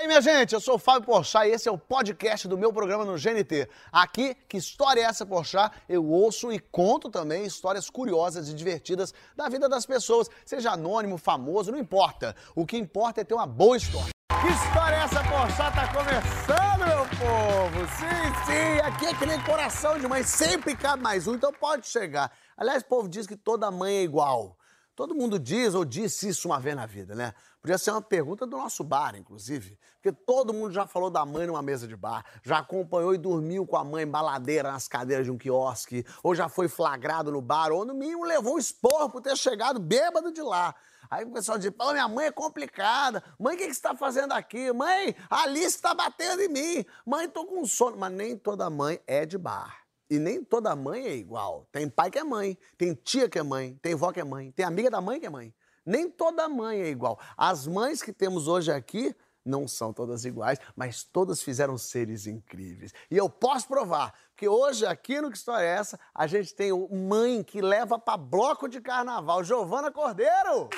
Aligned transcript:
E 0.00 0.02
aí, 0.02 0.06
minha 0.06 0.22
gente, 0.22 0.54
eu 0.54 0.60
sou 0.60 0.76
o 0.76 0.78
Fábio 0.78 1.04
Porchat 1.04 1.46
e 1.46 1.52
esse 1.52 1.68
é 1.68 1.70
o 1.70 1.76
podcast 1.76 2.48
do 2.48 2.56
meu 2.56 2.72
programa 2.72 3.04
no 3.04 3.18
GNT. 3.18 3.68
Aqui, 3.92 4.34
que 4.48 4.56
história 4.56 5.02
é 5.02 5.04
essa, 5.04 5.26
Porchat? 5.26 5.76
Eu 5.86 6.06
ouço 6.06 6.50
e 6.50 6.58
conto 6.58 7.10
também 7.10 7.44
histórias 7.44 7.90
curiosas 7.90 8.48
e 8.48 8.54
divertidas 8.54 9.12
da 9.36 9.46
vida 9.50 9.68
das 9.68 9.84
pessoas, 9.84 10.30
seja 10.46 10.70
anônimo, 10.70 11.18
famoso, 11.18 11.70
não 11.70 11.78
importa. 11.78 12.34
O 12.56 12.64
que 12.64 12.78
importa 12.78 13.20
é 13.20 13.24
ter 13.24 13.34
uma 13.34 13.46
boa 13.46 13.76
história. 13.76 14.08
Que 14.40 14.48
história 14.48 14.96
é 14.96 15.00
essa, 15.00 15.22
Porchat? 15.22 15.74
Tá 15.74 15.92
começando, 15.92 16.78
meu 16.78 17.04
povo! 17.18 17.86
Sim, 17.98 18.46
sim, 18.46 18.80
aqui 18.80 19.04
é 19.04 19.14
que 19.14 19.26
nem 19.26 19.38
coração 19.42 19.98
de 19.98 20.08
mãe, 20.08 20.22
sempre 20.22 20.74
cabe 20.74 21.02
mais 21.02 21.28
um, 21.28 21.34
então 21.34 21.52
pode 21.52 21.86
chegar. 21.86 22.32
Aliás, 22.56 22.82
o 22.82 22.86
povo 22.86 23.06
diz 23.06 23.26
que 23.26 23.36
toda 23.36 23.70
mãe 23.70 23.96
é 23.96 24.02
igual. 24.02 24.56
Todo 25.00 25.14
mundo 25.14 25.38
diz 25.38 25.74
ou 25.74 25.82
disse 25.82 26.28
isso 26.28 26.48
uma 26.48 26.60
vez 26.60 26.76
na 26.76 26.84
vida, 26.84 27.14
né? 27.14 27.32
Podia 27.60 27.76
ser 27.76 27.90
uma 27.90 28.00
pergunta 28.00 28.46
do 28.46 28.56
nosso 28.56 28.82
bar, 28.82 29.14
inclusive. 29.14 29.78
Porque 29.94 30.10
todo 30.10 30.54
mundo 30.54 30.72
já 30.72 30.86
falou 30.86 31.10
da 31.10 31.26
mãe 31.26 31.46
numa 31.46 31.60
mesa 31.60 31.86
de 31.86 31.94
bar, 31.94 32.24
já 32.42 32.58
acompanhou 32.58 33.14
e 33.14 33.18
dormiu 33.18 33.66
com 33.66 33.76
a 33.76 33.84
mãe 33.84 34.06
baladeira 34.06 34.72
nas 34.72 34.88
cadeiras 34.88 35.26
de 35.26 35.30
um 35.30 35.36
quiosque, 35.36 36.04
ou 36.22 36.34
já 36.34 36.48
foi 36.48 36.68
flagrado 36.68 37.30
no 37.30 37.42
bar, 37.42 37.70
ou 37.70 37.84
no 37.84 37.92
mínimo 37.92 38.24
levou 38.24 38.54
um 38.54 38.58
esporro 38.58 39.10
por 39.10 39.20
ter 39.20 39.36
chegado 39.36 39.78
bêbado 39.78 40.32
de 40.32 40.40
lá. 40.40 40.74
Aí 41.10 41.24
o 41.24 41.32
pessoal 41.32 41.58
diz, 41.58 41.70
pô, 41.70 41.92
minha 41.92 42.08
mãe 42.08 42.26
é 42.26 42.32
complicada. 42.32 43.22
Mãe, 43.38 43.56
o 43.56 43.58
que, 43.58 43.66
que 43.66 43.74
você 43.74 43.78
está 43.78 43.94
fazendo 43.94 44.32
aqui? 44.32 44.72
Mãe, 44.72 45.14
a 45.28 45.42
Alice 45.42 45.76
está 45.76 45.92
batendo 45.92 46.40
em 46.40 46.48
mim. 46.48 46.86
Mãe, 47.04 47.28
tô 47.28 47.44
com 47.44 47.66
sono. 47.66 47.96
Mas 47.96 48.12
nem 48.12 48.36
toda 48.36 48.70
mãe 48.70 49.00
é 49.06 49.26
de 49.26 49.36
bar. 49.36 49.80
E 50.08 50.18
nem 50.18 50.42
toda 50.42 50.74
mãe 50.74 51.06
é 51.06 51.14
igual. 51.14 51.68
Tem 51.70 51.88
pai 51.88 52.10
que 52.10 52.18
é 52.18 52.24
mãe, 52.24 52.56
tem 52.78 52.94
tia 52.94 53.28
que 53.28 53.38
é 53.38 53.42
mãe, 53.42 53.78
tem 53.80 53.94
vó 53.94 54.12
que 54.12 54.20
é 54.20 54.24
mãe, 54.24 54.50
tem 54.50 54.64
amiga 54.64 54.90
da 54.90 55.00
mãe 55.00 55.20
que 55.20 55.26
é 55.26 55.30
mãe. 55.30 55.54
Nem 55.90 56.08
toda 56.08 56.48
mãe 56.48 56.80
é 56.82 56.88
igual. 56.88 57.18
As 57.36 57.66
mães 57.66 58.00
que 58.00 58.12
temos 58.12 58.46
hoje 58.46 58.70
aqui 58.70 59.12
não 59.44 59.66
são 59.66 59.92
todas 59.92 60.24
iguais, 60.24 60.60
mas 60.76 61.02
todas 61.02 61.42
fizeram 61.42 61.76
seres 61.76 62.28
incríveis. 62.28 62.92
E 63.10 63.16
eu 63.16 63.28
posso 63.28 63.66
provar, 63.66 64.14
porque 64.30 64.46
hoje 64.46 64.86
aqui 64.86 65.20
no 65.20 65.32
Que 65.32 65.36
História 65.36 65.66
é 65.66 65.74
Essa, 65.74 65.98
a 66.14 66.28
gente 66.28 66.54
tem 66.54 66.70
o 66.70 66.88
mãe 66.94 67.42
que 67.42 67.60
leva 67.60 67.98
para 67.98 68.16
bloco 68.16 68.68
de 68.68 68.80
carnaval, 68.80 69.42
Giovana 69.42 69.90
Cordeiro. 69.90 70.68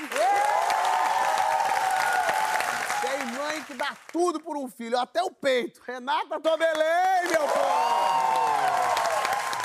Tem 3.03 3.27
mãe 3.37 3.63
que 3.65 3.75
dá 3.75 3.95
tudo 4.11 4.41
por 4.41 4.57
um 4.57 4.67
filho, 4.67 4.99
até 4.99 5.23
o 5.23 5.31
peito. 5.31 5.83
Renata 5.87 6.41
Tobelém, 6.41 7.29
meu 7.29 7.47
povo! 7.49 8.12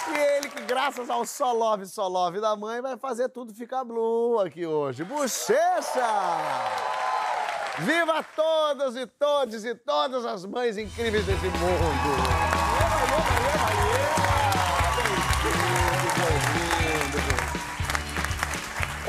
E 0.10 0.18
ele 0.38 0.50
que, 0.50 0.62
graças 0.64 1.10
ao 1.10 1.26
só 1.26 1.52
love, 1.52 1.86
só 1.86 2.08
love 2.08 2.40
da 2.40 2.56
mãe, 2.56 2.82
vai 2.82 2.98
fazer 2.98 3.30
tudo 3.30 3.54
ficar 3.54 3.84
blue 3.84 4.40
aqui 4.40 4.66
hoje. 4.66 5.04
Bochecha! 5.04 6.08
Viva 7.80 8.24
todas 8.36 8.96
e 8.96 9.06
todos 9.06 9.64
e 9.64 9.76
todas 9.76 10.26
as 10.26 10.46
mães 10.46 10.78
incríveis 10.78 11.26
desse 11.26 11.46
mundo! 11.46 12.58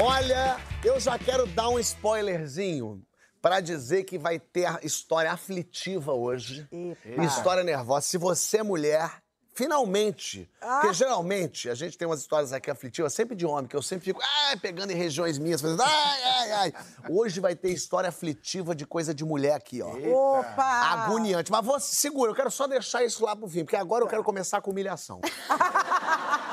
Olha, 0.00 0.56
eu 0.84 1.00
já 1.00 1.18
quero 1.18 1.46
dar 1.46 1.68
um 1.70 1.78
spoilerzinho 1.78 3.02
para 3.40 3.60
dizer 3.60 4.04
que 4.04 4.18
vai 4.18 4.38
ter 4.38 4.68
história 4.84 5.32
aflitiva 5.32 6.12
hoje. 6.12 6.68
Epa. 7.04 7.24
História 7.24 7.64
nervosa. 7.64 8.06
Se 8.06 8.18
você 8.18 8.58
é 8.58 8.62
mulher, 8.62 9.22
finalmente. 9.58 10.48
Ah. 10.60 10.78
Porque 10.80 10.94
geralmente 10.94 11.68
a 11.68 11.74
gente 11.74 11.98
tem 11.98 12.06
umas 12.06 12.20
histórias 12.20 12.52
aqui 12.52 12.70
aflitivas, 12.70 13.12
sempre 13.12 13.34
de 13.34 13.44
homem, 13.44 13.66
que 13.66 13.74
eu 13.74 13.82
sempre 13.82 14.04
fico 14.04 14.20
ai, 14.46 14.56
pegando 14.56 14.92
em 14.92 14.94
regiões 14.94 15.36
minhas, 15.36 15.60
fazendo 15.60 15.82
ai, 15.82 16.22
ai, 16.22 16.52
ai. 16.52 16.72
Hoje 17.10 17.40
vai 17.40 17.56
ter 17.56 17.70
história 17.70 18.08
aflitiva 18.08 18.72
de 18.72 18.86
coisa 18.86 19.12
de 19.12 19.24
mulher 19.24 19.54
aqui, 19.54 19.82
ó. 19.82 19.88
Opa! 19.88 20.62
Agoniante. 20.62 21.50
Mas 21.50 21.66
você 21.66 21.96
segura, 21.96 22.30
eu 22.30 22.36
quero 22.36 22.52
só 22.52 22.68
deixar 22.68 23.02
isso 23.04 23.24
lá 23.24 23.34
pro 23.34 23.48
fim, 23.48 23.64
porque 23.64 23.74
agora 23.74 24.04
eu 24.04 24.08
quero 24.08 24.22
começar 24.22 24.60
com 24.60 24.70
humilhação. 24.70 25.20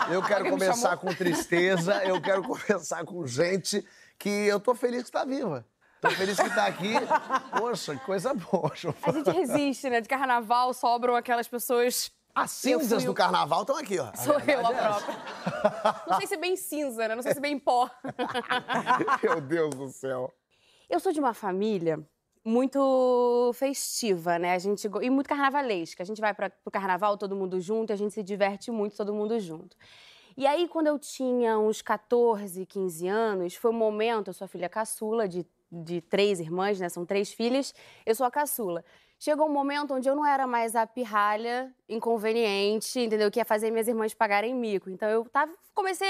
Eu 0.07 0.21
quero 0.21 0.51
começar 0.51 0.95
com 0.97 1.11
tristeza, 1.15 2.03
eu 2.05 2.21
quero 2.21 2.44
começar 2.44 3.03
com 3.03 3.25
gente 3.25 3.83
que 4.19 4.29
eu 4.29 4.59
tô 4.59 4.75
feliz 4.75 5.01
que 5.01 5.09
está 5.09 5.25
viva. 5.25 5.65
Tô 5.99 6.11
feliz 6.11 6.39
que 6.39 6.49
tá 6.53 6.67
aqui. 6.67 6.94
Poxa, 7.57 7.95
que 7.95 8.05
coisa 8.05 8.31
boa. 8.31 8.71
A 9.01 9.11
gente 9.11 9.31
resiste, 9.31 9.89
né? 9.89 10.01
De 10.01 10.07
carnaval 10.07 10.75
sobram 10.75 11.15
aquelas 11.15 11.47
pessoas. 11.47 12.11
As 12.35 12.51
cinzas 12.51 13.03
do 13.06 13.12
o- 13.12 13.16
carnaval 13.16 13.62
estão 13.62 13.78
aqui, 13.78 13.97
ó. 13.97 14.12
Sou 14.16 14.38
eu 14.41 14.68
a 14.68 14.73
própria. 14.73 16.03
Não 16.07 16.18
sei 16.18 16.28
se 16.28 16.35
bem 16.38 16.56
cinza, 16.57 17.07
né? 17.07 17.16
Não 17.16 17.23
sei 17.23 17.34
se 17.34 17.40
bem 17.40 17.57
pó. 17.57 17.90
Meu 19.23 19.40
Deus 19.40 19.73
do 19.73 19.88
céu. 19.90 20.34
Eu 20.90 21.00
sou 21.00 21.13
de 21.13 21.19
uma 21.19 21.34
família 21.34 22.00
muito 22.44 23.51
festiva, 23.56 24.38
né? 24.38 24.53
A 24.53 24.59
gente 24.59 24.88
go- 24.88 25.01
e 25.01 25.09
muito 25.09 25.28
carnavalesca. 25.28 26.03
A 26.03 26.06
gente 26.06 26.19
vai 26.22 26.34
para 26.34 26.50
pro 26.50 26.69
carnaval 26.72 27.18
todo 27.18 27.35
mundo 27.35 27.59
junto, 27.59 27.94
a 27.94 27.95
gente 27.95 28.13
se 28.13 28.22
diverte 28.22 28.69
muito 28.69 28.95
todo 28.97 29.13
mundo 29.13 29.40
junto. 29.40 29.75
E 30.38 30.45
aí, 30.45 30.68
quando 30.68 30.88
eu 30.88 31.00
tinha 31.00 31.57
uns 31.57 31.81
14, 31.81 32.66
15 32.66 33.07
anos, 33.07 33.56
foi 33.56 33.72
um 33.72 33.75
momento, 33.75 34.28
eu 34.28 34.34
sou 34.34 34.44
a 34.45 34.47
filha 34.50 34.68
caçula 34.68 35.28
de, 35.29 35.45
de 35.72 36.01
três 36.01 36.40
irmãs, 36.41 36.79
né? 36.79 36.90
São 36.90 37.06
três 37.06 37.31
filhas, 37.31 37.74
eu 38.06 38.13
sou 38.13 38.25
a 38.25 38.31
caçula. 38.31 38.84
Chegou 39.17 39.47
um 39.47 39.51
momento 39.51 39.93
onde 39.93 40.07
eu 40.09 40.15
não 40.15 40.25
era 40.25 40.45
mais 40.45 40.75
a 40.75 40.85
pirralha 40.85 41.73
inconveniente, 41.87 42.99
entendeu? 42.99 43.31
Que 43.31 43.39
ia 43.39 43.45
fazer 43.45 43.71
minhas 43.71 43.87
irmãs 43.87 44.13
pagarem 44.13 44.53
mico. 44.53 44.89
Então 44.89 45.09
eu 45.09 45.23
tava, 45.25 45.51
comecei 45.73 46.07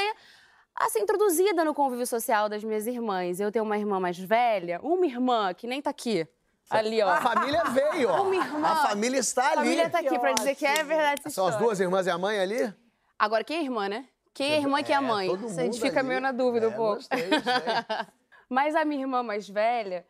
a 0.75 0.89
ser 0.89 0.99
introduzida 0.99 1.63
no 1.63 1.73
convívio 1.73 2.05
social 2.07 2.49
das 2.49 2.63
minhas 2.63 2.85
irmãs. 2.87 3.39
Eu 3.39 3.51
tenho 3.51 3.63
uma 3.63 3.77
irmã 3.77 3.99
mais 3.99 4.17
velha, 4.17 4.79
uma 4.83 5.05
irmã 5.05 5.53
que 5.53 5.67
nem 5.67 5.81
tá 5.81 5.89
aqui. 5.91 6.27
Ali, 6.69 6.99
ó. 7.01 7.07
A 7.09 7.21
família 7.21 7.63
veio, 7.65 8.09
ó. 8.09 8.23
Uma 8.25 8.35
irmã. 8.35 8.67
A 8.67 8.75
família 8.87 9.19
está 9.19 9.43
A 9.43 9.47
ali. 9.51 9.55
família 9.57 9.87
tá 9.89 9.99
aqui 9.99 10.09
Que 10.09 10.17
pra 10.19 10.33
dizer 10.33 10.55
que 10.55 10.65
é 10.65 10.83
verdade 10.83 11.21
essa 11.21 11.29
São 11.29 11.45
as 11.45 11.51
história. 11.53 11.67
duas 11.67 11.79
irmãs 11.79 12.07
e 12.07 12.09
a 12.09 12.17
mãe 12.17 12.39
ali? 12.39 12.73
Agora, 13.19 13.43
quem 13.43 13.57
é 13.59 13.61
irmã, 13.63 13.87
né? 13.87 14.07
Quem 14.33 14.51
é 14.51 14.57
irmã 14.57 14.79
e 14.79 14.83
quem 14.83 14.95
é 14.95 14.97
É, 14.97 15.01
mãe? 15.01 15.27
todo 15.29 15.45
Isso 15.45 15.59
a 15.59 15.63
gente 15.63 15.73
mundo 15.73 15.81
fica 15.85 15.99
ali. 15.99 16.07
meio 16.09 16.21
na 16.21 16.31
dúvida 16.31 16.65
É, 16.65 16.69
um 16.69 16.73
pouco. 16.73 16.95
gostei, 16.95 17.29
gostei. 17.29 17.53
Mas 18.49 18.75
a 18.75 18.83
minha 18.83 19.01
irmã 19.01 19.21
mais 19.21 19.47
velha, 19.47 20.07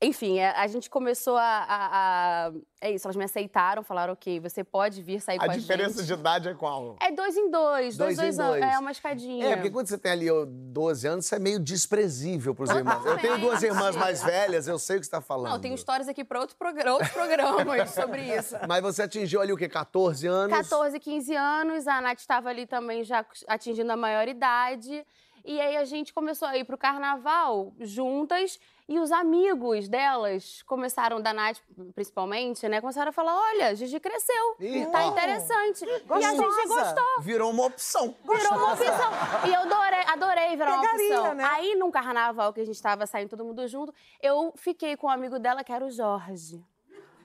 enfim, 0.00 0.38
a, 0.40 0.60
a 0.62 0.66
gente 0.68 0.88
começou 0.88 1.36
a, 1.36 1.42
a- 1.42 2.46
a- 2.48 2.52
É 2.80 2.92
isso, 2.92 3.06
elas 3.08 3.16
me 3.16 3.24
aceitaram, 3.24 3.82
falaram, 3.82 4.12
ok, 4.12 4.38
você 4.38 4.62
pode 4.62 5.02
vir 5.02 5.20
sair 5.20 5.38
A 5.40 5.44
com 5.46 5.50
a 5.50 5.56
diferença 5.56 5.98
gente. 5.98 6.06
de 6.06 6.12
idade 6.12 6.48
é 6.48 6.54
qual? 6.54 6.96
É 7.00 7.10
dois 7.10 7.36
em 7.36 7.50
dois, 7.50 7.96
Dois 7.96 8.16
dois, 8.16 8.18
em 8.34 8.38
dois, 8.38 8.38
anos. 8.38 8.60
dois. 8.60 8.74
É 8.74 8.78
uma 8.78 8.92
escadinha. 8.92 9.46
É, 9.46 9.56
porque 9.56 9.70
quando 9.70 9.88
você 9.88 9.98
tem 9.98 10.12
ali 10.12 10.30
ó, 10.30 10.44
12 10.46 11.06
anos, 11.08 11.26
você 11.26 11.34
é 11.34 11.38
meio 11.40 11.58
desprezível 11.58 12.54
pros 12.54 12.70
irmãos. 12.70 13.04
Eu 13.04 13.18
tenho 13.18 13.38
duas 13.40 13.60
irmãs 13.62 13.96
mais 13.96 14.22
velhas, 14.22 14.68
eu 14.68 14.78
sei 14.78 14.96
o 14.98 15.00
que 15.00 15.06
você 15.06 15.10
tá 15.10 15.20
falando. 15.20 15.46
Não, 15.48 15.56
eu 15.56 15.60
tenho 15.60 15.74
histórias 15.74 16.08
aqui 16.08 16.24
para 16.24 16.38
outro 16.38 16.56
progra- 16.56 16.92
outros 16.92 17.10
programas 17.10 17.90
sobre 17.90 18.22
isso. 18.22 18.54
Mas 18.68 18.80
você 18.82 19.02
atingiu 19.02 19.40
ali 19.40 19.52
o 19.52 19.56
quê? 19.56 19.68
14 19.68 20.26
anos? 20.28 20.56
14, 20.56 21.00
15 21.00 21.34
anos, 21.34 21.88
a 21.88 22.00
Nath 22.00 22.20
estava 22.20 22.48
ali 22.50 22.66
também 22.66 23.02
já 23.02 23.26
atingindo 23.48 23.90
a 23.90 23.96
maioridade. 23.96 25.04
E 25.48 25.58
aí 25.62 25.78
a 25.78 25.84
gente 25.86 26.12
começou 26.12 26.46
a 26.46 26.58
ir 26.58 26.64
pro 26.64 26.76
carnaval 26.76 27.72
juntas 27.80 28.60
e 28.86 28.98
os 28.98 29.10
amigos 29.10 29.88
delas 29.88 30.62
começaram, 30.64 31.22
da 31.22 31.32
Nath 31.32 31.56
principalmente, 31.94 32.68
né? 32.68 32.82
Começaram 32.82 33.08
a 33.08 33.12
falar: 33.12 33.34
olha, 33.34 33.74
Gigi 33.74 33.98
cresceu, 33.98 34.56
Ih, 34.60 34.84
tá 34.92 35.06
ó. 35.06 35.10
interessante. 35.10 35.86
E 35.86 36.24
a 36.24 36.32
gente 36.32 36.36
Gostosa. 36.36 36.66
gostou. 36.68 37.22
Virou 37.22 37.50
uma 37.50 37.64
opção. 37.64 38.14
Virou 38.24 38.58
uma 38.58 38.72
opção. 38.74 39.10
E 39.48 39.54
eu 39.54 39.60
adorei, 39.62 40.00
adorei 40.06 40.50
virar 40.54 40.74
uma 40.74 40.82
opção. 40.82 41.34
né? 41.34 41.44
Aí, 41.44 41.74
num 41.76 41.90
carnaval 41.90 42.52
que 42.52 42.60
a 42.60 42.66
gente 42.66 42.82
tava 42.82 43.06
saindo 43.06 43.30
todo 43.30 43.42
mundo 43.42 43.66
junto, 43.66 43.94
eu 44.20 44.52
fiquei 44.54 44.98
com 44.98 45.06
um 45.06 45.10
amigo 45.10 45.38
dela 45.38 45.64
que 45.64 45.72
era 45.72 45.82
o 45.82 45.90
Jorge. 45.90 46.62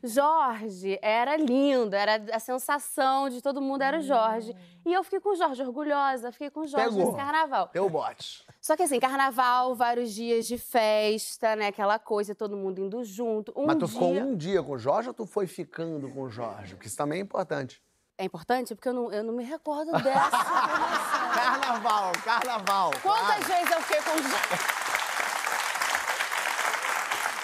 Jorge 0.04 1.00
era 1.02 1.38
lindo, 1.38 1.96
era 1.96 2.22
a 2.34 2.40
sensação 2.40 3.30
de 3.30 3.42
todo 3.42 3.62
mundo 3.62 3.82
era 3.82 4.00
o 4.00 4.02
Jorge. 4.02 4.56
E 4.86 4.92
eu 4.92 5.04
fiquei 5.04 5.22
com 5.22 5.30
o 5.30 5.36
Jorge, 5.36 5.62
orgulhosa, 5.62 6.32
fiquei 6.32 6.50
com 6.50 6.62
o 6.62 6.68
Jorge 6.68 6.90
Pegou. 6.90 7.06
nesse 7.06 7.16
carnaval. 7.18 7.70
Deu 7.74 7.90
bote. 7.90 8.46
Só 8.62 8.76
que 8.76 8.84
assim, 8.84 9.00
carnaval, 9.00 9.76
vários 9.76 10.14
dias 10.14 10.46
de 10.46 10.58
festa, 10.58 11.56
né? 11.56 11.68
Aquela 11.68 11.98
coisa, 11.98 12.36
todo 12.36 12.58
mundo 12.58 12.82
indo 12.82 13.04
junto. 13.04 13.54
Um 13.56 13.66
Mas 13.66 13.78
tu 13.78 13.86
dia... 13.86 13.88
ficou 13.88 14.14
um 14.14 14.36
dia 14.36 14.62
com 14.62 14.74
o 14.74 14.78
Jorge 14.78 15.08
ou 15.08 15.14
tu 15.14 15.26
foi 15.26 15.48
ficando 15.48 16.10
com 16.10 16.24
o 16.24 16.30
Jorge? 16.30 16.76
Porque 16.76 16.88
isso 16.88 16.98
também 16.98 17.20
é 17.20 17.22
importante. 17.22 17.82
É 18.18 18.26
importante 18.26 18.76
porque 18.76 18.90
eu 18.90 18.94
não, 18.94 19.12
eu 19.12 19.24
não 19.24 19.34
me 19.34 19.44
recordo 19.44 19.92
dessa. 19.92 20.30
Carnaval, 21.34 22.12
carnaval. 22.24 22.92
Quantas 23.02 23.48
vezes 23.48 23.72
eu 23.72 23.82
fiquei 23.82 24.02
com 24.04 24.12
o 24.12 24.22
Jorge? 24.22 24.83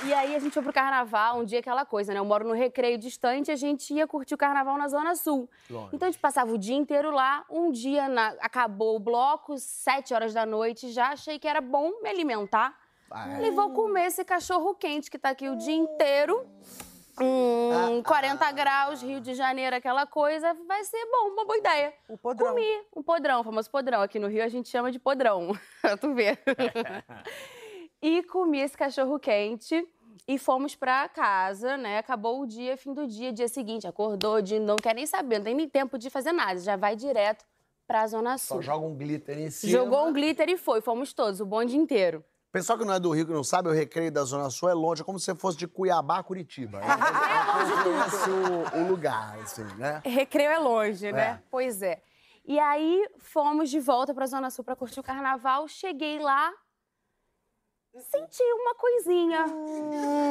E 0.05 0.13
aí 0.13 0.35
a 0.35 0.39
gente 0.39 0.53
foi 0.53 0.63
pro 0.63 0.71
carnaval, 0.71 1.39
um 1.39 1.43
dia 1.45 1.59
aquela 1.59 1.85
coisa, 1.85 2.13
né? 2.13 2.19
Eu 2.19 2.25
moro 2.25 2.47
no 2.47 2.53
recreio 2.53 2.97
distante, 2.97 3.51
a 3.51 3.55
gente 3.55 3.93
ia 3.93 4.07
curtir 4.07 4.33
o 4.33 4.37
carnaval 4.37 4.77
na 4.77 4.87
Zona 4.87 5.13
Sul. 5.15 5.49
Longe. 5.69 5.89
Então 5.93 6.07
a 6.07 6.11
gente 6.11 6.21
passava 6.21 6.51
o 6.53 6.57
dia 6.57 6.75
inteiro 6.75 7.11
lá. 7.11 7.43
Um 7.49 7.69
dia 7.71 8.07
na- 8.07 8.33
acabou 8.39 8.95
o 8.95 8.99
bloco, 8.99 9.57
sete 9.57 10.13
horas 10.13 10.33
da 10.33 10.45
noite, 10.45 10.89
já 10.91 11.09
achei 11.09 11.37
que 11.37 11.47
era 11.47 11.59
bom 11.59 11.91
me 12.01 12.09
alimentar. 12.09 12.77
Ah, 13.11 13.27
é. 13.29 13.33
Falei, 13.35 13.51
vou 13.51 13.71
comer 13.71 14.05
esse 14.05 14.23
cachorro 14.23 14.73
quente 14.75 15.11
que 15.11 15.17
tá 15.19 15.29
aqui 15.29 15.49
o 15.49 15.55
dia 15.57 15.75
inteiro. 15.75 16.45
Hum, 17.21 18.01
40 18.05 18.49
graus, 18.53 19.01
Rio 19.01 19.19
de 19.19 19.33
Janeiro, 19.33 19.75
aquela 19.75 20.05
coisa, 20.07 20.53
vai 20.65 20.81
ser 20.85 21.05
bom, 21.11 21.31
uma 21.33 21.43
boa 21.43 21.57
ideia. 21.57 21.93
O 22.07 22.17
podrão. 22.17 22.47
Comi 22.53 22.65
um 22.95 23.03
podrão, 23.03 23.41
o 23.41 23.43
famoso 23.43 23.69
podrão. 23.69 24.01
Aqui 24.01 24.17
no 24.19 24.29
Rio 24.29 24.41
a 24.41 24.47
gente 24.47 24.69
chama 24.69 24.89
de 24.89 24.99
podrão, 24.99 25.51
pra 25.81 25.97
tu 25.97 26.13
ver. 26.13 26.39
e 28.01 28.23
comi 28.23 28.59
esse 28.59 28.77
cachorro 28.77 29.19
quente. 29.19 29.87
e 30.27 30.37
fomos 30.37 30.75
pra 30.75 31.07
casa, 31.09 31.75
né? 31.77 31.97
Acabou 31.97 32.41
o 32.41 32.45
dia, 32.45 32.77
fim 32.77 32.93
do 32.93 33.07
dia, 33.07 33.31
dia 33.31 33.47
seguinte, 33.47 33.87
acordou, 33.87 34.41
de 34.41 34.59
não 34.59 34.75
quer 34.75 34.93
nem 34.93 35.05
saber, 35.07 35.39
não 35.39 35.45
tem 35.45 35.55
nem 35.55 35.67
tempo 35.67 35.97
de 35.97 36.09
fazer 36.09 36.31
nada, 36.31 36.59
já 36.59 36.75
vai 36.75 36.95
direto 36.95 37.45
pra 37.87 38.05
Zona 38.05 38.37
Sul. 38.37 38.57
Só 38.57 38.61
joga 38.61 38.85
um 38.85 38.95
glitter 38.95 39.39
em 39.39 39.49
cima. 39.49 39.71
Jogou 39.71 40.07
um 40.07 40.13
glitter 40.13 40.47
e 40.49 40.57
foi, 40.57 40.81
fomos 40.81 41.13
todos, 41.13 41.39
o 41.39 41.45
bonde 41.45 41.75
inteiro. 41.75 42.23
Pessoal 42.51 42.77
que 42.77 42.85
não 42.85 42.93
é 42.93 42.99
do 42.99 43.11
Rio, 43.11 43.25
que 43.25 43.31
não 43.33 43.43
sabe, 43.43 43.69
o 43.69 43.71
Recreio 43.71 44.11
da 44.11 44.23
Zona 44.23 44.49
Sul 44.49 44.69
é 44.69 44.73
longe, 44.73 45.01
é 45.01 45.05
como 45.05 45.19
se 45.19 45.25
você 45.25 45.35
fosse 45.35 45.57
de 45.57 45.67
Cuiabá 45.67 46.19
a 46.19 46.23
Curitiba. 46.23 46.79
É 46.79 46.85
esse 48.07 48.29
o, 48.29 48.81
o 48.81 48.87
lugar, 48.87 49.37
assim, 49.39 49.63
né? 49.77 50.01
Recreio 50.03 50.49
é 50.51 50.59
longe, 50.59 51.11
né? 51.11 51.21
É. 51.21 51.43
Pois 51.49 51.81
é. 51.81 52.01
E 52.45 52.59
aí 52.59 53.07
fomos 53.19 53.69
de 53.69 53.79
volta 53.79 54.13
pra 54.13 54.25
Zona 54.25 54.49
Sul 54.49 54.63
pra 54.63 54.75
curtir 54.75 54.99
o 54.99 55.03
carnaval. 55.03 55.67
Cheguei 55.67 56.19
lá, 56.19 56.51
senti 58.01 58.43
uma 58.43 58.75
coisinha, 58.75 59.45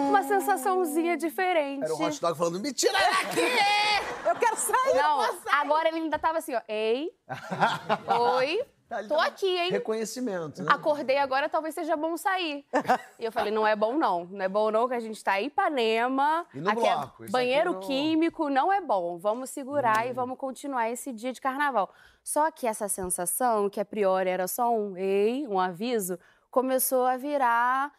uma 0.08 0.22
sensaçãozinha 0.22 1.16
diferente. 1.16 1.84
Era 1.84 1.94
o 1.94 2.02
hot 2.02 2.20
dog 2.20 2.36
falando, 2.38 2.60
me 2.60 2.72
tira 2.72 2.92
daqui! 2.98 4.28
Eu 4.28 4.34
quero 4.36 4.56
sair! 4.56 4.94
Não, 4.94 5.20
agora 5.52 5.88
ele 5.88 5.98
ainda 5.98 6.18
tava 6.18 6.38
assim, 6.38 6.54
ó. 6.54 6.60
Ei, 6.68 7.10
oi, 8.38 8.60
Ele 8.90 9.06
tô 9.06 9.16
tava- 9.16 9.26
aqui, 9.26 9.46
hein? 9.46 9.70
Reconhecimento, 9.70 10.62
né? 10.62 10.72
Acordei 10.72 11.18
agora, 11.18 11.46
talvez 11.46 11.74
seja 11.74 11.94
bom 11.94 12.16
sair. 12.16 12.64
E 13.18 13.24
eu 13.26 13.30
falei, 13.30 13.52
não 13.52 13.66
é 13.66 13.76
bom 13.76 13.92
não. 13.98 14.24
Não 14.24 14.42
é 14.42 14.48
bom 14.48 14.70
não, 14.70 14.88
que 14.88 14.94
a 14.94 15.00
gente 15.00 15.22
tá 15.22 15.38
em 15.38 15.46
Ipanema. 15.48 16.46
E 16.54 16.58
no 16.58 16.70
aqui 16.70 16.80
bloco, 16.80 17.22
é 17.22 17.26
isso 17.26 17.32
banheiro 17.32 17.70
aqui 17.72 17.80
não- 17.80 17.86
químico, 17.86 18.48
não 18.48 18.72
é 18.72 18.80
bom. 18.80 19.18
Vamos 19.18 19.50
segurar 19.50 20.06
Hum. 20.06 20.08
e 20.08 20.12
vamos 20.14 20.38
continuar 20.38 20.88
esse 20.90 21.12
dia 21.12 21.34
de 21.34 21.40
carnaval. 21.40 21.92
Só 22.24 22.50
que 22.50 22.66
essa 22.66 22.88
sensação, 22.88 23.68
que 23.68 23.78
a 23.78 23.84
priori 23.84 24.30
era 24.30 24.48
só 24.48 24.70
um 24.70 24.96
ei, 24.96 25.46
um 25.46 25.60
aviso, 25.60 26.18
começou 26.50 27.04
a 27.06 27.16
virar 27.16 27.92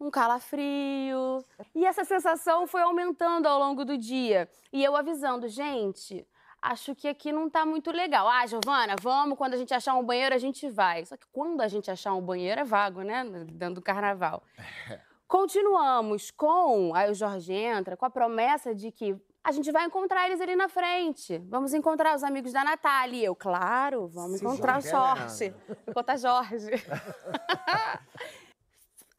um 0.00 0.10
calafrio. 0.10 1.44
E 1.74 1.84
essa 1.84 2.04
sensação 2.04 2.66
foi 2.66 2.82
aumentando 2.82 3.46
ao 3.46 3.58
longo 3.58 3.84
do 3.84 3.96
dia. 3.96 4.48
E 4.72 4.84
eu 4.84 4.96
avisando, 4.96 5.48
gente, 5.48 6.26
acho 6.60 6.94
que 6.94 7.08
aqui 7.08 7.32
não 7.32 7.48
tá 7.48 7.64
muito 7.64 7.90
legal. 7.90 8.28
Ah, 8.28 8.46
Giovana, 8.46 8.96
vamos, 9.00 9.38
quando 9.38 9.54
a 9.54 9.56
gente 9.56 9.72
achar 9.72 9.94
um 9.94 10.04
banheiro, 10.04 10.34
a 10.34 10.38
gente 10.38 10.68
vai. 10.68 11.04
Só 11.04 11.16
que 11.16 11.26
quando 11.32 11.60
a 11.60 11.68
gente 11.68 11.90
achar 11.90 12.14
um 12.14 12.20
banheiro 12.20 12.60
é 12.60 12.64
vago, 12.64 13.02
né? 13.02 13.24
Dentro 13.52 13.76
do 13.76 13.82
carnaval. 13.82 14.42
Continuamos 15.26 16.30
com, 16.30 16.94
aí 16.94 17.10
o 17.10 17.14
Jorge 17.14 17.52
entra, 17.52 17.96
com 17.96 18.04
a 18.04 18.10
promessa 18.10 18.72
de 18.72 18.92
que 18.92 19.20
a 19.46 19.52
gente 19.52 19.70
vai 19.70 19.84
encontrar 19.84 20.26
eles 20.26 20.40
ali 20.40 20.56
na 20.56 20.68
frente. 20.68 21.38
Vamos 21.48 21.72
encontrar 21.72 22.16
os 22.16 22.24
amigos 22.24 22.52
da 22.52 22.64
Natália. 22.64 23.16
E 23.20 23.24
eu, 23.24 23.34
claro, 23.36 24.08
vamos 24.08 24.38
Se 24.40 24.44
encontrar 24.44 24.78
o 24.78 24.80
Jorge 24.82 24.88
é 24.88 25.50
Jorge. 25.50 25.54
Encontrar 25.88 26.16
Jorge. 26.18 26.70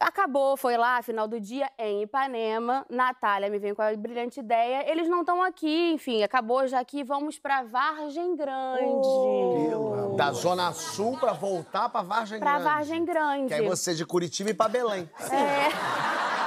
Acabou, 0.00 0.56
foi 0.56 0.76
lá, 0.76 1.02
final 1.02 1.26
do 1.26 1.40
dia, 1.40 1.68
em 1.76 2.02
Ipanema. 2.02 2.86
Natália 2.88 3.50
me 3.50 3.58
vem 3.58 3.74
com 3.74 3.82
a 3.82 3.96
brilhante 3.96 4.38
ideia. 4.38 4.88
Eles 4.88 5.08
não 5.08 5.20
estão 5.20 5.42
aqui, 5.42 5.90
enfim, 5.92 6.22
acabou 6.22 6.68
já 6.68 6.78
aqui. 6.78 7.02
Vamos 7.02 7.36
pra 7.38 7.64
Vargem 7.64 8.36
Grande. 8.36 9.08
Pelo- 9.68 10.14
Da 10.16 10.30
Zona 10.30 10.72
Sul 10.72 11.18
pra 11.18 11.32
voltar 11.32 11.88
pra 11.88 12.02
Vargem 12.02 12.38
Pra 12.38 12.50
Grande. 12.52 12.64
Vargem 12.64 13.04
Grande. 13.04 13.48
Que 13.48 13.54
aí 13.54 13.66
você 13.66 13.92
de 13.92 14.06
Curitiba 14.06 14.50
e 14.50 14.54
pra 14.54 14.68
Belém. 14.68 15.10
É. 15.32 16.37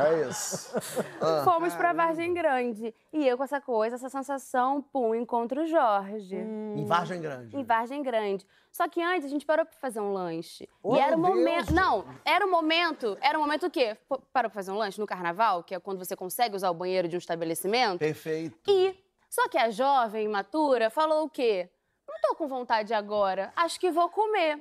É 0.00 0.28
isso. 0.28 0.72
Ah. 1.20 1.42
Fomos 1.44 1.72
pra 1.74 1.92
Vargem 1.92 2.34
Grande. 2.34 2.92
E 3.12 3.26
eu 3.26 3.36
com 3.36 3.44
essa 3.44 3.60
coisa, 3.60 3.94
essa 3.94 4.08
sensação, 4.08 4.82
pum, 4.82 5.14
encontro 5.14 5.62
o 5.62 5.66
Jorge. 5.66 6.36
Em 6.36 6.84
Vargem 6.84 7.20
Grande. 7.20 7.56
Em 7.56 7.62
Vargem 7.62 8.02
Grande. 8.02 8.44
Só 8.72 8.88
que 8.88 9.00
antes 9.00 9.26
a 9.26 9.28
gente 9.28 9.46
parou 9.46 9.64
pra 9.64 9.74
fazer 9.78 10.00
um 10.00 10.12
lanche. 10.12 10.68
Oh, 10.82 10.96
e 10.96 10.98
era 10.98 11.16
o 11.16 11.20
meu 11.20 11.34
momento. 11.36 11.72
Não, 11.72 12.04
era 12.24 12.44
o 12.44 12.50
momento. 12.50 13.16
Era 13.20 13.38
o 13.38 13.40
momento 13.40 13.66
o 13.66 13.70
quê? 13.70 13.96
Parou 14.32 14.50
pra 14.50 14.50
fazer 14.50 14.72
um 14.72 14.76
lanche 14.78 14.98
no 14.98 15.06
carnaval, 15.06 15.62
que 15.62 15.74
é 15.74 15.78
quando 15.78 15.98
você 15.98 16.16
consegue 16.16 16.56
usar 16.56 16.70
o 16.70 16.74
banheiro 16.74 17.06
de 17.06 17.14
um 17.14 17.18
estabelecimento. 17.18 17.98
Perfeito. 17.98 18.58
E. 18.68 18.96
Só 19.30 19.48
que 19.48 19.56
a 19.56 19.70
jovem, 19.70 20.24
imatura, 20.24 20.90
falou 20.90 21.24
o 21.24 21.30
quê? 21.30 21.70
Não 22.08 22.16
tô 22.20 22.34
com 22.34 22.48
vontade 22.48 22.92
agora. 22.92 23.52
Acho 23.56 23.78
que 23.78 23.90
vou 23.90 24.08
comer. 24.08 24.60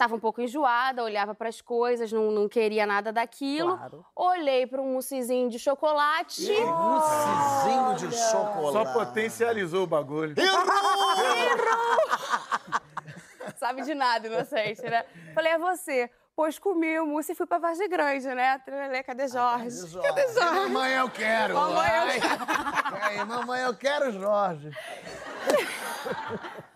Tava 0.00 0.16
um 0.16 0.18
pouco 0.18 0.40
enjoada, 0.40 1.04
olhava 1.04 1.34
pras 1.34 1.60
coisas, 1.60 2.10
não, 2.10 2.30
não 2.30 2.48
queria 2.48 2.86
nada 2.86 3.12
daquilo. 3.12 3.76
Claro. 3.76 4.06
Olhei 4.16 4.66
para 4.66 4.80
um 4.80 4.94
moussezinho 4.94 5.50
de 5.50 5.58
chocolate. 5.58 6.50
Moussezinho 6.50 7.94
de 7.96 8.10
chocolate. 8.16 8.72
Só 8.72 8.86
potencializou 8.94 9.82
o 9.82 9.86
bagulho. 9.86 10.34
Sabe 13.58 13.82
de 13.82 13.94
nada, 13.94 14.26
inocente, 14.26 14.80
né? 14.80 15.04
Falei, 15.34 15.52
é 15.52 15.58
você. 15.58 16.10
Pois 16.34 16.58
comi 16.58 16.98
o 16.98 17.04
mousse 17.04 17.32
e 17.32 17.34
fui 17.34 17.44
pra 17.44 17.58
Vargem 17.58 17.86
Grande, 17.86 18.26
né? 18.28 18.58
Trelelê, 18.60 19.02
cadê 19.02 19.28
Jorge? 19.28 19.68
Cadê 20.00 20.28
Jorge? 20.28 20.60
Mamãe, 20.60 20.94
eu 20.94 21.10
quero. 21.10 21.52
Mamãe, 21.52 21.90
eu. 21.90 22.04
Aí, 23.02 23.22
mamãe, 23.26 23.60
eu 23.64 23.76
quero 23.76 24.10
Jorge. 24.12 24.70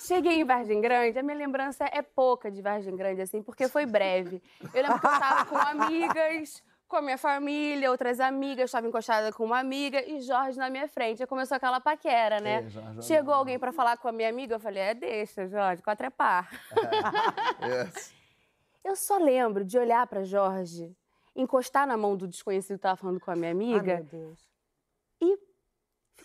Cheguei 0.00 0.40
em 0.40 0.44
Vargem 0.44 0.80
Grande, 0.80 1.18
a 1.18 1.22
minha 1.22 1.36
lembrança 1.36 1.84
é 1.92 2.00
pouca 2.02 2.50
de 2.50 2.62
Vargem 2.62 2.96
Grande, 2.96 3.20
assim, 3.20 3.42
porque 3.42 3.68
foi 3.68 3.84
breve. 3.86 4.42
Eu 4.72 4.82
lembro 4.82 4.98
que 5.00 5.06
eu 5.06 5.18
tava 5.18 5.44
com 5.44 5.56
amigas, 5.56 6.62
com 6.88 6.96
a 6.96 7.02
minha 7.02 7.18
família, 7.18 7.90
outras 7.90 8.18
amigas, 8.18 8.64
estava 8.66 8.88
encostada 8.88 9.30
com 9.32 9.44
uma 9.44 9.58
amiga 9.58 10.02
e 10.02 10.20
Jorge 10.22 10.58
na 10.58 10.70
minha 10.70 10.88
frente. 10.88 11.22
Aí 11.22 11.26
começou 11.26 11.54
aquela 11.56 11.80
paquera, 11.80 12.40
né? 12.40 12.62
Ei, 12.62 12.68
Jorge, 12.70 13.02
Chegou 13.02 13.34
alguém 13.34 13.58
pra 13.58 13.72
falar 13.72 13.96
com 13.98 14.08
a 14.08 14.12
minha 14.12 14.28
amiga, 14.28 14.54
eu 14.54 14.60
falei, 14.60 14.82
é, 14.82 14.94
deixa, 14.94 15.46
Jorge, 15.46 15.82
quatro 15.82 16.06
é 16.06 16.10
par. 16.10 16.50
Yes. 17.62 18.14
Eu 18.82 18.96
só 18.96 19.18
lembro 19.18 19.62
de 19.62 19.78
olhar 19.78 20.06
pra 20.06 20.24
Jorge, 20.24 20.96
encostar 21.36 21.86
na 21.86 21.98
mão 21.98 22.16
do 22.16 22.26
desconhecido 22.26 22.76
que 22.78 22.82
tava 22.82 22.96
falando 22.96 23.20
com 23.20 23.30
a 23.30 23.36
minha 23.36 23.48
Ai, 23.48 23.52
amiga 23.52 23.96
meu 23.96 24.04
Deus. 24.04 24.48
e 25.20 25.38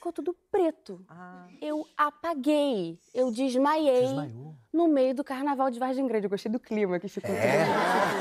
ficou 0.06 0.13
tudo 0.13 0.36
preto. 0.52 1.04
Ah. 1.10 1.48
Eu 1.60 1.84
apaguei, 1.98 3.00
eu 3.13 3.31
desmaiei 3.31 4.02
Desmaiou. 4.02 4.56
no 4.72 4.88
meio 4.88 5.16
do 5.16 5.24
carnaval 5.24 5.72
de 5.72 5.80
Vargem 5.80 6.06
Grande. 6.06 6.25
Eu 6.28 6.30
gostei 6.30 6.52
do 6.52 6.60
clima 6.60 7.00
que 7.00 7.07
ficou. 7.07 7.34
É, 7.34 7.63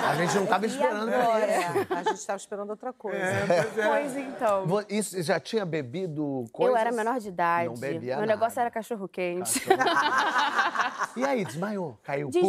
a 0.09 0.15
gente 0.17 0.35
não 0.37 0.47
tava 0.47 0.65
esperando 0.67 1.13
agora? 1.13 1.45
isso. 1.47 1.93
É, 1.93 1.97
a 1.97 2.03
gente 2.05 2.15
estava 2.17 2.37
esperando 2.39 2.71
outra 2.71 2.93
coisa. 2.93 3.19
Pois 3.75 4.17
então. 4.17 4.67
Vo- 4.67 4.85
Isso, 4.89 5.21
já 5.23 5.39
tinha 5.39 5.65
bebido 5.67 6.45
coisas? 6.53 6.75
Eu 6.75 6.81
era 6.81 6.93
menor 6.93 7.19
de 7.21 7.29
idade. 7.29 7.69
Não 7.69 7.77
bebia 7.77 8.17
Meu 8.17 8.27
nada. 8.27 8.27
negócio 8.27 8.61
era 8.61 8.71
cachorro 8.71 9.07
quente. 9.09 9.61
E 11.17 11.25
aí, 11.25 11.45
desmaiou? 11.45 11.97
Caiu, 12.03 12.29
pufa? 12.29 12.41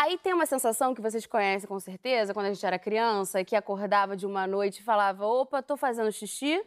Aí 0.00 0.16
tem 0.16 0.32
uma 0.32 0.46
sensação 0.46 0.94
que 0.94 1.00
vocês 1.00 1.26
conhecem 1.26 1.68
com 1.68 1.80
certeza, 1.80 2.32
quando 2.32 2.46
a 2.46 2.52
gente 2.52 2.64
era 2.64 2.78
criança, 2.78 3.42
que 3.42 3.56
acordava 3.56 4.16
de 4.16 4.26
uma 4.26 4.46
noite 4.46 4.78
e 4.78 4.84
falava: 4.84 5.26
opa, 5.26 5.60
tô 5.60 5.76
fazendo 5.76 6.12
xixi 6.12 6.64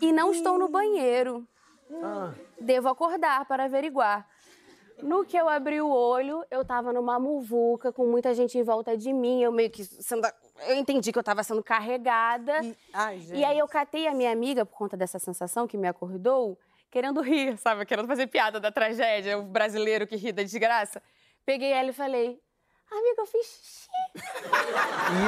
e 0.00 0.12
não 0.12 0.32
estou 0.32 0.58
no 0.58 0.66
banheiro. 0.66 1.46
Ah, 2.02 2.32
Devo 2.58 2.88
acordar 2.88 3.44
para 3.44 3.64
averiguar. 3.64 4.26
No 5.02 5.26
que 5.26 5.36
eu 5.36 5.46
abri 5.46 5.78
o 5.78 5.90
olho, 5.90 6.42
eu 6.50 6.64
tava 6.64 6.90
numa 6.90 7.20
muvuca 7.20 7.92
com 7.92 8.06
muita 8.06 8.32
gente 8.32 8.56
em 8.56 8.62
volta 8.62 8.96
de 8.96 9.12
mim. 9.12 9.42
Eu 9.42 9.52
meio 9.52 9.70
que 9.70 9.84
sendo. 9.84 10.26
Eu 10.66 10.76
entendi 10.76 11.12
que 11.12 11.18
eu 11.18 11.22
tava 11.22 11.42
sendo 11.42 11.62
carregada. 11.62 12.64
E, 12.64 12.74
ai. 12.94 13.20
E 13.34 13.44
aí 13.44 13.58
eu 13.58 13.68
catei 13.68 14.06
a 14.06 14.14
minha 14.14 14.32
amiga 14.32 14.64
por 14.64 14.74
conta 14.74 14.96
dessa 14.96 15.18
sensação 15.18 15.66
que 15.66 15.76
me 15.76 15.86
acordou, 15.86 16.58
querendo 16.96 17.20
rir, 17.20 17.58
sabe? 17.58 17.84
Querendo 17.84 18.08
fazer 18.08 18.26
piada 18.26 18.58
da 18.58 18.72
tragédia, 18.72 19.38
o 19.38 19.42
brasileiro 19.42 20.06
que 20.06 20.16
ri 20.16 20.32
da 20.32 20.42
desgraça. 20.42 21.02
Peguei 21.44 21.70
ela 21.70 21.90
e 21.90 21.92
falei: 21.92 22.40
Amiga, 22.90 23.20
eu 23.20 23.26
fiz 23.26 23.46
xixi. 23.46 23.88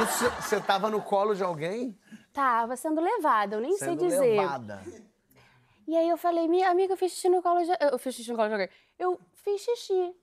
Isso, 0.03 0.31
você 0.41 0.59
tava 0.59 0.89
no 0.89 0.99
colo 0.99 1.35
de 1.35 1.43
alguém? 1.43 1.95
Tava 2.33 2.75
sendo 2.75 2.99
levada, 2.99 3.55
eu 3.55 3.61
nem 3.61 3.77
sei 3.77 3.89
Sendo 3.89 4.03
dizer. 4.03 4.39
levada. 4.39 4.81
E 5.87 5.95
aí 5.95 6.09
eu 6.09 6.17
falei, 6.17 6.47
minha 6.47 6.69
amiga, 6.69 6.93
eu 6.93 6.97
fiz 6.97 7.13
xixi 7.13 7.29
no 7.29 7.41
colo 7.41 7.63
de... 7.63 7.71
Eu 7.79 7.99
fiz 7.99 8.15
xixi 8.15 8.31
no 8.31 8.37
colo 8.37 8.47
de 8.47 8.53
alguém. 8.53 8.69
Eu 8.97 9.19
fiz 9.33 9.61
xixi. 9.61 10.15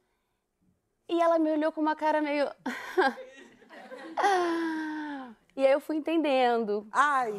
E 1.09 1.21
ela 1.21 1.39
me 1.39 1.53
olhou 1.53 1.71
com 1.73 1.81
uma 1.81 1.95
cara 1.95 2.21
meio... 2.23 2.47
e 5.57 5.67
aí 5.67 5.73
eu 5.73 5.81
fui 5.81 5.97
entendendo. 5.97 6.89
Ai, 6.93 7.33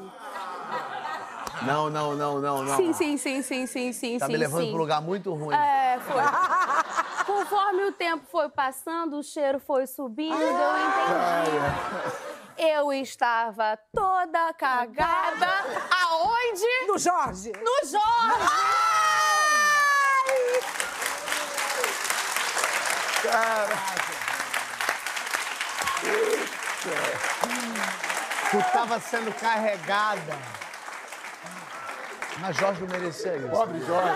Não, 1.63 1.89
não, 1.89 2.15
não, 2.15 2.39
não, 2.39 2.63
não. 2.63 2.77
Sim, 2.77 2.93
sim, 2.93 3.17
sim, 3.17 3.41
sim, 3.41 3.65
sim, 3.65 3.91
sim, 3.93 4.17
Tá 4.17 4.25
sim, 4.25 4.31
me 4.31 4.37
levando 4.37 4.63
sim. 4.63 4.67
pra 4.69 4.75
um 4.75 4.81
lugar 4.81 5.01
muito 5.01 5.33
ruim. 5.33 5.55
É, 5.55 5.99
foi. 5.99 6.23
Conforme 7.25 7.83
o 7.85 7.91
tempo 7.91 8.25
foi 8.31 8.49
passando, 8.49 9.17
o 9.17 9.23
cheiro 9.23 9.59
foi 9.59 9.85
subindo, 9.87 10.33
eu 10.33 10.77
entendi. 10.77 12.17
Eu 12.57 12.93
estava 12.93 13.77
toda 13.93 14.53
cagada. 14.53 15.47
Aonde? 16.03 16.87
do 16.87 16.97
Jorge! 16.97 17.51
No 17.51 17.87
Jorge! 17.87 18.67
Tu 28.49 28.63
tava 28.71 28.99
sendo 28.99 29.33
carregada. 29.33 30.37
Mas 32.39 32.55
Jorge 32.57 32.81
não 32.81 32.87
merecia 32.89 33.35
isso. 33.37 33.47
Pobre 33.49 33.79
Jorge. 33.79 34.11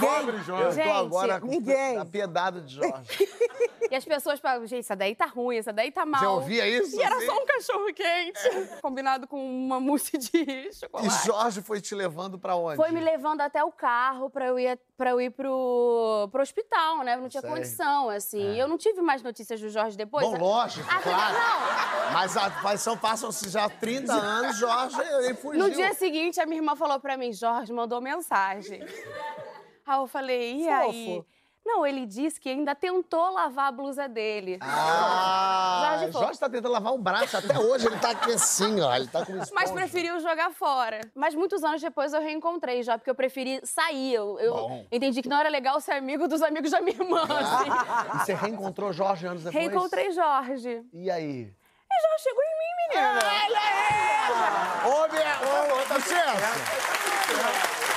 Pobre 0.00 0.36
Eu 0.36 0.42
Jorge. 0.42 0.64
tô 0.64 0.72
Gente, 0.72 0.88
agora 0.88 1.40
ninguém. 1.40 1.98
apiedado 1.98 2.60
de 2.60 2.74
Jorge. 2.76 3.28
E 3.92 3.94
as 3.94 4.06
pessoas 4.06 4.40
falavam, 4.40 4.66
gente, 4.66 4.80
essa 4.80 4.96
daí 4.96 5.14
tá 5.14 5.26
ruim, 5.26 5.58
essa 5.58 5.70
daí 5.70 5.92
tá 5.92 6.06
mal. 6.06 6.18
Você 6.18 6.26
ouvia 6.26 6.66
isso? 6.66 6.98
E 6.98 7.02
era 7.02 7.14
assim? 7.14 7.26
só 7.26 7.36
um 7.36 7.44
cachorro 7.44 7.92
quente, 7.92 8.40
combinado 8.80 9.26
com 9.26 9.36
uma 9.38 9.78
mousse 9.78 10.16
de 10.16 10.38
E 10.38 10.72
chocolate. 10.72 11.26
Jorge 11.26 11.60
foi 11.60 11.78
te 11.78 11.94
levando 11.94 12.38
pra 12.38 12.56
onde? 12.56 12.76
Foi 12.76 12.90
me 12.90 13.00
levando 13.00 13.42
até 13.42 13.62
o 13.62 13.70
carro 13.70 14.30
pra 14.30 14.46
eu 14.46 14.58
ir, 14.58 14.80
pra 14.96 15.10
eu 15.10 15.20
ir 15.20 15.28
pro, 15.28 16.26
pro 16.32 16.40
hospital, 16.40 17.04
né? 17.04 17.16
Eu 17.16 17.20
não 17.20 17.28
tinha 17.28 17.42
Sei. 17.42 17.50
condição, 17.50 18.08
assim. 18.08 18.58
Eu 18.58 18.66
não 18.66 18.78
tive 18.78 19.02
mais 19.02 19.22
notícias 19.22 19.60
do 19.60 19.68
Jorge 19.68 19.94
depois. 19.94 20.26
Bom, 20.26 20.38
lógico, 20.38 20.88
Ah, 20.90 21.02
claro. 21.02 21.34
Não, 21.34 22.12
Mas 22.14 22.34
a, 22.34 22.48
mas 22.62 22.80
são, 22.80 22.96
passam-se 22.96 23.50
já 23.50 23.68
30 23.68 24.10
anos, 24.10 24.56
Jorge, 24.56 24.98
ele 25.02 25.34
fugiu. 25.34 25.62
No 25.62 25.70
dia 25.70 25.92
seguinte, 25.92 26.40
a 26.40 26.46
minha 26.46 26.60
irmã 26.62 26.74
falou 26.74 26.98
pra 26.98 27.18
mim, 27.18 27.30
Jorge 27.30 27.70
mandou 27.74 28.00
mensagem. 28.00 28.80
Aí 29.84 29.98
eu 29.98 30.06
falei, 30.06 30.62
e 30.62 30.68
aí? 30.70 31.22
Não, 31.64 31.86
ele 31.86 32.04
disse 32.04 32.40
que 32.40 32.48
ainda 32.48 32.74
tentou 32.74 33.32
lavar 33.32 33.68
a 33.68 33.72
blusa 33.72 34.08
dele. 34.08 34.58
Ah, 34.60 35.98
Jorge 36.00 36.12
Jorge, 36.12 36.40
tá 36.40 36.48
tentando 36.48 36.72
lavar 36.72 36.92
o 36.92 36.98
braço. 36.98 37.36
Até 37.36 37.58
hoje 37.58 37.86
ele 37.86 37.98
tá 37.98 38.10
aqui 38.10 38.32
assim, 38.32 38.80
ó. 38.80 38.94
Ele 38.94 39.06
tá 39.06 39.24
com 39.24 39.32
Mas 39.38 39.48
esponja. 39.50 39.72
preferiu 39.72 40.18
jogar 40.20 40.50
fora. 40.50 41.00
Mas 41.14 41.34
muitos 41.34 41.62
anos 41.62 41.80
depois 41.80 42.12
eu 42.12 42.20
reencontrei 42.20 42.82
já, 42.82 42.98
porque 42.98 43.10
eu 43.10 43.14
preferi 43.14 43.60
sair. 43.64 44.14
Eu, 44.14 44.38
eu 44.40 44.86
entendi 44.90 45.22
que 45.22 45.28
não 45.28 45.38
era 45.38 45.48
legal 45.48 45.80
ser 45.80 45.92
amigo 45.92 46.26
dos 46.26 46.42
amigos 46.42 46.70
da 46.72 46.80
minha 46.80 46.96
irmã. 46.96 47.22
assim. 47.30 47.70
E 48.16 48.18
você 48.18 48.34
reencontrou 48.34 48.92
Jorge 48.92 49.26
anos 49.26 49.44
depois? 49.44 49.64
Reencontrei 49.64 50.10
Jorge. 50.10 50.82
E 50.92 51.10
aí? 51.10 51.54
E 51.94 52.00
Jorge 52.02 52.22
chegou 52.22 52.42
em 52.42 52.58
mim, 52.58 52.72
menina. 52.88 53.20
Ô, 54.84 55.08
minha... 55.12 55.38
Ô, 55.40 55.80
ô, 55.80 55.84
tá 55.86 56.00
certo? 56.00 57.91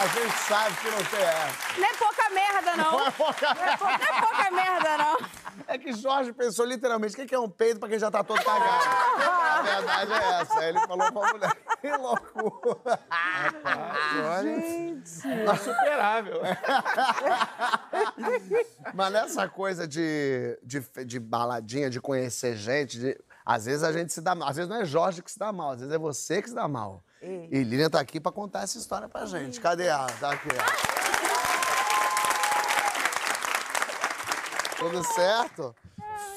A 0.00 0.06
gente 0.06 0.32
sabe 0.46 0.76
que 0.76 0.90
não 0.90 1.04
tem 1.04 1.20
essa. 1.20 1.80
Não 1.80 1.88
é 1.88 1.94
pouca 1.94 2.30
merda, 2.30 2.76
não. 2.76 2.92
Não 2.92 3.06
é 3.06 3.10
pouca 3.10 3.54
Não 3.54 3.64
é 3.64 3.76
pouca 4.20 4.50
merda, 4.50 4.98
não. 4.98 5.18
É 5.66 5.76
que 5.76 5.92
Jorge 5.92 6.32
pensou 6.32 6.64
literalmente, 6.64 7.20
o 7.20 7.26
que 7.26 7.34
é 7.34 7.38
um 7.38 7.48
peido 7.50 7.80
pra 7.80 7.88
quem 7.88 7.98
já 7.98 8.10
tá 8.10 8.22
todo 8.22 8.42
cagado? 8.42 8.84
A 9.28 9.62
verdade 9.62 10.12
é 10.12 10.40
essa. 10.40 10.58
Aí 10.60 10.68
ele 10.68 10.80
falou 10.86 11.12
pra 11.12 11.32
mulher, 11.32 11.56
que 11.80 11.90
loucura. 11.96 13.00
Insuperável. 15.54 16.40
Mas 18.94 19.12
nessa 19.12 19.48
coisa 19.48 19.86
de, 19.86 20.58
de, 20.62 20.80
de 21.04 21.18
baladinha, 21.20 21.90
de 21.90 22.00
conhecer 22.00 22.56
gente, 22.56 22.98
de- 22.98 23.18
às 23.44 23.64
vezes 23.66 23.82
a 23.82 23.92
gente 23.92 24.12
se 24.12 24.20
dá 24.20 24.34
mal. 24.34 24.48
Às 24.48 24.56
vezes 24.56 24.68
não 24.70 24.76
é 24.80 24.84
Jorge 24.84 25.22
que 25.22 25.30
se 25.30 25.38
dá 25.38 25.50
mal, 25.52 25.70
às 25.72 25.80
vezes 25.80 25.92
é 25.94 25.98
você 25.98 26.40
que 26.42 26.48
se 26.50 26.54
dá 26.54 26.68
mal. 26.68 27.02
E 27.22 27.62
Lilian 27.64 27.90
tá 27.90 28.00
aqui 28.00 28.20
pra 28.20 28.30
contar 28.30 28.62
essa 28.62 28.78
história 28.78 29.08
pra 29.08 29.26
gente. 29.26 29.60
Cadê 29.60 29.86
ela? 29.86 30.06
Tá 30.20 30.32
aqui, 30.32 30.48
ó. 30.48 30.98
Tudo 34.78 35.02
certo? 35.02 35.74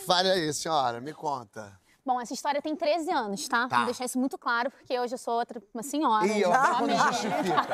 Fale 0.05 0.31
aí, 0.31 0.53
senhora, 0.53 0.99
me 0.99 1.13
conta. 1.13 1.79
Bom, 2.03 2.19
essa 2.19 2.33
história 2.33 2.59
tem 2.59 2.75
13 2.75 3.11
anos, 3.11 3.47
tá? 3.47 3.67
Tá. 3.67 3.77
Vou 3.77 3.85
deixar 3.85 4.05
isso 4.05 4.17
muito 4.17 4.35
claro, 4.35 4.71
porque 4.71 4.99
hoje 4.99 5.13
eu 5.13 5.19
sou 5.19 5.35
outra, 5.35 5.61
uma 5.71 5.83
senhora. 5.83 6.25
Ó, 6.25 6.65
sou 6.65 6.75
quando 6.77 6.97
justifica. 6.97 7.65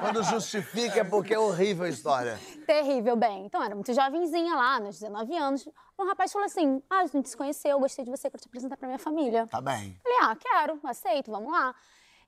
Quando 0.00 0.22
justifica 0.24 1.00
é 1.00 1.04
porque 1.04 1.34
é 1.34 1.38
horrível 1.38 1.84
a 1.84 1.88
história. 1.88 2.40
Terrível, 2.66 3.14
bem. 3.14 3.46
Então, 3.46 3.60
eu 3.60 3.66
era 3.66 3.74
muito 3.76 3.94
jovenzinha 3.94 4.56
lá, 4.56 4.80
nos 4.80 4.98
19 4.98 5.36
anos. 5.36 5.68
Um 5.96 6.06
rapaz 6.08 6.32
falou 6.32 6.46
assim: 6.46 6.82
Ah, 6.90 7.00
a 7.02 7.06
gente 7.06 7.28
se 7.28 7.36
conheceu, 7.36 7.70
eu 7.70 7.80
gostei 7.80 8.04
de 8.04 8.10
você, 8.10 8.28
quero 8.28 8.42
te 8.42 8.48
apresentar 8.48 8.76
pra 8.76 8.88
minha 8.88 8.98
família. 8.98 9.46
Tá 9.46 9.60
bem. 9.60 9.96
Falei, 10.02 10.18
ah, 10.22 10.36
quero, 10.36 10.80
aceito, 10.82 11.30
vamos 11.30 11.52
lá. 11.52 11.72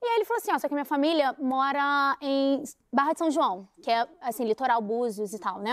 E 0.02 0.06
aí 0.06 0.16
ele 0.16 0.24
falou 0.24 0.38
assim, 0.38 0.52
ó, 0.52 0.58
só 0.58 0.66
que 0.66 0.74
a 0.74 0.76
minha 0.76 0.84
família 0.84 1.34
mora 1.38 2.16
em 2.20 2.62
Barra 2.92 3.12
de 3.12 3.18
São 3.18 3.30
João, 3.30 3.68
que 3.82 3.90
é, 3.90 4.06
assim, 4.22 4.44
litoral 4.44 4.80
Búzios 4.80 5.32
e 5.34 5.38
tal, 5.38 5.58
né? 5.58 5.72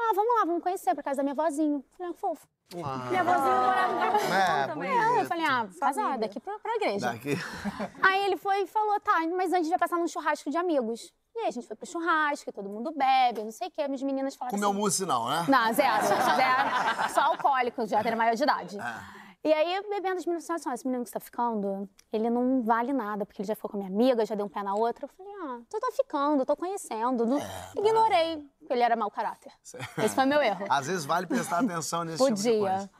Ah, 0.00 0.12
vamos 0.14 0.34
lá, 0.38 0.44
vamos 0.46 0.62
conhecer, 0.62 0.94
por 0.94 1.02
causa 1.02 1.16
da 1.18 1.22
minha 1.24 1.34
vozinha. 1.34 1.82
Falei, 1.96 2.12
ah, 2.12 2.14
fofo. 2.14 2.46
Minha 2.72 3.24
vozinha 3.24 3.60
morava 3.60 3.92
em 3.92 3.96
Barra 3.98 4.16
de 4.16 4.22
São 4.22 4.34
É, 4.34 4.46
João 4.46 4.68
também. 4.68 4.90
bonito. 4.90 5.12
É, 5.18 5.22
eu 5.22 5.26
falei, 5.26 5.44
ah, 5.44 5.68
casada, 5.80 6.26
aqui 6.26 6.38
pra, 6.38 6.58
pra 6.60 6.76
igreja. 6.76 7.12
Daqui. 7.12 7.34
Aí 8.02 8.24
ele 8.26 8.36
foi 8.36 8.62
e 8.62 8.66
falou, 8.68 9.00
tá, 9.00 9.14
mas 9.36 9.46
antes 9.52 9.54
a 9.54 9.56
gente 9.58 9.70
vai 9.70 9.78
passar 9.78 9.96
num 9.98 10.06
churrasco 10.06 10.50
de 10.50 10.56
amigos. 10.56 11.12
E 11.34 11.40
aí 11.40 11.48
a 11.48 11.50
gente 11.52 11.66
foi 11.68 11.76
pro 11.76 11.86
churrasco, 11.86 12.50
e 12.50 12.52
todo 12.52 12.68
mundo 12.68 12.92
bebe, 12.96 13.44
não 13.44 13.52
sei 13.52 13.68
o 13.68 13.70
quê. 13.70 13.82
As 13.82 14.02
meninas 14.02 14.34
falaram 14.34 14.56
Comeu 14.56 14.70
assim... 14.70 14.78
mousse 14.78 15.06
não, 15.06 15.28
né? 15.28 15.44
Não, 15.48 15.72
zero, 15.72 16.02
zero. 16.34 17.10
Só 17.14 17.20
alcoólico, 17.20 17.86
já 17.86 18.00
era 18.00 18.16
maior 18.16 18.34
de 18.34 18.42
idade. 18.42 18.76
Ah. 18.80 19.02
E 19.44 19.52
aí, 19.52 19.80
bebendo, 19.88 20.18
as 20.18 20.26
meninas 20.26 20.46
falaram 20.46 20.62
assim, 20.62 20.74
esse 20.74 20.86
menino 20.86 21.04
que 21.04 21.10
você 21.10 21.14
tá 21.14 21.20
ficando, 21.20 21.88
ele 22.12 22.28
não 22.28 22.62
vale 22.62 22.92
nada, 22.92 23.24
porque 23.24 23.40
ele 23.40 23.46
já 23.46 23.54
ficou 23.54 23.70
com 23.70 23.76
a 23.76 23.80
minha 23.80 23.90
amiga, 23.90 24.26
já 24.26 24.34
deu 24.34 24.46
um 24.46 24.48
pé 24.48 24.62
na 24.62 24.74
outra. 24.74 25.04
Eu 25.04 25.08
falei, 25.08 25.32
ah, 25.42 25.60
tu 25.70 25.78
tá 25.78 25.90
ficando, 25.92 26.44
tô 26.44 26.56
conhecendo. 26.56 27.24
Não... 27.24 27.38
É, 27.38 27.72
Ignorei, 27.76 28.44
porque 28.58 28.72
ele 28.72 28.82
era 28.82 28.96
mau 28.96 29.10
caráter. 29.10 29.52
Esse 30.04 30.14
foi 30.14 30.26
meu 30.26 30.42
erro. 30.42 30.66
Às 30.68 30.88
vezes 30.88 31.04
vale 31.04 31.26
prestar 31.26 31.60
atenção 31.60 32.04
nesse 32.04 32.22
tipo 32.22 32.34
de 32.34 32.42
Podia. 32.42 32.58
coisa. 32.68 32.90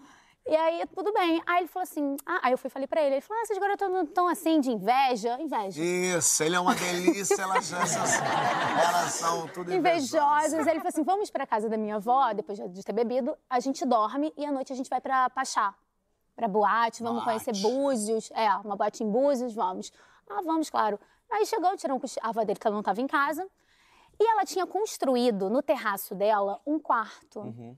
E 0.46 0.56
aí, 0.56 0.86
tudo 0.94 1.12
bem. 1.12 1.42
Aí 1.44 1.58
ele 1.58 1.68
falou 1.68 1.82
assim, 1.82 2.16
ah, 2.24 2.40
aí 2.44 2.52
eu 2.52 2.56
fui 2.56 2.70
falei 2.70 2.86
pra 2.88 3.02
ele, 3.02 3.16
ele 3.16 3.20
falou, 3.20 3.38
ah, 3.38 3.42
essas 3.42 3.58
garotas 3.58 3.90
não 3.90 4.02
estão 4.04 4.28
assim, 4.28 4.60
de 4.60 4.70
inveja? 4.70 5.36
Inveja. 5.38 5.82
Isso, 5.82 6.42
ele 6.42 6.56
é 6.56 6.60
uma 6.60 6.74
delícia, 6.74 7.42
elas, 7.42 7.70
essas, 7.70 8.14
elas 8.22 9.12
são 9.12 9.46
tudo 9.48 9.70
invejosas. 9.70 10.14
invejosas. 10.54 10.66
Ele 10.66 10.78
falou 10.78 10.88
assim: 10.88 11.02
vamos 11.02 11.30
pra 11.30 11.46
casa 11.46 11.68
da 11.68 11.76
minha 11.76 11.96
avó, 11.96 12.32
depois 12.32 12.58
de 12.58 12.82
ter 12.82 12.94
bebido, 12.94 13.36
a 13.50 13.60
gente 13.60 13.84
dorme 13.84 14.32
e 14.38 14.46
à 14.46 14.50
noite 14.50 14.72
a 14.72 14.76
gente 14.76 14.88
vai 14.88 15.02
pra 15.02 15.28
Pachá, 15.28 15.74
pra 16.38 16.46
boate, 16.46 17.02
vamos 17.02 17.24
Boate. 17.24 17.44
conhecer 17.44 17.60
Búzios. 17.60 18.30
É, 18.32 18.48
uma 18.58 18.76
boate 18.76 19.02
em 19.02 19.10
Búzios, 19.10 19.54
vamos. 19.54 19.92
Ah, 20.30 20.40
vamos, 20.40 20.70
claro. 20.70 20.98
Aí 21.28 21.44
chegou, 21.44 21.76
tirou 21.76 22.00
a 22.22 22.28
avó 22.28 22.44
dele, 22.44 22.58
que 22.58 22.66
ela 22.66 22.74
não 22.74 22.80
estava 22.80 23.00
em 23.00 23.08
casa. 23.08 23.44
E 24.20 24.24
ela 24.24 24.44
tinha 24.44 24.64
construído 24.64 25.50
no 25.50 25.60
terraço 25.60 26.14
dela 26.14 26.60
um 26.64 26.78
quarto. 26.78 27.40
Uhum. 27.40 27.76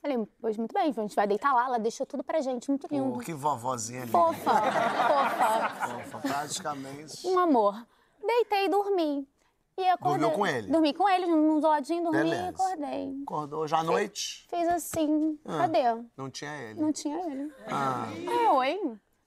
Falei, 0.00 0.26
pois 0.40 0.56
muito 0.56 0.72
bem, 0.72 0.90
a 0.90 0.92
gente 0.92 1.14
vai 1.14 1.26
deitar 1.26 1.52
lá. 1.52 1.66
Ela 1.66 1.78
deixou 1.78 2.06
tudo 2.06 2.24
pra 2.24 2.40
gente, 2.40 2.70
muito 2.70 2.86
lindo. 2.90 3.18
Que 3.20 3.34
vovozinha 3.34 4.00
linda. 4.06 4.12
Fofa, 4.12 4.50
fofa. 4.50 5.88
Fofa, 6.04 6.18
praticamente. 6.20 7.26
Um 7.26 7.38
amor. 7.38 7.86
Deitei 8.24 8.64
e 8.64 8.68
dormi. 8.70 9.28
E 9.78 9.88
acordei. 9.90 10.18
Dormiu 10.18 10.36
com 10.36 10.46
ele? 10.46 10.66
Dormi 10.72 10.92
com 10.92 11.08
ele, 11.08 11.26
num 11.26 11.60
zoladinho, 11.60 12.02
dormi 12.02 12.18
Beleza. 12.18 12.42
e 12.42 12.48
acordei. 12.48 13.16
Acordou 13.22 13.60
hoje 13.60 13.74
à 13.76 13.82
noite? 13.84 14.46
Fez 14.50 14.68
assim, 14.68 15.38
Ah. 15.46 15.58
cadê? 15.58 15.82
Não 16.16 16.28
tinha 16.28 16.52
ele. 16.56 16.80
Não 16.80 16.92
tinha 16.92 17.16
ele. 17.30 17.52
Ah, 17.70 18.08
Aí, 18.08 18.28
oi, 18.48 18.76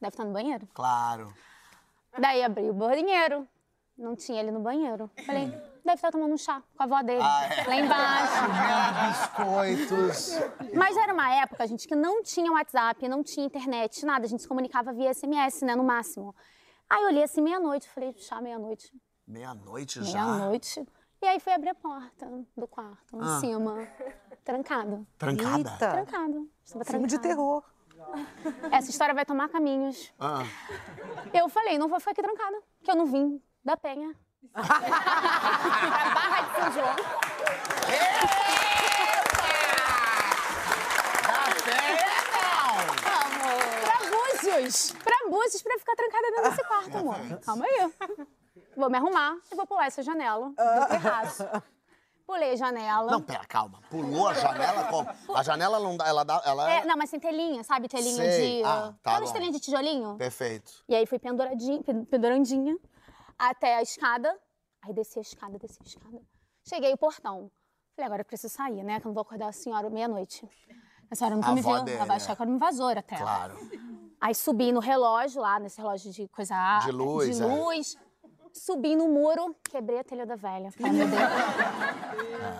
deve 0.01 0.09
estar 0.13 0.25
no 0.25 0.33
banheiro. 0.33 0.67
claro. 0.73 1.33
Daí 2.19 2.43
abri 2.43 2.69
o 2.69 2.73
banheiro, 2.73 3.47
não 3.97 4.13
tinha 4.17 4.41
ele 4.41 4.51
no 4.51 4.59
banheiro. 4.59 5.09
Falei, 5.25 5.45
deve 5.85 5.95
estar 5.95 6.11
tomando 6.11 6.33
um 6.33 6.37
chá 6.37 6.61
com 6.75 6.83
a 6.83 6.85
avó 6.85 7.01
dele, 7.01 7.21
Ah, 7.23 7.45
é. 7.45 7.63
lá 7.67 7.75
embaixo. 7.77 8.33
Biscoitos. 9.87 10.39
Mas 10.75 10.97
era 10.97 11.13
uma 11.13 11.33
época, 11.33 11.65
gente, 11.65 11.87
que 11.87 11.95
não 11.95 12.21
tinha 12.21 12.51
WhatsApp, 12.51 13.07
não 13.07 13.23
tinha 13.23 13.45
internet, 13.45 14.05
nada. 14.05 14.25
A 14.25 14.27
gente 14.27 14.41
se 14.41 14.47
comunicava 14.49 14.91
via 14.91 15.13
SMS, 15.13 15.63
né, 15.63 15.73
no 15.77 15.83
máximo. 15.85 16.35
Aí 16.89 17.01
eu 17.03 17.07
olhei 17.07 17.23
assim, 17.23 17.41
meia-noite, 17.41 17.87
falei, 17.87 18.13
chá 18.17 18.41
meia-noite. 18.41 18.91
Meia-noite 19.27 20.03
já? 20.03 20.25
Meia-noite. 20.25 20.85
E 21.21 21.25
aí 21.27 21.39
fui 21.39 21.53
abrir 21.53 21.69
a 21.69 21.75
porta 21.75 22.27
do 22.57 22.67
quarto, 22.67 23.15
lá 23.17 23.35
Ah. 23.35 23.37
em 23.37 23.39
cima, 23.41 23.87
trancado. 24.43 25.05
Trancada? 25.17 25.57
Eita. 25.71 25.77
Trancado. 25.91 26.49
Estava 26.65 26.85
Filme 26.85 27.07
de 27.07 27.19
trancado. 27.19 27.35
terror. 27.35 27.63
Essa 28.71 28.89
história 28.89 29.13
vai 29.13 29.23
tomar 29.25 29.47
caminhos. 29.49 30.11
Ah. 30.19 30.41
Eu 31.33 31.47
falei, 31.49 31.77
não 31.77 31.87
vou 31.87 31.99
ficar 31.99 32.11
aqui 32.11 32.21
trancada, 32.23 32.59
que 32.83 32.89
eu 32.89 32.95
não 32.95 33.05
vim 33.05 33.39
da 33.63 33.77
Penha. 33.77 34.15
pra 34.51 34.63
Barra 34.63 36.41
de 36.41 36.55
São 36.59 36.71
João. 36.73 36.95
Pra 43.01 44.09
Búzios. 44.09 44.91
Pra 45.03 45.15
Búzios, 45.29 45.61
pra 45.61 45.77
ficar 45.79 45.95
trancada 45.95 46.31
dentro 46.31 46.49
desse 46.51 46.63
quarto, 46.63 46.97
amor. 46.97 47.39
Calma 47.45 47.65
aí. 47.65 47.91
Vou 48.75 48.89
me 48.89 48.97
arrumar 48.97 49.37
e 49.51 49.55
vou 49.55 49.65
pular 49.67 49.85
essa 49.87 50.01
janela 50.01 50.49
do 50.49 50.87
terraço. 50.89 51.43
Pulei 52.25 52.51
a 52.51 52.55
janela. 52.55 53.11
Não, 53.11 53.21
pera, 53.21 53.45
calma. 53.45 53.81
Pulou 53.89 54.27
a 54.29 54.33
janela 54.33 54.85
como? 54.85 55.09
A 55.35 55.43
janela 55.43 55.79
não 55.79 55.97
dá, 55.97 56.07
ela 56.07 56.23
dá, 56.23 56.41
ela 56.45 56.71
É, 56.71 56.85
não, 56.85 56.95
mas 56.95 57.09
tem 57.11 57.19
telinha, 57.19 57.61
sabe? 57.63 57.89
Telinha 57.89 58.15
Sei. 58.15 58.59
de... 58.59 58.63
Ah, 58.63 58.93
tá 59.03 59.11
Aquelas 59.11 59.29
bom. 59.29 59.33
telinhas 59.33 59.55
de 59.55 59.59
tijolinho? 59.61 60.15
Perfeito. 60.17 60.71
E 60.87 60.95
aí 60.95 61.05
fui 61.05 61.19
penduradinha, 61.19 61.83
pen- 61.83 62.05
pendurandinha 62.05 62.77
até 63.37 63.75
a 63.75 63.81
escada. 63.81 64.33
Aí 64.83 64.93
desci 64.93 65.19
a 65.19 65.21
escada, 65.21 65.57
desci 65.59 65.79
a 65.81 65.85
escada. 65.85 66.21
Cheguei 66.65 66.93
o 66.93 66.97
portão. 66.97 67.51
Falei, 67.95 68.05
agora 68.05 68.21
eu 68.21 68.25
preciso 68.25 68.53
sair, 68.53 68.81
né? 68.83 69.01
Que 69.01 69.07
eu 69.07 69.09
não 69.09 69.13
vou 69.13 69.23
acordar 69.23 69.49
a 69.49 69.51
senhora 69.51 69.89
meia-noite. 69.89 70.47
A 71.09 71.15
senhora 71.15 71.35
nunca 71.35 71.49
A 71.49 71.53
me 71.53 71.59
avó 71.59 71.75
viu. 71.75 71.83
dele, 71.83 71.97
Ela 71.97 72.05
vai 72.05 72.15
é. 72.15 72.17
achar 72.17 72.35
que 72.35 72.41
eu 72.41 72.43
era 72.45 72.51
um 72.51 72.55
invasor 72.55 72.97
até. 72.97 73.17
Claro. 73.17 73.57
Aí 74.21 74.33
subi 74.33 74.71
no 74.71 74.79
relógio 74.79 75.41
lá, 75.41 75.59
nesse 75.59 75.77
relógio 75.81 76.11
de 76.13 76.27
coisa... 76.29 76.55
De 76.85 76.91
luz, 76.91 77.35
De 77.37 77.43
é. 77.43 77.45
luz. 77.45 77.97
Subi 78.53 78.95
no 78.95 79.07
muro, 79.07 79.55
quebrei 79.63 79.99
a 79.99 80.03
telha 80.03 80.25
da 80.25 80.35
velha. 80.35 80.69
Ai, 80.83 80.91
meu 80.91 81.07
Deus. 81.07 81.21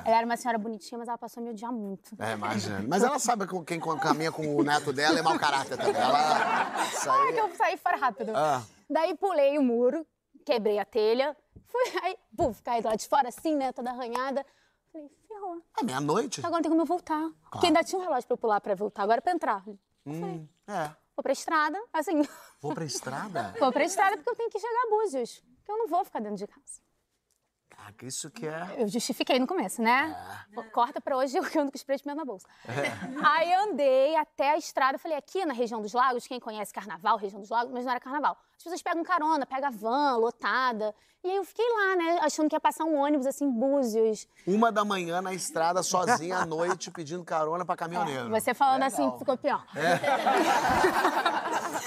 Ela 0.06 0.18
era 0.18 0.26
uma 0.26 0.38
senhora 0.38 0.58
bonitinha, 0.58 0.98
mas 0.98 1.08
ela 1.08 1.18
passou 1.18 1.42
a 1.42 1.44
me 1.44 1.52
odiar 1.52 1.72
muito. 1.72 2.16
É, 2.20 2.34
imagina. 2.34 2.84
Mas 2.88 3.04
ela 3.04 3.20
sabe 3.20 3.46
que 3.48 3.64
quem 3.64 3.80
caminha 3.80 4.32
com 4.32 4.56
o 4.56 4.64
neto 4.64 4.94
dela 4.94 5.20
é 5.20 5.22
mau 5.22 5.38
caráter 5.38 5.78
também. 5.78 6.02
Ela. 6.02 6.86
Isso 6.86 7.10
Ai, 7.10 7.28
aí. 7.28 7.34
que 7.34 7.40
eu 7.40 7.56
saí 7.56 7.78
fora 7.78 7.98
rápido. 7.98 8.32
Ah. 8.36 8.64
Daí 8.90 9.16
pulei 9.16 9.58
o 9.58 9.64
muro, 9.64 10.06
quebrei 10.46 10.80
a 10.80 10.86
telha, 10.86 11.36
fui 11.68 11.82
aí, 12.04 12.18
puf, 12.36 12.62
caí 12.62 12.82
lado 12.82 12.98
de 12.98 13.08
fora 13.08 13.30
assim, 13.30 13.56
né, 13.56 13.72
toda 13.72 13.90
arranhada. 13.92 14.46
Falei, 14.92 15.10
ferrou. 15.28 15.62
É 15.80 15.84
meia-noite? 15.84 16.46
Agora 16.46 16.62
tem 16.62 16.70
como 16.70 16.82
eu 16.82 16.86
voltar. 16.86 17.30
Porque 17.52 17.68
ainda 17.68 17.84
tinha 17.84 18.00
um 18.00 18.04
relógio 18.04 18.28
pra 18.28 18.34
eu 18.34 18.38
pular 18.38 18.60
pra 18.60 18.76
voltar, 18.76 19.04
agora 19.04 19.20
é 19.20 19.22
pra 19.22 19.32
entrar. 19.34 19.64
Hum, 20.06 20.48
é. 20.68 20.92
Vou 21.16 21.24
pra 21.24 21.32
estrada, 21.34 21.78
assim, 21.94 22.22
Vou 22.62 22.74
pra 22.74 22.84
estrada? 22.86 23.54
vou 23.60 23.72
pra 23.72 23.84
estrada 23.84 24.18
porque 24.18 24.30
eu 24.30 24.36
tenho 24.36 24.50
que 24.50 24.60
chegar 24.60 24.84
a 24.88 24.90
Búzios. 24.90 25.44
Porque 25.62 25.72
eu 25.72 25.78
não 25.78 25.88
vou 25.88 26.04
ficar 26.04 26.20
dentro 26.20 26.38
de 26.38 26.48
casa. 26.48 26.82
Isso 28.02 28.32
que 28.32 28.48
é. 28.48 28.76
Eu 28.78 28.88
justifiquei 28.88 29.38
no 29.38 29.46
começo, 29.46 29.82
né? 29.82 30.16
Corta 30.72 31.00
pra 31.00 31.16
hoje, 31.18 31.38
eu 31.38 31.44
ando 31.62 31.72
com 31.72 31.78
spray 31.78 31.98
de 31.98 32.04
pimenta 32.04 32.20
na 32.20 32.26
bolsa. 32.26 32.48
Aí 33.24 33.54
andei 33.54 34.16
até 34.16 34.52
a 34.52 34.58
estrada, 34.58 34.98
falei, 34.98 35.18
aqui 35.18 35.46
na 35.46 35.54
região 35.54 35.82
dos 35.82 35.94
lagos, 35.94 36.26
quem 36.26 36.40
conhece 36.40 36.74
carnaval, 36.74 37.18
região 37.18 37.40
dos 37.40 37.50
lagos, 37.50 37.72
mas 37.72 37.86
não 37.86 37.92
era 37.92 38.00
carnaval. 38.00 38.36
As 38.58 38.64
pessoas 38.64 38.82
pegam 38.82 39.04
carona, 39.04 39.46
pega 39.46 39.70
van, 39.70 40.18
lotada. 40.18 40.96
E 41.24 41.30
aí 41.30 41.36
eu 41.36 41.44
fiquei 41.44 41.66
lá, 41.70 41.96
né, 41.96 42.20
achando 42.24 42.50
que 42.50 42.56
ia 42.56 42.60
passar 42.60 42.86
um 42.86 42.96
ônibus, 42.96 43.28
assim, 43.28 43.48
Búzios. 43.52 44.28
Uma 44.48 44.72
da 44.72 44.84
manhã 44.84 45.22
na 45.22 45.34
estrada, 45.34 45.84
sozinha 45.84 46.38
à 46.38 46.46
noite, 46.46 46.90
pedindo 46.90 47.24
carona 47.24 47.64
pra 47.64 47.76
caminhoneiro. 47.78 48.30
Você 48.30 48.56
falando 48.56 48.82
Legal. 48.82 48.88
assim, 49.10 49.20
ficou 49.20 49.38
pior. 49.38 49.64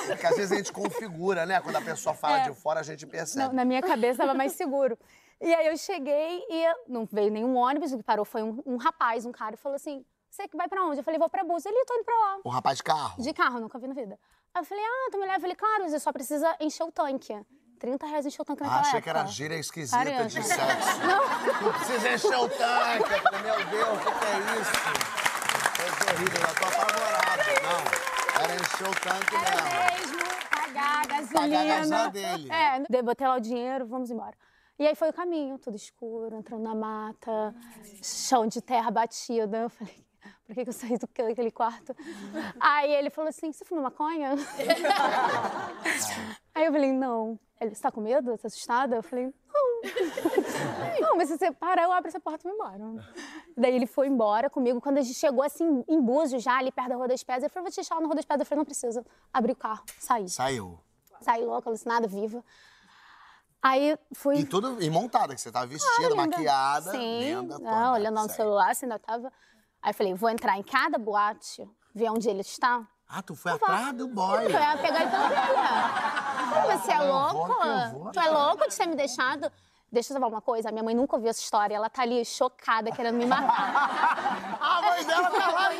Porque 0.07 0.27
às 0.27 0.37
vezes 0.37 0.53
a 0.53 0.57
gente 0.57 0.73
configura, 0.73 1.45
né? 1.47 1.61
Quando 1.61 1.77
a 1.77 1.81
pessoa 1.81 2.15
fala 2.15 2.39
É. 2.39 2.49
de 2.51 2.55
fora, 2.55 2.81
a 2.81 2.83
gente 2.85 3.05
percebe. 3.07 3.47
Não, 3.47 3.53
na 3.53 3.65
minha 3.65 3.83
cabeça 3.83 4.13
estava 4.13 4.35
mais 4.35 4.53
seguro. 4.53 4.97
E 5.45 5.55
aí 5.55 5.67
eu 5.67 5.77
cheguei 5.77 6.43
e 6.49 6.75
não 6.89 7.05
veio 7.05 7.31
nenhum 7.31 7.55
ônibus, 7.57 7.93
o 7.93 7.99
que 7.99 8.03
parou 8.03 8.25
foi 8.25 8.43
um, 8.43 8.63
um 8.65 8.77
rapaz, 8.79 9.27
um 9.27 9.33
cara, 9.33 9.55
e 9.55 9.59
falou 9.59 9.77
assim: 9.77 10.03
Você 10.31 10.49
que 10.49 10.57
vai 10.57 10.67
pra 10.69 10.83
onde? 10.85 11.01
Eu 11.01 11.05
falei: 11.05 11.19
Vou 11.19 11.29
pra 11.29 11.45
Búzios. 11.45 11.67
Ele, 11.67 11.85
tô 11.85 11.95
indo 11.95 12.05
pra 12.05 12.15
lá. 12.17 12.39
Um 12.47 12.49
rapaz 12.49 12.79
de 12.79 12.83
carro. 12.83 13.23
De 13.23 13.33
carro, 13.35 13.61
nunca 13.61 13.79
vi 13.79 13.87
na 13.87 13.95
vida. 13.95 14.19
Aí 14.55 14.63
eu 14.63 14.65
falei: 14.65 14.83
Ah, 14.83 15.09
tu 15.13 15.19
me 15.19 15.25
leva? 15.27 15.37
Eu 15.37 15.41
falei: 15.43 15.55
Claro, 15.57 15.85
você 15.89 16.01
só 16.01 16.11
precisa 16.13 16.57
encher 16.61 16.85
o 16.85 16.91
tanque. 16.91 17.39
30 17.79 18.07
reas 18.07 18.25
encher 18.25 18.41
o 18.41 18.45
tanque 18.47 18.63
Ah, 18.63 18.67
naquela 18.67 18.87
achei 18.89 19.01
que 19.03 19.11
era 19.11 19.19
época. 19.19 19.35
gíria 19.35 19.57
esquisita 19.57 20.25
de 20.25 20.43
sexo. 20.43 20.99
Não 21.63 21.73
precisa 21.75 22.13
encher 22.15 22.39
o 22.39 22.49
tanque. 22.49 23.13
Eu 23.13 23.21
falei, 23.21 23.43
Meu 23.43 23.65
Deus, 23.67 23.89
o 23.89 23.99
que, 23.99 24.13
que 24.19 24.25
é 24.25 24.61
isso? 24.61 24.73
Coisa 25.77 26.15
horrível, 26.15 26.41
eu 26.41 26.55
tô 26.55 26.65
apavorado. 26.65 27.43
Não, 27.65 28.43
era 28.43 28.55
encher 28.55 28.89
o 28.89 28.95
tanque 28.95 29.35
Era 29.35 29.63
mesmo. 29.63 30.17
mesmo 30.17 30.25
pagar 30.51 31.03
a 31.03 31.07
gasolina. 31.07 31.41
Pagar 31.41 31.61
a 31.61 31.65
gasolina 31.79 32.11
dele. 32.11 32.49
É, 32.51 33.03
botei 33.03 33.27
lá 33.27 33.37
o 33.37 33.41
dinheiro, 33.41 33.87
vamos 33.87 34.11
embora. 34.11 34.35
E 34.78 34.87
aí 34.87 34.95
foi 34.95 35.11
o 35.11 35.12
caminho, 35.12 35.59
tudo 35.59 35.76
escuro, 35.76 36.37
entrando 36.37 36.62
na 36.62 36.75
mata, 36.75 37.54
chão 38.02 38.47
de 38.47 38.61
terra 38.61 38.90
batida. 38.90 39.57
Eu 39.59 39.71
falei, 39.71 39.95
por 40.45 40.54
que, 40.54 40.64
que 40.64 40.69
eu 40.69 40.73
saí 40.73 40.99
do- 40.99 41.07
daquele 41.07 41.50
quarto? 41.52 41.95
Aí 42.59 42.93
ele 42.93 43.09
falou 43.09 43.28
assim, 43.28 43.52
você 43.52 43.64
fuma 43.64 43.83
maconha? 43.83 44.35
aí 46.54 46.64
eu 46.64 46.73
falei, 46.73 46.93
não. 46.93 47.38
Ele, 47.61 47.73
você 47.75 47.83
tá 47.83 47.93
com 47.93 48.00
medo? 48.00 48.37
Tá 48.37 48.49
assustada? 48.49 48.97
Eu 48.97 49.02
falei, 49.02 49.26
não. 49.26 49.35
não, 51.00 51.16
mas 51.16 51.28
se 51.28 51.38
você 51.38 51.52
parar, 51.52 51.85
eu 51.85 51.93
abro 51.93 52.09
essa 52.09 52.19
porta 52.19 52.49
e 52.49 52.50
vou 52.50 52.59
embora. 52.59 53.07
Daí 53.57 53.76
ele 53.76 53.87
foi 53.87 54.09
embora 54.09 54.50
comigo. 54.50 54.81
Quando 54.81 54.99
a 54.99 55.02
gente 55.02 55.14
chegou 55.16 55.45
assim, 55.45 55.85
em 55.87 56.00
Búzios, 56.00 56.43
já 56.43 56.59
ali 56.59 56.73
perto 56.73 56.88
da 56.88 56.97
Rua 56.97 57.07
das 57.07 57.23
Pedras, 57.23 57.45
ele 57.45 57.50
falou, 57.50 57.66
vou 57.66 57.71
te 57.73 57.76
deixar 57.76 57.95
lá 57.95 58.00
na 58.00 58.07
Rua 58.09 58.16
das 58.16 58.25
Pedras. 58.25 58.40
Eu 58.40 58.47
falei, 58.49 58.59
não 58.59 58.64
precisa. 58.64 59.07
Abri 59.33 59.52
o 59.52 59.57
carro, 59.57 59.85
saí. 60.00 60.28
Saiu. 60.28 60.81
Saí 61.21 61.45
louca, 61.45 61.71
alucinada, 61.71 62.09
viva. 62.09 62.45
Aí 63.64 63.99
fui. 64.12 64.37
E 64.40 64.44
tudo 64.44 64.76
e 64.83 64.90
montada, 64.90 65.35
que 65.35 65.40
você 65.40 65.50
tava 65.50 65.64
vestida, 65.66 66.11
linda. 66.11 66.16
maquiada, 66.16 66.90
Sim, 66.90 67.21
linda, 67.21 67.56
toda. 67.56 67.71
não, 67.71 67.94
olhando 67.94 68.21
no 68.23 68.28
celular, 68.28 68.75
você 68.75 68.85
ainda 68.85 68.99
tava. 68.99 69.33
Aí 69.83 69.90
eu 69.90 69.94
falei, 69.94 70.12
vou 70.12 70.28
entrar 70.28 70.59
em 70.59 70.62
cada 70.62 70.99
boate, 70.99 71.66
ver 71.94 72.11
onde 72.11 72.28
ele 72.28 72.42
está. 72.42 72.87
Ah, 73.09 73.23
tu 73.23 73.35
foi 73.35 73.52
atrás 73.52 73.94
do 73.94 74.06
boy. 74.09 74.44
Eu 74.44 74.50
ia 74.50 74.76
pegar 74.76 75.00
ele 75.00 75.11
pela 75.11 75.25
orelha. 75.25 76.78
Você 76.78 76.92
é 76.92 77.00
louco? 77.00 77.54
vou, 77.99 78.12
Tu 78.12 78.21
é 78.21 78.28
louco 78.28 78.68
de 78.68 78.76
ter 78.76 78.87
me 78.87 78.97
deixado? 78.97 79.50
Deixa 79.90 80.12
eu 80.12 80.16
falar 80.21 80.26
uma 80.28 80.42
coisa, 80.42 80.68
a 80.68 80.73
minha 80.73 80.83
mãe 80.85 80.94
nunca 80.94 81.16
ouviu 81.16 81.30
essa 81.30 81.40
história. 81.40 81.75
Ela 81.75 81.88
tá 81.88 82.02
ali 82.02 82.23
chocada, 82.25 82.90
querendo 82.92 83.16
me 83.16 83.25
matar. 83.25 84.59
A 84.61 84.83
mãe 84.83 85.04
dela 85.06 85.30
tá 85.30 85.50
lá 85.52 85.68
de 85.71 85.78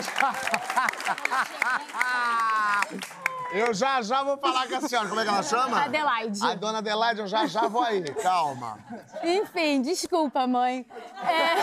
Eu 0.00 0.04
já... 0.04 0.30
Eu 3.52 3.74
já 3.74 4.00
já 4.02 4.22
vou 4.22 4.38
falar 4.38 4.68
com 4.68 4.76
a 4.76 4.80
senhora. 4.82 5.08
Como 5.08 5.20
é 5.20 5.24
que 5.24 5.28
ela 5.30 5.42
chama? 5.42 5.82
Adelaide. 5.84 6.40
A 6.44 6.54
dona 6.54 6.78
Adelaide, 6.78 7.18
eu 7.20 7.26
já 7.26 7.46
já 7.46 7.66
vou 7.66 7.82
aí. 7.82 8.02
Calma. 8.14 8.78
Enfim, 9.24 9.82
desculpa, 9.82 10.46
mãe. 10.46 10.86
É. 11.24 11.56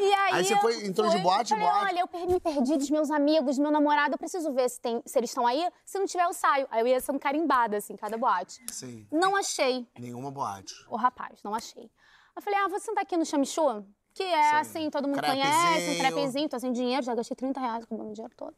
E 0.00 0.14
aí, 0.14 0.32
Aí 0.34 0.44
você 0.44 0.56
foi- 0.56 0.86
entrou 0.86 1.06
de 1.08 1.14
fui, 1.16 1.22
boate 1.22 1.52
em 1.52 1.56
falei, 1.58 1.70
boate? 1.72 1.92
olha, 1.94 2.00
eu 2.00 2.26
me 2.28 2.40
perdi 2.40 2.76
dos 2.78 2.88
meus 2.90 3.10
amigos, 3.10 3.58
meu 3.58 3.70
namorado, 3.70 4.14
eu 4.14 4.18
preciso 4.18 4.52
ver 4.54 4.68
se, 4.70 4.80
tem, 4.80 5.02
se 5.04 5.18
eles 5.18 5.28
estão 5.30 5.46
aí. 5.46 5.66
Se 5.84 5.98
não 5.98 6.06
tiver, 6.06 6.24
eu 6.24 6.32
saio. 6.32 6.66
Aí 6.70 6.80
eu 6.80 6.86
ia 6.86 7.00
sendo 7.00 7.18
carimbada, 7.18 7.76
assim, 7.76 7.94
cada 7.96 8.16
boate. 8.16 8.64
Sim. 8.72 9.06
Não 9.12 9.36
achei 9.36 9.86
Nenhuma 9.98 10.30
boate. 10.30 10.72
o 10.88 10.96
rapaz, 10.96 11.42
não 11.42 11.54
achei. 11.54 11.90
Eu 12.34 12.42
falei, 12.42 12.58
ah, 12.58 12.68
vou 12.68 12.78
sentar 12.80 13.02
aqui 13.04 13.16
no 13.18 13.24
chamichô, 13.26 13.82
que 14.16 14.22
é 14.22 14.48
Sim. 14.50 14.56
assim, 14.56 14.90
todo 14.90 15.06
mundo 15.06 15.18
Crepezinho. 15.18 15.44
conhece, 15.44 15.90
um 15.90 15.98
crepezinho, 15.98 16.48
tô 16.48 16.58
sem 16.58 16.72
dinheiro, 16.72 17.02
já 17.02 17.14
gastei 17.14 17.36
30 17.36 17.60
reais 17.60 17.84
com 17.84 17.94
o 17.94 17.98
meu 17.98 18.12
dinheiro 18.14 18.32
todo. 18.34 18.56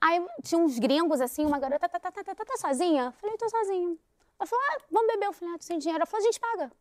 Aí 0.00 0.24
tinha 0.42 0.58
uns 0.58 0.78
gringos, 0.78 1.20
assim, 1.20 1.44
uma 1.44 1.58
garota, 1.58 1.86
tá, 1.86 2.00
tá, 2.00 2.10
tá, 2.10 2.24
tá, 2.24 2.34
tá, 2.34 2.44
tá 2.44 2.56
sozinha? 2.56 3.04
Eu 3.04 3.12
falei, 3.12 3.36
tô 3.36 3.46
sozinha. 3.50 3.96
Ela 4.40 4.46
falou, 4.46 4.64
ah, 4.70 4.78
vamos 4.90 5.12
beber. 5.12 5.26
Eu 5.26 5.32
falei, 5.34 5.54
ah, 5.54 5.58
tô 5.58 5.64
sem 5.64 5.78
dinheiro. 5.78 5.98
Ela 5.98 6.06
falou, 6.06 6.24
a 6.24 6.30
gente 6.30 6.40
paga. 6.40 6.72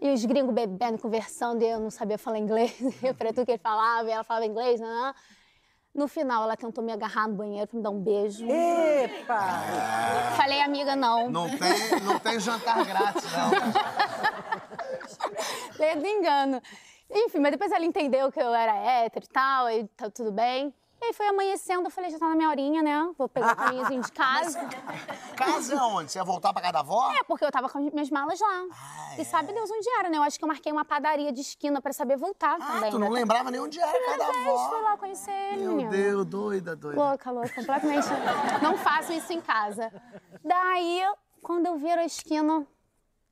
E 0.00 0.12
os 0.12 0.24
gringos 0.24 0.54
bebendo, 0.54 0.98
conversando, 0.98 1.62
e 1.62 1.68
eu 1.68 1.80
não 1.80 1.90
sabia 1.90 2.16
falar 2.16 2.38
inglês. 2.38 2.72
Eu 3.02 3.14
falei 3.14 3.32
tudo 3.32 3.44
que 3.44 3.52
ele 3.52 3.58
falava, 3.58 4.08
e 4.08 4.12
ela 4.12 4.24
falava 4.24 4.46
inglês, 4.46 4.80
né? 4.80 5.14
No 5.94 6.08
final, 6.08 6.44
ela 6.44 6.56
tentou 6.56 6.82
me 6.82 6.92
agarrar 6.92 7.28
no 7.28 7.34
banheiro 7.34 7.66
pra 7.66 7.76
me 7.76 7.82
dar 7.82 7.90
um 7.90 8.00
beijo. 8.00 8.46
Epa! 8.48 9.62
Falei, 10.36 10.60
amiga, 10.60 10.96
não. 10.96 11.28
Não 11.28 11.48
tem, 11.50 12.00
não 12.02 12.18
tem 12.18 12.40
jantar 12.40 12.84
grátis, 12.84 13.24
não. 13.32 14.51
Lei 15.82 15.96
do 15.96 16.06
engano. 16.06 16.62
Enfim, 17.10 17.40
mas 17.40 17.50
depois 17.50 17.72
ela 17.72 17.84
entendeu 17.84 18.30
que 18.30 18.40
eu 18.40 18.54
era 18.54 18.74
hétero 18.74 19.24
e 19.24 19.28
tal, 19.28 19.68
e 19.68 19.84
tá 19.88 20.08
tudo 20.08 20.30
bem. 20.30 20.72
E 21.00 21.06
aí 21.06 21.12
foi 21.12 21.26
amanhecendo, 21.26 21.84
eu 21.84 21.90
falei, 21.90 22.08
já 22.10 22.16
tá 22.20 22.28
na 22.28 22.36
minha 22.36 22.48
horinha, 22.48 22.80
né? 22.80 23.10
Vou 23.18 23.28
pegar 23.28 23.54
o 23.54 23.56
caminhozinho 23.56 24.00
de 24.02 24.12
casa. 24.12 24.56
Casa 25.36 25.74
onde? 25.86 26.12
Você 26.12 26.18
ia 26.20 26.24
voltar 26.24 26.52
pra 26.52 26.62
casa 26.62 26.74
da 26.74 26.78
avó? 26.78 27.10
É, 27.10 27.24
porque 27.24 27.44
eu 27.44 27.50
tava 27.50 27.68
com 27.68 27.78
as 27.84 27.92
minhas 27.92 28.08
malas 28.08 28.38
lá. 28.38 28.66
Ah, 28.70 29.16
E 29.18 29.22
é. 29.22 29.24
sabe 29.24 29.52
Deus 29.52 29.68
onde 29.68 29.88
era, 29.98 30.08
né? 30.08 30.16
Eu 30.18 30.22
acho 30.22 30.38
que 30.38 30.44
eu 30.44 30.48
marquei 30.48 30.70
uma 30.70 30.84
padaria 30.84 31.32
de 31.32 31.40
esquina 31.40 31.82
pra 31.82 31.92
saber 31.92 32.16
voltar 32.16 32.56
Ah, 32.60 32.74
também. 32.74 32.90
tu 32.92 33.00
não 33.00 33.08
né? 33.10 33.14
lembrava 33.18 33.50
nem 33.50 33.60
onde 33.60 33.80
era 33.80 33.90
a 33.90 34.04
casa 34.04 34.18
da 34.18 34.24
vez, 34.26 34.44
fui 34.44 34.52
avó. 34.52 34.78
lá 34.80 34.96
conhecer 34.96 35.32
ele, 35.54 35.66
Meu. 35.66 35.90
Deus, 35.90 36.24
doida, 36.26 36.76
doida. 36.76 37.00
Louca, 37.02 37.30
louca, 37.32 37.52
completamente. 37.52 38.06
Não 38.62 38.76
faço 38.78 39.12
isso 39.12 39.32
em 39.32 39.40
casa. 39.40 39.92
Daí, 40.44 41.02
quando 41.42 41.66
eu 41.66 41.76
viro 41.78 42.00
a 42.00 42.04
esquina, 42.04 42.64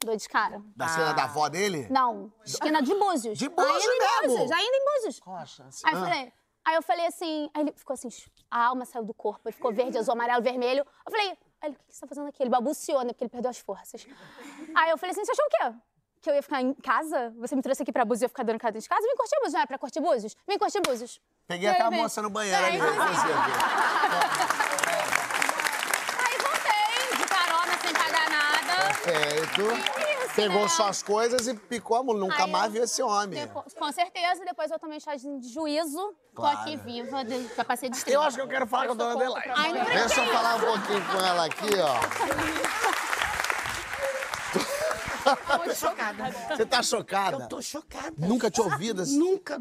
dou 0.05 0.17
de 0.17 0.29
cara. 0.29 0.63
Da 0.75 0.89
cena 0.89 1.13
da 1.13 1.25
avó 1.25 1.49
dele? 1.49 1.87
Não, 1.91 2.33
esquina 2.45 2.83
de 2.83 2.95
Búzios. 2.95 3.39
De 3.39 3.49
Búzios 3.49 3.75
ainda 3.77 3.93
em 3.93 3.99
mesmo? 3.99 4.29
Búzios, 4.39 4.51
ainda 4.51 4.77
em 4.77 4.85
Búzios. 4.95 5.21
Poxa, 5.21 5.65
assim, 5.65 5.83
Aí 5.87 5.93
eu 5.93 5.99
ah. 5.99 6.05
falei, 6.05 6.33
aí 6.65 6.75
eu 6.77 6.83
falei 6.83 7.07
assim, 7.07 7.51
aí 7.55 7.63
ele 7.63 7.73
ficou 7.77 7.95
assim, 7.95 8.09
a 8.51 8.67
alma 8.67 8.85
saiu 8.85 9.05
do 9.05 9.13
corpo, 9.15 9.43
ele 9.49 9.55
ficou 9.55 9.73
verde, 9.73 9.99
azul, 9.99 10.13
amarelo, 10.15 10.43
vermelho. 10.43 10.87
Eu 11.07 11.11
falei, 11.13 11.29
aí 11.61 11.69
ele, 11.69 11.77
o 11.77 11.79
que 11.87 11.95
você 11.95 12.01
tá 12.01 12.07
fazendo 12.07 12.29
aqui? 12.29 12.43
Ele 12.43 12.51
babuciou, 12.51 13.01
né, 13.03 13.09
porque 13.13 13.25
ele 13.25 13.31
perdeu 13.31 13.51
as 13.51 13.59
forças. 13.59 14.07
Aí 14.75 14.91
eu 14.91 14.97
falei 14.99 15.13
assim, 15.13 15.25
você 15.25 15.33
achou 15.33 15.45
o 15.45 15.49
quê? 15.51 15.79
Que 16.23 16.31
eu 16.31 16.35
ia 16.35 16.43
ficar 16.43 16.61
em 16.61 16.75
casa? 16.75 17.33
Você 17.39 17.55
me 17.57 17.63
trouxe 17.63 17.83
aqui 17.83 17.93
pra 17.93 18.05
Búzios 18.05 18.23
e 18.23 18.25
eu 18.25 18.27
ia 18.27 18.31
ficar 18.31 18.43
dando 18.43 18.59
casa 18.59 18.79
de 18.79 18.89
casa? 18.89 19.03
Vem 19.07 19.17
curtir 19.17 19.37
Búzios, 19.37 19.53
não 19.53 19.61
era 19.61 19.67
pra 19.67 19.79
curtir 19.79 20.01
Búzios? 20.01 20.37
Vem 20.47 20.59
curtir 20.59 20.81
Búzios. 20.81 21.21
Peguei 21.47 21.69
aquela 21.69 21.91
vem- 21.91 22.01
moça 22.03 22.21
no 22.23 22.31
banheiro 22.31 22.57
ali 22.65 22.77
assim, 22.81 22.91
inclusive. 22.91 23.33
Aí 26.25 26.39
voltei, 26.39 27.17
de 27.19 27.25
carona, 27.27 27.79
sem 27.83 27.93
pagar 27.95 28.31
Perfeito. 29.11 29.63
Isso, 29.63 30.35
Pegou 30.37 30.63
né? 30.63 30.69
suas 30.69 31.03
coisas 31.03 31.49
e 31.49 31.55
picou 31.55 31.97
a 31.97 32.03
mula. 32.05 32.21
Nunca 32.21 32.45
Aí 32.45 32.51
mais 32.51 32.67
eu- 32.67 32.73
viu 32.73 32.85
esse 32.85 33.03
homem. 33.03 33.41
Depois- 33.41 33.75
com 33.75 33.93
certeza, 33.93 34.45
depois 34.45 34.71
eu 34.71 34.79
tomei 34.79 35.01
chazinho 35.01 35.41
de 35.41 35.49
juízo. 35.53 36.15
Claro. 36.35 36.57
Tô 36.57 36.63
aqui 36.63 36.77
viva, 36.77 37.25
de- 37.25 37.49
já 37.55 37.65
passei 37.65 37.89
de 37.91 37.97
Eu 37.97 37.99
estrela. 37.99 38.27
acho 38.27 38.37
que 38.37 38.43
eu 38.43 38.49
quero 38.49 38.67
falar 38.67 38.87
com 38.87 38.93
a 38.93 38.95
dona 38.95 39.13
Adelaide. 39.15 39.85
Deixa 39.93 40.25
eu 40.25 40.33
falar 40.33 40.55
um 40.57 40.61
pouquinho 40.61 41.05
com 41.07 41.19
ela 41.19 41.45
aqui, 41.47 41.71
ó. 41.83 41.95
Tô 45.67 45.75
chocada. 45.75 46.31
Você 46.57 46.67
tá 46.67 46.83
chocada? 46.83 47.37
Eu 47.45 47.49
tô 47.49 47.61
chocada. 47.63 48.13
Nunca 48.17 48.51
tinha 48.51 48.65
ouvido 48.67 49.03
assim? 49.03 49.19
Nunca. 49.19 49.61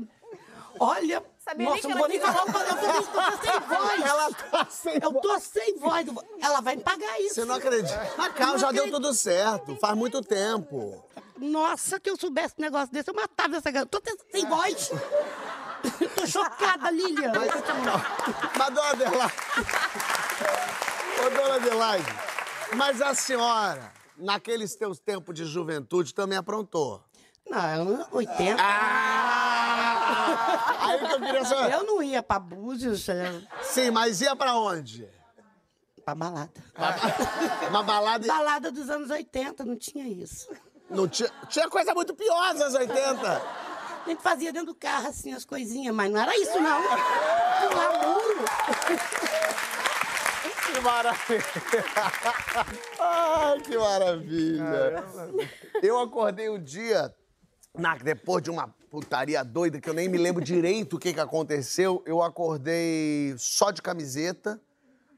Olha, 0.79 1.23
Sabia 1.49 1.65
nem 1.65 1.67
nossa, 1.67 1.81
que 1.81 1.88
não 1.88 1.97
ela 1.97 1.99
vou 1.99 2.07
nem 2.09 2.19
falar 2.19 2.43
o 2.43 2.45
que 2.45 2.51
eu 2.51 3.03
tô, 3.03 3.12
tô 3.12 3.43
sem 3.43 3.59
voz. 3.67 4.01
Ela 4.05 4.31
tá 4.33 4.67
sem 4.69 4.93
Eu 5.01 5.13
tô 5.13 5.39
sem 5.39 5.79
voz. 5.79 6.07
Ela 6.41 6.62
vai 6.62 6.75
me 6.75 6.83
pagar 6.83 7.19
isso. 7.21 7.35
Você 7.35 7.45
não 7.45 7.55
acredita. 7.55 8.13
Mas 8.17 8.33
calma, 8.33 8.57
já 8.59 8.71
deu 8.71 8.91
tudo 8.91 9.13
certo. 9.13 9.75
Faz 9.77 9.97
muito 9.97 10.21
tempo. 10.21 11.03
Nossa, 11.39 11.99
que 11.99 12.09
eu 12.09 12.17
soubesse 12.17 12.53
um 12.59 12.62
negócio 12.62 12.93
desse, 12.93 13.09
eu 13.09 13.15
matava 13.15 13.57
essa 13.57 13.71
garota. 13.71 13.99
Tô 13.99 14.17
sem 14.31 14.45
voz. 14.45 14.91
tô 16.15 16.27
chocada, 16.27 16.91
Lilian. 16.91 17.31
Mas. 17.33 17.51
Mas 18.57 18.73
dona 18.73 18.89
Adelaide. 18.89 19.33
Ô, 21.25 21.29
dona 21.29 21.55
Adelaide, 21.55 22.15
mas 22.75 23.01
a 23.01 23.13
senhora, 23.15 23.91
naqueles 24.17 24.75
teus 24.75 24.99
tempos 24.99 25.33
de 25.33 25.45
juventude, 25.45 26.13
também 26.13 26.38
aprontou. 26.38 27.03
Não, 27.49 28.07
80. 28.12 28.57
Ah! 28.59 29.68
Aí 30.80 31.00
que 31.00 31.13
eu 31.13 31.19
queria 31.22 31.45
saber. 31.45 31.74
Eu 31.74 31.84
não 31.84 32.02
ia 32.04 32.22
pra 32.24 32.39
Búzios. 32.39 33.08
é, 33.10 33.41
Sim, 33.62 33.91
mas 33.91 34.22
ia 34.22 34.36
pra 34.36 34.56
onde? 34.56 35.08
pra 36.04 36.15
balada. 36.15 36.52
Uma 37.69 37.84
balada. 37.84 38.26
Balada 38.28 38.72
dos 38.72 38.89
anos 38.89 39.10
80, 39.12 39.63
não 39.63 39.76
tinha 39.76 40.08
isso. 40.08 40.50
Não 40.89 41.08
tinha, 41.08 41.30
tinha 41.48 41.69
coisa 41.69 41.93
muito 41.93 42.15
pior 42.15 42.54
nos 42.54 42.62
anos 42.63 42.74
80. 42.76 43.41
A 44.06 44.10
gente 44.10 44.24
fazia 44.24 44.52
dentro 44.52 44.67
do 44.74 44.76
carro, 44.76 45.10
assim, 45.10 45.34
as 45.34 45.45
coisinhas, 45.45 45.93
mas 45.93 46.12
não 46.12 46.19
era 46.19 46.36
isso, 46.38 46.60
não. 46.60 46.82
Pular 46.82 48.08
muro. 48.08 48.45
Que 50.65 50.80
maravilha! 50.82 51.43
Ai, 53.00 53.60
que 53.60 53.78
maravilha! 53.78 55.04
Eu 55.82 56.00
acordei 56.00 56.50
um 56.50 56.62
dia, 56.62 57.13
na- 57.77 57.95
depois 57.97 58.43
de 58.43 58.49
uma 58.49 58.67
putaria 58.89 59.43
doida, 59.43 59.79
que 59.79 59.89
eu 59.89 59.93
nem 59.93 60.10
me 60.10 60.17
lembro 60.17 60.43
direito 60.43 60.95
o 60.95 60.99
que, 60.99 61.13
que 61.13 61.19
aconteceu, 61.19 62.03
eu 62.05 62.21
acordei 62.23 63.36
só 63.38 63.71
de 63.71 63.82
camiseta, 63.82 64.60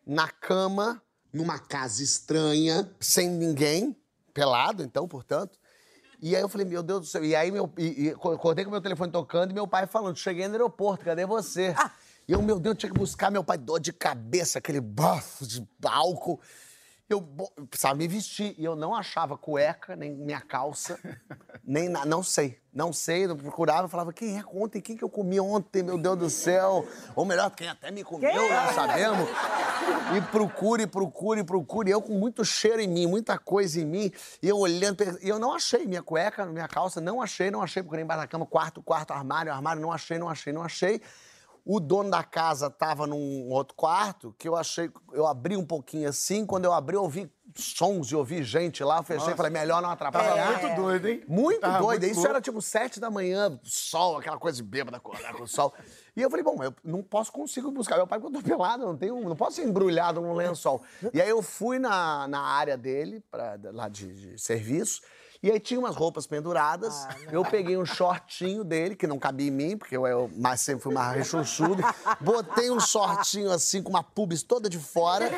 na 0.05 0.27
cama, 0.29 1.01
numa 1.31 1.57
casa 1.59 2.03
estranha, 2.03 2.89
sem 2.99 3.29
ninguém, 3.29 3.95
pelado, 4.33 4.83
então, 4.83 5.07
portanto. 5.07 5.57
E 6.21 6.35
aí 6.35 6.41
eu 6.41 6.49
falei, 6.49 6.67
meu 6.67 6.83
Deus 6.83 6.99
do 7.01 7.05
céu. 7.07 7.23
E 7.23 7.35
aí 7.35 7.49
meu, 7.51 7.71
e, 7.77 8.07
e 8.07 8.09
acordei 8.11 8.63
com 8.65 8.71
meu 8.71 8.81
telefone 8.81 9.11
tocando 9.11 9.51
e 9.51 9.53
meu 9.53 9.67
pai 9.67 9.87
falando, 9.87 10.17
cheguei 10.17 10.47
no 10.47 10.53
aeroporto, 10.53 11.05
cadê 11.05 11.25
você? 11.25 11.73
E 12.27 12.33
eu, 12.33 12.41
meu 12.41 12.59
Deus, 12.59 12.77
tinha 12.77 12.91
que 12.91 12.97
buscar 12.97 13.31
meu 13.31 13.43
pai, 13.43 13.57
dor 13.57 13.79
de 13.79 13.91
cabeça, 13.91 14.59
aquele 14.59 14.79
bafo 14.79 15.47
de 15.47 15.67
álcool. 15.83 16.39
Eu 17.09 17.19
bo- 17.19 17.51
precisava 17.69 17.95
me 17.95 18.07
vestir. 18.07 18.53
E 18.57 18.63
eu 18.63 18.75
não 18.75 18.93
achava 18.93 19.35
cueca, 19.37 19.95
nem 19.95 20.13
minha 20.15 20.39
calça, 20.39 20.99
nem 21.71 21.87
não 21.87 22.21
sei. 22.21 22.59
Não 22.73 22.91
sei, 22.91 23.25
eu 23.25 23.35
procurava, 23.35 23.87
falava, 23.87 24.11
quem 24.11 24.37
é 24.37 24.43
ontem? 24.53 24.81
Quem 24.81 24.95
que 24.95 25.03
eu 25.03 25.09
comi 25.09 25.39
ontem, 25.39 25.83
meu 25.83 25.97
Deus 25.97 26.17
do 26.17 26.29
céu? 26.29 26.85
Ou 27.15 27.25
melhor, 27.25 27.49
quem 27.51 27.67
até 27.67 27.91
me 27.91 28.03
comeu, 28.03 28.33
não 28.33 28.73
sabemos. 28.73 29.29
E 30.15 30.21
procure, 30.31 30.85
procure, 30.85 31.43
procure. 31.43 31.91
Eu 31.91 32.01
com 32.01 32.13
muito 32.13 32.43
cheiro 32.43 32.81
em 32.81 32.87
mim, 32.87 33.07
muita 33.07 33.37
coisa 33.37 33.79
em 33.79 33.85
mim. 33.85 34.11
E 34.41 34.49
eu 34.49 34.57
olhando, 34.57 35.01
e 35.21 35.29
eu 35.29 35.39
não 35.39 35.53
achei 35.53 35.85
minha 35.85 36.01
cueca, 36.01 36.45
minha 36.45 36.67
calça, 36.67 36.99
não 36.99 37.21
achei, 37.21 37.49
não 37.49 37.61
achei. 37.61 37.81
Procurei 37.81 38.03
embaixo 38.03 38.21
da 38.21 38.27
cama, 38.27 38.45
quarto, 38.45 38.81
quarto, 38.81 39.11
armário, 39.11 39.51
armário, 39.51 39.81
não 39.81 39.91
achei, 39.91 40.17
não 40.17 40.29
achei, 40.29 40.51
não 40.51 40.63
achei. 40.63 41.01
O 41.73 41.79
dono 41.79 42.09
da 42.11 42.21
casa 42.21 42.69
tava 42.69 43.07
num 43.07 43.47
outro 43.49 43.73
quarto, 43.75 44.35
que 44.37 44.45
eu 44.45 44.57
achei, 44.57 44.91
eu 45.13 45.25
abri 45.25 45.55
um 45.55 45.65
pouquinho 45.65 46.09
assim, 46.09 46.45
quando 46.45 46.65
eu 46.65 46.73
abri 46.73 46.97
eu 46.97 47.03
ouvi 47.03 47.31
sons 47.55 48.11
e 48.11 48.15
ouvi 48.15 48.43
gente 48.43 48.83
lá, 48.83 48.97
eu 48.97 49.03
fechei 49.03 49.31
e 49.31 49.37
falei, 49.37 49.49
melhor 49.53 49.81
não 49.81 49.95
Tava 49.95 50.09
atrapalhar. 50.09 50.59
muito 50.61 50.75
doido, 50.75 51.07
hein? 51.07 51.23
Muito 51.29 51.61
Tava 51.61 51.79
doido. 51.79 52.01
muito 52.01 52.11
Isso 52.11 52.15
louco. 52.19 52.29
era 52.29 52.41
tipo 52.41 52.61
sete 52.61 52.99
da 52.99 53.09
manhã, 53.09 53.57
sol, 53.63 54.17
aquela 54.17 54.37
coisa 54.37 54.57
de 54.57 54.63
bêbada, 54.63 54.97
acordar 54.97 55.33
com 55.33 55.43
o 55.43 55.47
sol. 55.47 55.73
E 56.13 56.21
eu 56.21 56.29
falei, 56.29 56.43
bom, 56.43 56.61
eu 56.61 56.73
não 56.83 57.01
posso 57.01 57.31
consigo 57.31 57.71
buscar 57.71 57.95
meu 57.95 58.05
pai 58.05 58.19
porque 58.19 58.35
eu 58.35 58.41
tô 58.41 58.45
pelado, 58.49 58.85
não 58.85 58.97
tenho, 58.97 59.21
não 59.21 59.35
posso 59.37 59.55
ser 59.55 59.63
embrulhado 59.63 60.19
num 60.19 60.33
lençol. 60.33 60.81
E 61.13 61.21
aí 61.21 61.29
eu 61.29 61.41
fui 61.41 61.79
na, 61.79 62.27
na 62.27 62.41
área 62.41 62.77
dele, 62.77 63.23
pra, 63.31 63.57
lá 63.71 63.87
de, 63.87 64.13
de 64.13 64.41
serviço, 64.41 64.99
e 65.43 65.51
aí 65.51 65.59
tinha 65.59 65.79
umas 65.79 65.95
roupas 65.95 66.27
penduradas. 66.27 67.07
eu 67.31 67.43
peguei 67.43 67.77
um 67.77 67.85
shortinho 67.85 68.63
dele, 68.63 68.95
que 68.95 69.07
não 69.07 69.17
cabia 69.17 69.47
em 69.47 69.51
mim, 69.51 69.77
porque 69.77 69.97
eu, 69.97 70.05
eu 70.05 70.29
mais, 70.35 70.61
sempre 70.61 70.83
fui 70.83 70.93
mais 70.93 71.15
rechonchudo. 71.15 71.83
Botei 72.19 72.69
um 72.69 72.79
shortinho 72.79 73.51
assim, 73.51 73.81
com 73.81 73.89
uma 73.89 74.03
pubis 74.03 74.43
toda 74.43 74.69
de 74.69 74.77
fora. 74.77 75.29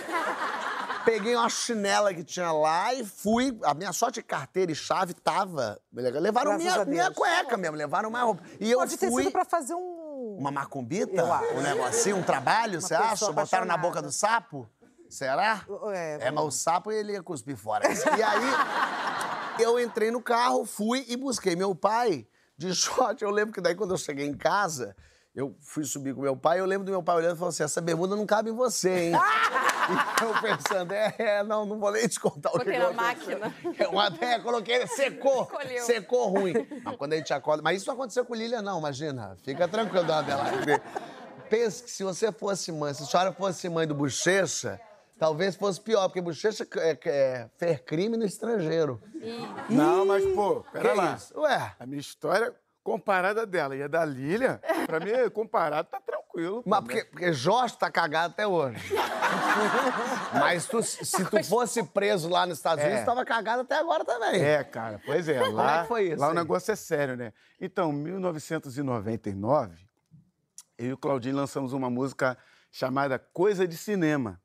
Peguei 1.05 1.35
uma 1.35 1.49
chinela 1.49 2.13
que 2.13 2.23
tinha 2.23 2.51
lá 2.51 2.93
e 2.93 3.05
fui. 3.05 3.57
A 3.63 3.73
minha 3.73 3.91
sorte 3.91 4.15
de 4.15 4.23
carteira 4.23 4.71
e 4.71 4.75
chave 4.75 5.13
tava. 5.13 5.79
Levaram 5.91 6.57
minha, 6.57 6.85
minha 6.85 7.11
cueca 7.11 7.57
mesmo, 7.57 7.75
levaram 7.75 8.09
uma 8.09 8.21
roupa. 8.23 8.43
E 8.59 8.71
eu 8.71 8.79
Pode 8.79 8.97
ter 8.97 9.09
fui. 9.09 9.23
sido 9.23 9.31
pra 9.31 9.45
fazer 9.45 9.75
um. 9.75 10.37
Uma 10.39 10.51
macumbita? 10.51 11.23
Um 11.55 11.61
negocinho, 11.61 12.17
um 12.17 12.23
trabalho, 12.23 12.81
você 12.81 12.93
acha? 12.93 13.31
Botaram 13.31 13.65
na 13.65 13.75
boca 13.77 14.01
do 14.01 14.11
sapo? 14.11 14.67
Será? 15.13 15.63
É, 15.93 16.17
É, 16.21 16.31
mas 16.31 16.43
o 16.43 16.49
sapo 16.49 16.91
ele 16.91 17.13
ia 17.13 17.21
cuspir 17.21 17.55
fora. 17.55 17.87
E 17.87 18.23
aí, 18.23 19.63
eu 19.63 19.79
entrei 19.79 20.09
no 20.09 20.19
carro, 20.21 20.65
fui 20.65 21.05
e 21.07 21.15
busquei 21.15 21.55
meu 21.55 21.75
pai 21.75 22.27
de 22.57 22.73
short. 22.73 23.23
Eu 23.23 23.29
lembro 23.29 23.53
que 23.53 23.61
daí, 23.61 23.75
quando 23.75 23.91
eu 23.91 23.97
cheguei 23.97 24.25
em 24.25 24.35
casa, 24.35 24.95
eu 25.35 25.55
fui 25.61 25.83
subir 25.83 26.15
com 26.15 26.21
meu 26.21 26.35
pai, 26.35 26.59
eu 26.59 26.65
lembro 26.65 26.85
do 26.85 26.91
meu 26.91 27.03
pai 27.03 27.17
olhando 27.17 27.35
e 27.35 27.37
falando 27.37 27.53
assim: 27.53 27.63
essa 27.63 27.79
bermuda 27.79 28.15
não 28.15 28.25
cabe 28.25 28.49
em 28.49 28.55
você, 28.55 29.09
hein? 29.09 29.13
e 30.19 30.23
eu 30.23 30.33
pensando, 30.41 30.93
é, 30.93 31.13
é, 31.19 31.43
não, 31.43 31.63
não 31.63 31.79
vou 31.79 31.91
nem 31.91 32.07
te 32.07 32.19
contar 32.19 32.49
o 32.49 32.53
que 32.53 32.59
Botei 32.59 32.79
na 32.79 32.87
aconteceu. 32.87 33.39
máquina. 33.39 33.55
Eu 33.79 33.99
até 33.99 34.39
coloquei, 34.39 34.87
secou, 34.87 35.45
Colheu. 35.45 35.83
secou 35.85 36.27
ruim. 36.29 36.53
Mas 36.83 36.95
quando 36.95 37.13
a 37.13 37.17
gente 37.17 37.31
acorda... 37.33 37.61
Mas 37.61 37.77
isso 37.77 37.87
não 37.87 37.93
aconteceu 37.93 38.25
com 38.25 38.33
Lilian, 38.33 38.63
não, 38.63 38.79
imagina. 38.79 39.37
Fica 39.43 39.67
tranquilo, 39.67 40.05
dona 40.05 40.19
Adelaide. 40.19 40.81
Pense 41.49 41.83
que 41.83 41.91
se 41.91 42.03
você 42.03 42.31
fosse 42.31 42.71
mãe, 42.71 42.93
se 42.95 43.03
a 43.03 43.05
senhora 43.05 43.31
fosse 43.31 43.69
mãe 43.69 43.85
do 43.85 43.93
Bochecha, 43.93 44.79
talvez 45.23 45.55
fosse 45.55 45.79
pior, 45.79 46.09
porque 46.09 46.19
Bochecha 46.19 46.67
é, 46.77 46.99
é, 47.05 47.49
fez 47.57 47.79
crime 47.79 48.17
no 48.17 48.25
estrangeiro. 48.25 49.01
Não, 49.69 50.05
mas, 50.05 50.25
pô, 50.33 50.65
pera 50.73 50.89
Que 50.89 50.95
lá. 50.97 51.13
isso? 51.13 51.39
Ué, 51.39 51.75
A 51.79 51.85
minha 51.85 52.01
história 52.01 52.53
comparada 52.83 53.45
dela 53.45 53.73
e 53.73 53.81
a 53.81 53.87
da 53.87 54.03
Lilian, 54.03 54.59
pra 54.85 54.99
mim, 54.99 55.11
comparado, 55.31 55.87
tá 55.87 56.01
tranquilo. 56.01 56.61
pô, 56.61 56.69
mas 56.69 56.81
porque, 56.81 57.05
porque 57.05 57.31
Jorge 57.31 57.77
tá 57.77 57.89
cagado 57.89 58.33
até 58.33 58.45
hoje. 58.45 58.77
Mas 60.33 60.65
tu- 60.67 60.81
se 60.83 61.25
tu 61.25 61.43
fosse 61.43 61.81
preso 61.83 62.27
lá 62.29 62.45
nos 62.45 62.57
Estados 62.57 62.83
Unidos, 62.83 63.01
É. 63.01 63.05
tava 63.05 63.23
cagado 63.25 63.61
até 63.61 63.75
agora 63.79 64.03
também. 64.03 64.41
É, 64.43 64.63
cara, 64.63 64.99
pois 65.05 65.27
é. 65.29 65.39
Lá, 65.47 65.79
é 65.79 65.81
que 65.83 65.87
foi 65.87 66.09
isso 66.09 66.19
Lá 66.21 66.29
o 66.29 66.33
negócio 66.33 66.71
é 66.71 66.75
sério, 66.75 67.15
né? 67.15 67.33
Então, 67.59 67.91
em 67.91 67.95
1999, 67.95 69.75
eu 70.77 70.85
e 70.87 70.93
o 70.93 70.97
Claudinho 70.97 71.35
lançamos 71.35 71.71
uma 71.73 71.89
música 71.89 72.37
chamada 72.71 73.17
Coisa 73.17 73.67
de 73.67 73.77
Cinema, 73.77 74.39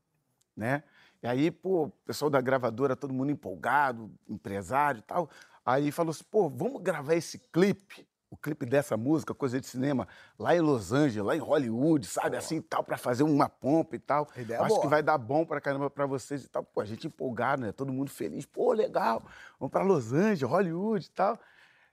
né? 0.59 0.83
E 1.23 1.27
aí, 1.27 1.51
pô, 1.51 1.85
o 1.85 1.91
pessoal 2.05 2.31
da 2.31 2.41
gravadora, 2.41 2.95
todo 2.95 3.15
mundo 3.15 3.31
empolgado, 3.31 4.11
empresário 4.29 4.99
e 4.99 5.03
tal. 5.03 5.31
Aí 5.65 5.91
falou 5.91 6.11
assim, 6.11 6.25
pô, 6.31 6.49
vamos 6.49 6.83
gravar 6.83 7.15
esse 7.15 7.39
clipe, 7.39 8.07
o 8.31 8.37
clipe 8.37 8.67
dessa 8.67 8.97
música, 8.97 9.35
Coisa 9.35 9.61
de 9.61 9.67
Cinema, 9.67 10.07
lá 10.39 10.55
em 10.55 10.61
Los 10.61 10.93
Angeles, 10.93 11.25
lá 11.25 11.35
em 11.35 11.41
Hollywood, 11.41 12.07
sabe? 12.07 12.37
Assim 12.37 12.57
e 12.57 12.63
tal, 12.63 12.85
pra 12.85 12.97
fazer 12.97 13.23
uma 13.23 13.49
pompa 13.49 13.97
e 13.97 13.99
tal. 13.99 14.29
Ideia 14.37 14.61
Acho 14.61 14.69
boa. 14.71 14.81
que 14.83 14.87
vai 14.89 15.03
dar 15.03 15.17
bom 15.17 15.45
pra 15.45 15.61
caramba 15.61 15.89
pra 15.89 16.07
vocês 16.07 16.45
e 16.45 16.49
tal. 16.49 16.63
Pô, 16.63 16.81
a 16.81 16.85
gente 16.85 17.07
empolgado, 17.07 17.63
né? 17.63 17.73
Todo 17.73 17.93
mundo 17.93 18.11
feliz. 18.11 18.45
Pô, 18.45 18.73
legal. 18.73 19.23
Vamos 19.59 19.73
pra 19.73 19.83
Los 19.83 20.13
Angeles, 20.13 20.43
Hollywood 20.43 21.07
e 21.07 21.11
tal. 21.11 21.39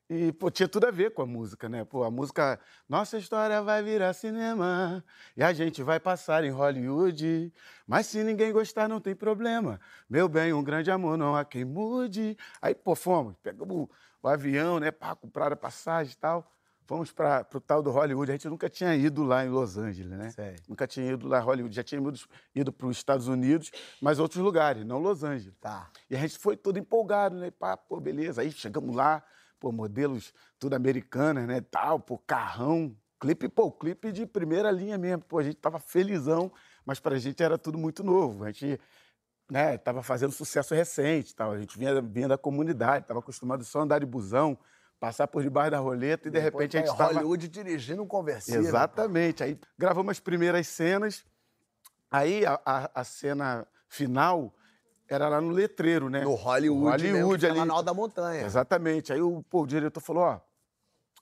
E, 0.07 0.31
pô, 0.31 0.51
tinha 0.51 0.67
tudo 0.67 0.85
a 0.85 0.91
ver 0.91 1.13
com 1.13 1.23
a 1.23 1.25
música, 1.25 1.67
né? 1.67 1.83
Pô, 1.83 2.03
a 2.03 2.11
música 2.11 2.59
Nossa 2.87 3.17
história 3.17 3.59
vai 3.61 3.81
virar 3.81 4.13
cinema 4.13 5.03
e 5.35 5.43
a 5.43 5.51
gente 5.51 5.81
vai 5.81 5.99
passar 5.99 6.43
em 6.43 6.51
Hollywood. 6.51 7.51
Mas 7.87 8.05
se 8.05 8.23
ninguém 8.23 8.51
gostar, 8.51 8.87
não 8.87 9.01
tem 9.01 9.15
problema. 9.15 9.79
Meu 10.07 10.29
bem, 10.29 10.53
um 10.53 10.63
grande 10.63 10.91
amor 10.91 11.17
não 11.17 11.35
há 11.35 11.43
quem 11.43 11.65
mude. 11.65 12.37
Aí, 12.61 12.75
pô, 12.75 12.95
fomos, 12.95 13.35
pegamos 13.41 13.75
o, 13.75 13.89
o 14.21 14.27
avião, 14.27 14.79
né? 14.79 14.91
Pá, 14.91 15.15
compraram 15.15 15.53
a 15.53 15.57
passagem 15.57 16.13
e 16.13 16.17
tal. 16.17 16.51
Fomos 16.85 17.11
para 17.11 17.47
o 17.51 17.59
tal 17.59 17.81
do 17.81 17.89
Hollywood. 17.89 18.31
A 18.31 18.35
gente 18.35 18.47
nunca 18.47 18.69
tinha 18.69 18.95
ido 18.95 19.23
lá 19.23 19.43
em 19.43 19.49
Los 19.49 19.75
Angeles, 19.75 20.15
né? 20.15 20.29
Sei. 20.29 20.55
Nunca 20.69 20.85
tinha 20.85 21.13
ido 21.13 21.27
lá 21.27 21.39
em 21.39 21.43
Hollywood. 21.43 21.75
Já 21.75 21.83
tínhamos 21.83 22.27
ido 22.53 22.71
para 22.71 22.85
os 22.85 22.97
Estados 22.97 23.27
Unidos, 23.27 23.71
mas 23.99 24.19
outros 24.19 24.43
lugares, 24.43 24.85
não 24.85 24.99
Los 24.99 25.23
Angeles. 25.23 25.57
Tá. 25.59 25.89
E 26.07 26.15
a 26.15 26.19
gente 26.19 26.37
foi 26.37 26.55
todo 26.55 26.77
empolgado, 26.77 27.35
né? 27.37 27.49
Pá, 27.49 27.75
pô, 27.75 27.99
beleza. 27.99 28.43
Aí 28.43 28.51
chegamos 28.51 28.95
lá, 28.95 29.23
pô, 29.65 29.71
modelos 29.71 30.31
tudo 30.59 30.75
americanas, 30.75 31.47
né? 31.47 31.59
Tal, 31.59 31.99
pô, 31.99 32.19
carrão. 32.19 32.95
Clipe, 33.19 33.49
pô, 33.49 33.71
clipe 33.71 34.11
de 34.11 34.23
primeira 34.23 34.69
linha 34.69 34.95
mesmo. 34.95 35.23
Pô, 35.23 35.39
a 35.39 35.43
gente 35.43 35.55
tava 35.55 35.79
felizão, 35.79 36.51
mas 36.85 36.99
pra 36.99 37.17
gente 37.17 37.41
era 37.41 37.57
tudo 37.57 37.75
muito 37.75 38.03
novo. 38.03 38.43
A 38.43 38.51
gente, 38.51 38.79
né, 39.49 39.75
tava 39.79 40.03
fazendo 40.03 40.31
sucesso 40.31 40.75
recente, 40.75 41.35
tal. 41.35 41.53
A 41.53 41.57
gente 41.57 41.79
vinha, 41.79 41.99
vinha 41.99 42.27
da 42.27 42.37
comunidade, 42.37 43.07
tava 43.07 43.21
acostumado 43.21 43.63
só 43.63 43.79
a 43.79 43.83
andar 43.83 43.99
de 43.99 44.05
busão, 44.05 44.55
passar 44.99 45.25
por 45.27 45.41
debaixo 45.41 45.71
da 45.71 45.79
roleta 45.79 46.27
e 46.27 46.31
de 46.31 46.37
repente 46.37 46.77
a 46.77 46.81
gente 46.81 46.91
Aí, 46.91 46.97
tava... 46.97 47.13
Hollywood 47.13 47.47
dirigindo 47.47 48.03
um 48.03 48.07
conversível. 48.07 48.61
Exatamente. 48.61 49.43
Aí 49.43 49.57
gravamos 49.75 50.11
as 50.11 50.19
primeiras 50.19 50.67
cenas. 50.67 51.25
Aí 52.11 52.45
a, 52.45 52.61
a- 52.63 52.91
a 52.93 53.03
cena 53.03 53.65
final 53.89 54.54
era 55.07 55.27
lá 55.29 55.39
no 55.39 55.49
letreiro, 55.49 56.09
né? 56.09 56.21
No 56.21 56.33
Hollywood, 56.33 57.03
mesmo, 57.03 57.17
Hollywood 57.17 57.47
fica 57.47 57.61
ali. 57.61 57.69
alto 57.71 57.85
da 57.85 57.93
montanha. 57.93 58.43
Exatamente. 58.43 59.13
Aí 59.13 59.21
o, 59.21 59.43
pô, 59.43 59.63
o 59.63 59.67
diretor 59.67 60.01
falou, 60.01 60.23
ó, 60.23 60.41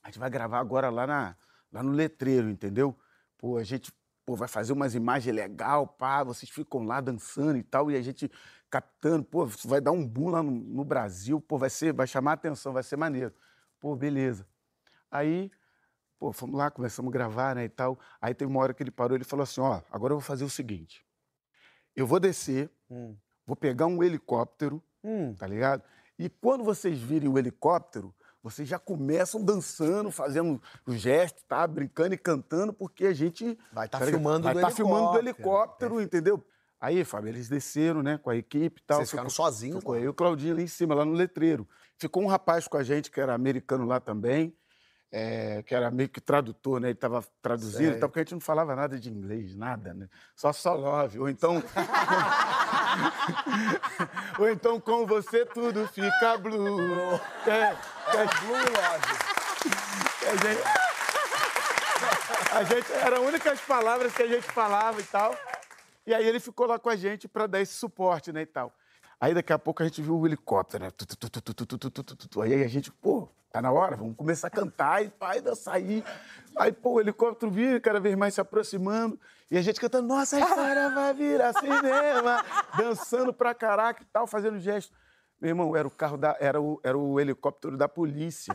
a 0.02 0.08
gente 0.08 0.20
vai 0.20 0.30
gravar 0.30 0.60
agora 0.60 0.90
lá, 0.90 1.06
na, 1.06 1.36
lá 1.72 1.84
no 1.84 1.92
letreiro, 1.92 2.50
entendeu? 2.50 2.98
Pô, 3.38 3.58
a 3.58 3.64
gente 3.64 3.92
pô, 4.26 4.36
vai 4.36 4.48
fazer 4.48 4.74
umas 4.74 4.96
imagens 4.96 5.36
legal, 5.36 5.86
pá, 5.88 6.24
vocês 6.24 6.50
ficam 6.50 6.84
lá 6.84 7.02
dançando 7.02 7.58
e 7.58 7.64
tal, 7.64 7.92
e 7.92 7.96
a 7.96 8.02
gente 8.02 8.32
captando, 8.70 9.24
pô, 9.24 9.46
vai 9.66 9.82
dar 9.82 9.92
um 9.92 10.08
boom 10.08 10.30
lá 10.30 10.42
no, 10.42 10.52
no 10.52 10.84
Brasil, 10.86 11.40
pô, 11.40 11.58
vai 11.58 11.70
ser, 11.70 11.94
vai 11.94 12.08
chamar 12.08 12.32
a 12.32 12.34
atenção, 12.36 12.74
vai 12.74 12.84
ser 12.84 12.96
maneiro. 12.96 13.34
Pô, 13.80 13.96
beleza. 13.96 14.48
Aí, 15.12 15.52
pô, 16.18 16.32
fomos 16.32 16.58
lá, 16.58 16.72
começamos 16.72 17.10
a 17.10 17.14
gravar, 17.14 17.56
né, 17.56 17.66
e 17.66 17.70
tal. 17.70 18.00
Aí 18.22 18.34
teve 18.34 18.50
uma 18.50 18.62
hora 18.62 18.74
que 18.74 18.82
ele 18.82 18.92
parou, 18.92 19.16
ele 19.16 19.26
falou 19.26 19.44
assim, 19.44 19.62
ó, 19.62 19.82
agora 19.92 20.14
eu 20.14 20.18
vou 20.18 20.26
fazer 20.26 20.44
o 20.44 20.50
seguinte, 20.50 21.06
eu 21.96 22.08
vou 22.08 22.20
descer, 22.20 22.72
Hum. 22.90 23.16
Vou 23.46 23.56
pegar 23.56 23.86
um 23.88 24.04
helicóptero, 24.04 24.82
Hum. 25.04 25.34
tá 25.36 25.46
ligado? 25.48 25.84
E 26.18 26.30
quando 26.30 26.64
vocês 26.64 26.98
virem 27.00 27.28
o 27.30 27.38
helicóptero, 27.38 28.14
vocês 28.42 28.68
já 28.68 28.78
começam 28.78 29.44
dançando, 29.44 30.12
fazendo 30.12 30.62
os 30.86 31.00
gestos, 31.00 31.44
tá? 31.48 31.66
Brincando 31.66 32.14
e 32.14 32.18
cantando, 32.18 32.74
porque 32.74 33.06
a 33.06 33.14
gente 33.14 33.58
Vai 33.72 33.88
tá 33.88 34.00
ligado? 34.00 34.12
filmando 34.14 34.44
vai 34.44 34.54
do 34.54 34.62
tá 34.62 34.70
filmando 34.70 35.12
do 35.14 35.18
helicóptero. 35.18 35.96
helicóptero, 35.96 36.02
entendeu? 36.02 36.46
Aí, 36.80 37.06
Fábio, 37.06 37.30
eles 37.30 37.48
desceram, 37.48 38.04
né, 38.04 38.18
com 38.18 38.30
a 38.30 38.36
equipe 38.36 38.82
e 38.82 38.84
tal. 38.86 38.98
Vocês 38.98 39.12
ficaram 39.12 39.30
sozinhos 39.30 39.80
Ficou 39.80 39.96
lá? 39.96 40.02
eu 40.02 40.06
e 40.06 40.08
o 40.10 40.14
Claudinho 40.14 40.56
lá 40.56 40.62
em 40.62 40.68
cima, 40.68 40.94
lá 40.94 41.06
no 41.06 41.14
letreiro. 41.14 41.66
Ficou 41.98 42.22
um 42.22 42.28
rapaz 42.28 42.68
com 42.68 42.76
a 42.76 42.84
gente, 42.84 43.10
que 43.10 43.22
era 43.22 43.34
americano 43.34 43.86
lá 43.86 44.02
também, 44.02 44.54
é, 45.10 45.64
que 45.64 45.74
era 45.74 45.90
meio 45.90 46.10
que 46.10 46.20
tradutor, 46.20 46.82
né? 46.82 46.90
Ele 46.90 46.96
estava 46.96 47.24
traduzindo, 47.42 47.96
e 47.96 48.00
tal, 48.00 48.10
porque 48.10 48.20
a 48.20 48.24
gente 48.24 48.34
não 48.34 48.42
falava 48.42 48.76
nada 48.76 49.00
de 49.00 49.10
inglês, 49.10 49.56
nada, 49.56 49.94
né? 49.94 50.10
Só 50.36 50.52
só 50.52 50.74
love. 50.76 51.20
Ou 51.20 51.30
então. 51.30 51.64
Ou 54.40 54.50
então, 54.50 54.80
com 54.80 55.06
você 55.06 55.46
tudo 55.46 55.88
fica 55.88 56.38
blue. 56.38 57.20
É, 57.48 57.52
é 57.52 58.26
blue 58.42 58.58
love. 58.58 59.34
A 60.26 60.36
gente, 60.36 60.64
a 62.52 62.64
gente, 62.64 62.92
era 62.94 63.18
as 63.18 63.22
únicas 63.22 63.62
palavras 63.62 64.14
que 64.14 64.24
a 64.24 64.28
gente 64.28 64.44
falava 64.44 65.00
e 65.00 65.04
tal. 65.04 65.36
E 66.06 66.14
aí 66.14 66.28
ele 66.28 66.40
ficou 66.40 66.68
lá 66.68 66.78
com 66.78 66.90
a 66.90 66.96
gente 66.96 67.28
para 67.28 67.48
dar 67.48 67.62
esse 67.62 67.74
suporte, 67.74 68.32
né, 68.32 68.42
e 68.42 68.46
tal. 68.46 68.74
Aí 69.24 69.34
daqui 69.34 69.54
a 69.54 69.58
pouco 69.58 69.82
a 69.82 69.86
gente 69.86 70.02
viu 70.02 70.20
o 70.20 70.28
helicóptero, 70.28 70.84
né? 70.84 70.92
Aí 72.42 72.62
a 72.62 72.68
gente, 72.68 72.92
pô, 72.92 73.30
tá 73.54 73.62
na 73.62 73.72
hora, 73.72 73.96
vamos 73.96 74.18
começar 74.18 74.48
a 74.48 74.50
cantar 74.50 75.02
e 75.02 75.14
vai 75.18 75.40
dançar 75.40 75.76
aí. 75.76 76.04
Aí, 76.58 76.74
pô, 76.74 76.96
o 76.96 77.00
helicóptero 77.00 77.50
vinha, 77.50 77.80
cada 77.80 78.02
vez 78.02 78.18
mais 78.18 78.34
se 78.34 78.42
aproximando, 78.42 79.18
e 79.50 79.58
a 79.58 79.62
gente 79.62 79.80
cantando, 79.80 80.10
nossa, 80.10 80.36
a 80.36 80.40
história 80.42 80.90
vai 80.90 81.14
virar 81.14 81.54
cinema, 81.54 82.44
dançando 82.78 83.34
pra 83.34 83.56
caraca 83.56 84.04
e 84.04 84.06
tal, 84.08 84.28
fazendo 84.28 84.60
gesto. 84.60 84.94
Meu 85.40 85.52
irmão, 85.52 85.74
era 85.74 85.88
o 85.88 85.92
carro 85.92 86.18
da. 86.18 86.36
Era 86.38 86.60
o, 86.60 86.82
era 86.84 86.98
o 86.98 87.18
helicóptero 87.18 87.78
da 87.78 87.88
polícia. 87.88 88.54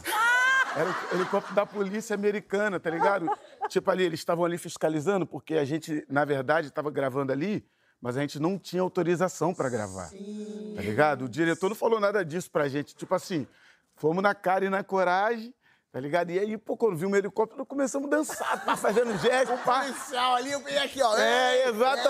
Era 0.76 0.90
o 0.90 1.14
helicóptero 1.16 1.54
da 1.54 1.64
polícia 1.64 2.12
americana, 2.12 2.78
tá 2.78 2.90
ligado? 2.90 3.26
Tipo 3.70 3.90
ali, 3.90 4.04
eles 4.04 4.20
estavam 4.20 4.44
ali 4.44 4.58
fiscalizando, 4.58 5.26
porque 5.26 5.54
a 5.54 5.64
gente, 5.64 6.04
na 6.10 6.26
verdade, 6.26 6.68
estava 6.68 6.90
gravando 6.90 7.32
ali, 7.32 7.66
mas 8.02 8.18
a 8.18 8.20
gente 8.20 8.38
não 8.38 8.58
tinha 8.58 8.82
autorização 8.82 9.54
para 9.54 9.70
gravar. 9.70 10.08
Sim. 10.08 10.57
Tá 10.78 10.84
ligado? 10.84 11.24
O 11.24 11.28
diretor 11.28 11.68
não 11.68 11.74
falou 11.74 11.98
nada 11.98 12.24
disso 12.24 12.48
pra 12.52 12.68
gente. 12.68 12.94
Tipo 12.94 13.12
assim, 13.12 13.48
fomos 13.96 14.22
na 14.22 14.32
cara 14.32 14.64
e 14.64 14.70
na 14.70 14.84
coragem, 14.84 15.52
tá 15.98 16.00
ligado? 16.00 16.30
E 16.30 16.38
aí, 16.38 16.56
pô, 16.56 16.76
quando 16.76 16.96
vimos 16.96 17.12
um 17.12 17.16
helicóptero, 17.16 17.66
começamos 17.66 18.06
a 18.06 18.10
dançar, 18.16 18.64
tá 18.64 18.76
fazendo 18.76 19.18
gesto, 19.18 19.58
pá. 19.66 19.80
Policial 19.80 20.36
ali, 20.36 20.52
eu 20.52 20.60
vim 20.60 20.76
aqui, 20.76 21.02
ó. 21.02 21.16
É, 21.18 21.68
exato. 21.68 22.08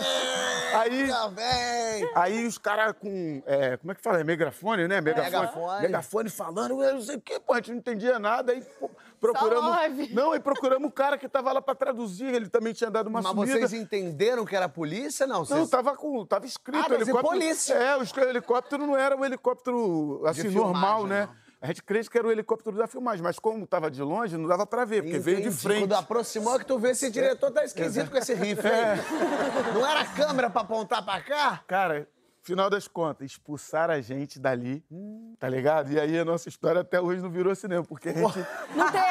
Aí, 0.74 1.08
bem. 1.34 2.10
Aí 2.14 2.46
os 2.46 2.58
caras 2.58 2.94
com. 3.00 3.42
é, 3.46 3.78
como 3.78 3.90
é 3.90 3.94
que 3.94 4.02
fala? 4.02 4.20
É 4.20 4.24
megafone, 4.24 4.86
né? 4.86 5.00
Megafone. 5.00 5.30
Megafone. 5.30 5.80
Megafone 5.80 6.28
falando, 6.28 6.82
eu 6.82 6.94
não 6.96 7.00
sei 7.00 7.16
o 7.16 7.20
quê, 7.20 7.40
pô, 7.40 7.54
a 7.54 7.56
gente 7.56 7.70
não 7.70 7.78
entendia 7.78 8.18
nada. 8.18 8.52
Aí 8.52 8.60
pô, 8.78 8.90
procuramos. 9.18 9.70
love. 9.70 10.12
Não, 10.12 10.32
aí 10.32 10.40
procuramos 10.40 10.86
o 10.86 10.92
cara 10.92 11.16
que 11.16 11.26
tava 11.26 11.50
lá 11.50 11.62
pra 11.62 11.74
traduzir, 11.74 12.26
ele 12.26 12.50
também 12.50 12.74
tinha 12.74 12.90
dado 12.90 13.06
uma 13.06 13.22
Mas 13.22 13.32
subida. 13.32 13.52
vocês 13.52 13.72
entenderam 13.72 14.44
que 14.44 14.54
era 14.54 14.68
polícia? 14.68 15.26
Não, 15.26 15.38
Não, 15.38 15.44
vocês... 15.46 15.70
tava, 15.70 15.96
com, 15.96 16.26
tava 16.26 16.44
escrito 16.44 16.78
Ah, 16.78 16.86
mas 16.90 17.08
é 17.08 17.12
polícia. 17.14 17.72
É, 17.72 17.96
o 17.96 18.02
helicóptero 18.28 18.86
não 18.86 18.98
era 18.98 19.16
um 19.16 19.24
helicóptero 19.24 20.20
assim, 20.26 20.50
De 20.50 20.54
normal, 20.54 20.98
filmagem, 20.98 21.08
né? 21.08 21.26
não. 21.32 21.47
A 21.60 21.66
gente 21.66 21.82
crê 21.82 22.04
que 22.04 22.16
era 22.16 22.26
o 22.26 22.30
helicóptero 22.30 22.76
da 22.76 22.86
filmagem, 22.86 23.22
mas 23.22 23.38
como 23.38 23.66
tava 23.66 23.90
de 23.90 24.00
longe, 24.00 24.36
não 24.36 24.48
dava 24.48 24.64
pra 24.64 24.84
ver, 24.84 25.02
porque 25.02 25.18
veio 25.18 25.38
de 25.38 25.48
Entendi. 25.48 25.60
frente. 25.60 25.80
Quando 25.80 25.94
aproximou 25.94 26.56
que 26.58 26.64
tu 26.64 26.78
vê 26.78 26.90
esse 26.90 27.10
diretor 27.10 27.50
tá 27.50 27.64
esquisito 27.64 28.10
com 28.10 28.16
esse 28.16 28.32
rifle 28.32 28.68
É. 28.68 28.94
Não 29.74 29.84
era 29.84 30.04
câmera 30.04 30.48
pra 30.48 30.60
apontar 30.62 31.04
pra 31.04 31.20
cá? 31.20 31.60
Cara, 31.66 32.08
final 32.42 32.70
das 32.70 32.86
contas, 32.86 33.32
expulsaram 33.32 33.92
a 33.92 34.00
gente 34.00 34.38
dali, 34.38 34.84
tá 35.40 35.48
ligado? 35.48 35.90
E 35.92 35.98
aí 35.98 36.16
a 36.16 36.24
nossa 36.24 36.48
história 36.48 36.82
até 36.82 37.00
hoje 37.00 37.20
não 37.20 37.30
virou 37.30 37.52
cinema, 37.56 37.84
porque 37.84 38.10
a 38.10 38.12
gente. 38.12 38.46
Não 38.76 38.90
teve. 38.92 39.08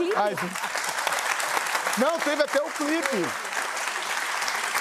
Gente. 0.30 2.00
Não, 2.00 2.18
teve 2.20 2.42
até 2.42 2.62
o 2.62 2.70
clipe. 2.70 3.49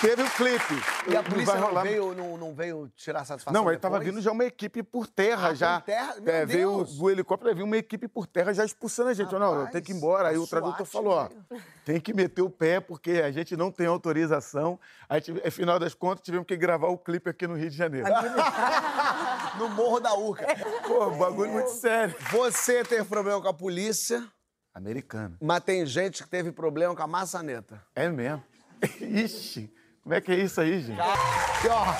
Teve 0.02 0.24
o 0.24 0.30
clipe. 0.32 0.74
E 1.10 1.16
a 1.16 1.22
Não 1.22 1.30
polícia 1.30 1.56
não 1.56 1.82
veio, 1.82 2.16
não, 2.16 2.38
não 2.38 2.54
veio 2.56 2.90
tirar 2.96 3.26
satisfação 3.26 3.62
Não, 3.62 3.70
aí 3.70 3.78
tava 3.78 4.00
vindo 4.00 4.22
já 4.22 4.32
uma 4.32 4.46
equipe 4.46 4.82
por 4.82 5.06
terra 5.08 5.50
Ah, 5.50 5.54
já. 5.54 5.80
por 5.82 5.86
terra? 5.88 6.16
Meu 6.22 6.34
É, 6.34 6.46
veio 6.46 6.84
do 6.86 7.10
helicóptero, 7.10 7.54
veio 7.54 7.66
uma 7.66 7.76
equipe 7.78 8.08
por 8.08 8.26
terra 8.26 8.54
já 8.54 8.64
expulsando 8.64 9.10
a 9.10 9.14
gente. 9.14 9.34
Não, 9.34 9.54
Rapaz, 9.54 9.72
tem 9.72 9.82
que 9.82 9.92
ir 9.92 9.96
embora. 9.96 10.30
Aí 10.30 10.38
o 10.38 10.48
tradutor 10.48 10.86
falou, 10.86 11.14
ó, 11.14 11.30
tem 11.84 12.00
que 12.00 12.14
meter 12.14 12.42
o 12.42 12.50
pé 12.50 12.80
porque 12.80 13.12
a 13.24 13.30
gente 13.32 13.58
não 13.58 13.72
tem 13.72 13.88
autorização. 13.88 14.80
Aí, 15.10 15.22
no 15.28 15.52
final 15.52 15.78
das 15.78 15.94
contas, 15.94 16.24
tivemos 16.24 16.48
que 16.48 16.56
gravar 16.56 16.88
o 16.88 16.98
clipe 16.98 17.30
aqui 17.30 17.46
no 17.46 17.56
Rio 17.56 17.70
de 17.70 17.76
Janeiro. 17.76 18.08
No 19.58 19.68
Morro 19.70 20.00
da 20.00 20.14
Urca. 20.14 20.46
Pô, 20.88 21.10
bagulho 21.12 21.52
muito 21.52 21.72
sério. 21.72 22.16
Você 22.32 22.84
teve 22.84 23.04
problema 23.04 23.42
com 23.42 23.48
a 23.48 23.54
polícia, 23.54 24.26
Americano. 24.74 25.36
mas 25.42 25.62
tem 25.64 25.86
gente 25.86 26.24
que 26.24 26.30
teve 26.30 26.52
problema 26.52 26.96
com 26.96 27.02
a 27.04 27.08
maçaneta. 27.08 27.82
É 27.96 28.08
mesmo? 28.08 28.42
Ixi, 29.02 29.74
como 30.10 30.17
é 30.17 30.22
que 30.22 30.32
é 30.32 30.38
isso 30.38 30.60
aí, 30.60 30.82
gente? 30.82 31.00
Ó, 31.00 31.93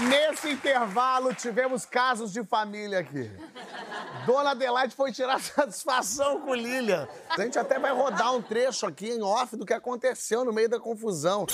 nesse 0.00 0.50
intervalo, 0.50 1.34
tivemos 1.34 1.84
casos 1.84 2.32
de 2.32 2.44
família 2.44 2.98
aqui. 3.00 3.30
Dona 4.26 4.50
Adelaide 4.50 4.94
foi 4.94 5.12
tirar 5.12 5.38
satisfação 5.40 6.40
com 6.40 6.54
Lilian. 6.54 7.08
A 7.30 7.40
gente 7.40 7.58
até 7.58 7.78
vai 7.78 7.92
rodar 7.92 8.34
um 8.34 8.42
trecho 8.42 8.86
aqui 8.86 9.10
em 9.10 9.22
off 9.22 9.56
do 9.56 9.64
que 9.64 9.72
aconteceu 9.72 10.44
no 10.44 10.52
meio 10.52 10.68
da 10.68 10.78
confusão. 10.78 11.46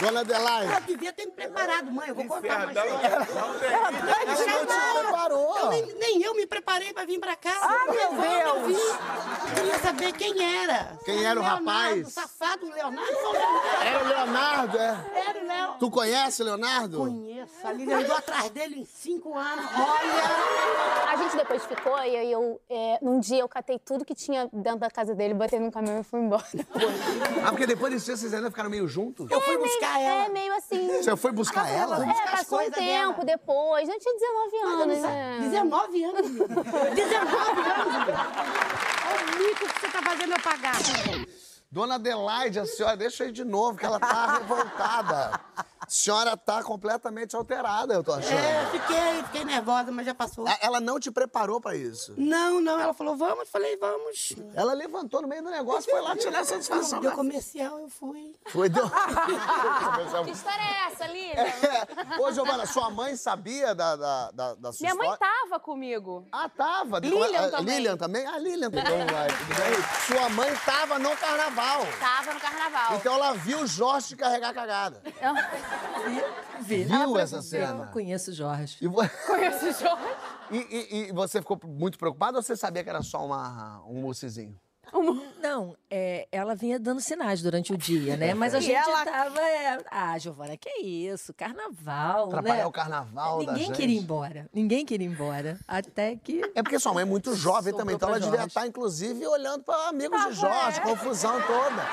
Dona 0.00 0.20
Adelaide, 0.20 0.72
Eu 0.72 0.80
devia 0.80 1.12
ter 1.12 1.26
me 1.26 1.32
preparado, 1.32 1.90
mãe. 1.92 2.08
Eu 2.08 2.14
vou 2.14 2.24
contar 2.26 2.56
uma 2.66 2.72
Não, 2.72 2.84
história. 2.84 3.06
ela 3.06 4.24
não 4.24 4.36
te 4.36 5.02
preparou. 5.02 5.58
Eu 5.58 5.70
nem, 5.70 5.94
nem 5.94 6.22
eu 6.22 6.34
me 6.34 6.46
preparei 6.46 6.92
pra 6.92 7.04
vir 7.04 7.20
pra 7.20 7.36
cá. 7.36 7.52
Ah, 7.62 7.84
meu 7.90 8.00
eu 8.00 8.10
Deus! 8.20 8.66
vim, 8.66 9.54
Queria 9.54 9.78
saber 9.78 10.12
quem 10.12 10.42
era. 10.62 10.98
Quem 11.04 11.24
era 11.24 11.38
o 11.38 11.42
Leonardo, 11.42 11.66
rapaz? 11.66 12.06
O 12.06 12.10
safado 12.10 12.66
o 12.66 12.70
Leonardo. 12.72 13.12
Era 13.84 14.04
o 14.04 14.08
Leonardo, 14.08 14.78
é? 14.78 14.96
Era 15.14 15.38
o 15.38 15.46
Leonardo. 15.46 15.78
Tu 15.78 15.90
conhece 15.90 16.42
o 16.42 16.44
Leonardo? 16.46 16.98
Conheço. 16.98 17.31
A 17.64 17.72
Lilian 17.72 17.98
andou 18.00 18.16
atrás 18.16 18.50
dele 18.50 18.80
em 18.80 18.84
cinco 18.84 19.36
anos. 19.36 19.64
Olha! 19.74 21.12
A 21.12 21.16
gente 21.16 21.36
depois 21.36 21.64
ficou 21.66 21.96
e 21.98 22.16
aí 22.16 22.32
eu, 22.32 22.60
é, 22.70 22.98
num 23.02 23.20
dia 23.20 23.40
eu 23.40 23.48
catei 23.48 23.78
tudo 23.78 24.04
que 24.04 24.14
tinha 24.14 24.48
dentro 24.52 24.78
da 24.80 24.90
casa 24.90 25.14
dele, 25.14 25.34
botei 25.34 25.58
num 25.58 25.70
caminhão 25.70 26.00
e 26.00 26.04
fui 26.04 26.20
embora. 26.20 26.42
Ah, 27.44 27.50
porque 27.50 27.66
depois 27.66 27.92
desse 27.92 28.06
dia 28.06 28.16
vocês 28.16 28.32
ainda 28.34 28.50
ficaram 28.50 28.70
meio 28.70 28.88
juntos? 28.88 29.30
Eu 29.30 29.40
fui 29.40 29.58
buscar 29.58 30.00
ela. 30.00 30.24
É 30.24 30.28
meio 30.28 30.54
assim. 30.54 30.86
Você 31.02 31.16
foi 31.16 31.32
buscar 31.32 31.68
ela? 31.70 31.96
Fui 31.96 32.04
É, 32.06 32.08
buscar 32.08 32.24
as 32.34 32.40
passou 32.40 32.58
um 32.60 32.70
tempo 32.70 33.24
dela. 33.24 33.24
depois. 33.24 33.88
Eu 33.88 33.98
tinha 33.98 34.14
19 34.14 34.56
Eu 34.56 34.62
não 34.62 34.82
anos, 34.82 34.98
né? 35.00 35.38
19 35.42 36.04
anos, 36.04 36.30
menina. 36.30 36.46
19 36.94 37.60
anos. 37.60 37.96
Olha 39.04 39.24
o 39.36 39.38
mico 39.38 39.66
que 39.68 39.80
você 39.80 39.88
tá 39.88 40.02
fazendo 40.02 40.32
eu 40.32 40.40
pagar. 40.40 40.72
Dona 41.72 41.94
Adelaide, 41.94 42.60
a 42.60 42.66
senhora, 42.66 42.94
deixa 42.98 43.24
aí 43.24 43.32
de 43.32 43.44
novo, 43.44 43.78
que 43.78 43.86
ela 43.86 43.98
tá 43.98 44.36
revoltada. 44.38 45.40
A 45.80 45.88
senhora 45.88 46.36
tá 46.36 46.62
completamente 46.62 47.34
alterada, 47.34 47.92
eu 47.94 48.04
tô 48.04 48.12
achando. 48.12 48.34
É, 48.38 48.66
fiquei, 48.70 49.22
fiquei 49.24 49.44
nervosa, 49.44 49.90
mas 49.90 50.06
já 50.06 50.14
passou. 50.14 50.46
A- 50.46 50.56
Ela 50.60 50.80
não 50.80 51.00
te 51.00 51.10
preparou 51.10 51.60
pra 51.60 51.74
isso. 51.74 52.14
Não, 52.16 52.60
não, 52.60 52.78
ela 52.78 52.94
falou, 52.94 53.16
vamos, 53.16 53.40
eu 53.40 53.46
falei, 53.46 53.76
vamos. 53.78 54.32
Ela 54.54 54.74
levantou 54.74 55.22
no 55.22 55.28
meio 55.28 55.42
do 55.42 55.50
negócio, 55.50 55.90
foi 55.90 56.00
lá 56.02 56.14
tirar 56.14 56.44
satisfação. 56.44 57.00
Deu 57.00 57.12
comercial, 57.12 57.78
eu 57.80 57.88
fui. 57.88 58.32
Foi, 58.48 58.68
deu... 58.68 58.84
Que 60.24 60.30
história 60.30 60.60
é 60.62 60.92
essa, 60.92 61.06
Lilian? 61.06 61.32
É. 61.34 62.20
Ô, 62.20 62.30
Giovana, 62.32 62.66
sua 62.66 62.90
mãe 62.90 63.16
sabia 63.16 63.74
da, 63.74 63.96
da, 63.96 64.30
da, 64.30 64.54
da 64.54 64.72
sua 64.72 64.84
Minha 64.84 64.94
mãe 64.94 65.10
história? 65.10 65.34
tava 65.42 65.58
comigo. 65.60 66.26
Ah, 66.30 66.48
tava. 66.48 66.98
Lilian 67.00 67.46
Ah, 67.46 67.50
também. 67.50 67.76
Lilian 67.76 67.96
também? 67.96 68.26
Ah, 68.26 68.38
Lilian 68.38 68.70
também. 68.70 68.84
Então 69.02 69.14
vai, 69.14 69.28
tudo 69.28 69.54
bem? 69.54 70.16
Sua 70.16 70.28
mãe 70.28 70.54
tava 70.64 70.98
no 70.98 71.16
carnaval. 71.16 71.61
Tava 72.00 72.34
no 72.34 72.40
carnaval. 72.40 72.96
Então 72.96 73.14
ela 73.14 73.32
viu 73.34 73.60
o 73.60 73.66
Jorge 73.66 74.08
te 74.08 74.16
carregar 74.16 74.50
a 74.50 74.54
cagada. 74.54 75.02
Viu 76.60 77.18
essa 77.18 77.36
Eu 77.36 77.42
cena? 77.42 77.86
conheço 77.86 78.30
o 78.30 78.34
Jorge. 78.34 78.76
E, 78.80 78.86
vo- 78.88 78.96
Conheço 79.26 79.66
o 79.66 79.72
Jorge. 79.72 80.16
e- 80.50 80.56
e- 80.56 81.08
e 81.08 81.12
você 81.12 81.40
ficou 81.40 81.58
muito 81.64 81.98
preocupada 81.98 82.36
ou 82.38 82.42
você 82.42 82.56
sabia 82.56 82.82
que 82.84 82.90
era 82.90 83.02
só 83.02 83.24
uma, 83.24 83.82
um 83.86 84.00
mocezinho? 84.02 84.58
Não, 85.40 85.74
é, 85.90 86.28
ela 86.30 86.54
vinha 86.54 86.78
dando 86.78 87.00
sinais 87.00 87.40
durante 87.42 87.72
o 87.72 87.78
dia, 87.78 88.16
né? 88.16 88.34
Mas 88.34 88.54
a 88.54 88.58
E 88.58 88.62
gente 88.62 88.74
ela- 88.76 89.04
tava. 89.04 89.40
é, 89.40 89.78
ah, 89.90 90.18
Giovana, 90.18 90.56
que 90.56 90.68
isso? 90.80 91.32
Carnaval, 91.34 92.26
Atrapalhar 92.26 92.56
né? 92.56 92.66
o 92.66 92.72
carnaval 92.72 93.44
da 93.44 93.52
Ninguém 93.52 93.66
gente. 93.68 93.76
queria 93.76 93.96
ir 93.96 94.02
embora. 94.02 94.46
Ninguém 94.52 94.84
queria 94.84 95.06
ir 95.06 95.10
embora. 95.10 95.58
Até 95.66 96.16
que. 96.16 96.42
É 96.54 96.62
porque 96.62 96.78
sua 96.78 96.92
mãe 96.92 97.02
é 97.02 97.06
muito 97.06 97.34
jovem 97.36 97.72
Sobrou 97.72 97.78
também, 97.78 97.94
então 97.96 98.08
ela 98.08 98.18
devia 98.20 98.32
Jorge. 98.36 98.48
estar, 98.48 98.66
inclusive, 98.66 99.26
olhando 99.26 99.62
para 99.64 99.88
amigos 99.88 100.20
Ah, 100.20 100.28
de 100.28 100.34
Jorge, 100.34 100.78
é. 100.80 100.82
confusão 100.82 101.40
toda. 101.42 101.86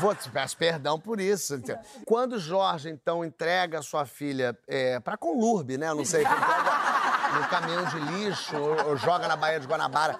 Vou 0.00 0.12
te 0.16 0.28
peço 0.30 0.56
perdão 0.56 0.98
por 0.98 1.20
isso. 1.20 1.54
então. 1.54 1.78
Quando 2.04 2.32
o 2.32 2.38
Jorge, 2.40 2.88
então, 2.88 3.24
entrega 3.24 3.78
a 3.78 3.82
sua 3.82 4.04
filha 4.04 4.58
é, 4.66 4.98
para 4.98 5.16
Conlurbe, 5.16 5.78
né? 5.78 5.88
Eu 5.90 5.94
não 5.94 6.04
sei, 6.04 6.22
entrega 6.22 6.40
no 7.40 7.48
caminhão 7.48 7.84
de 7.84 7.98
lixo 8.00 8.56
ou, 8.56 8.88
ou 8.88 8.96
joga 8.96 9.28
na 9.28 9.36
Baía 9.36 9.60
de 9.60 9.66
Guanabara. 9.68 10.18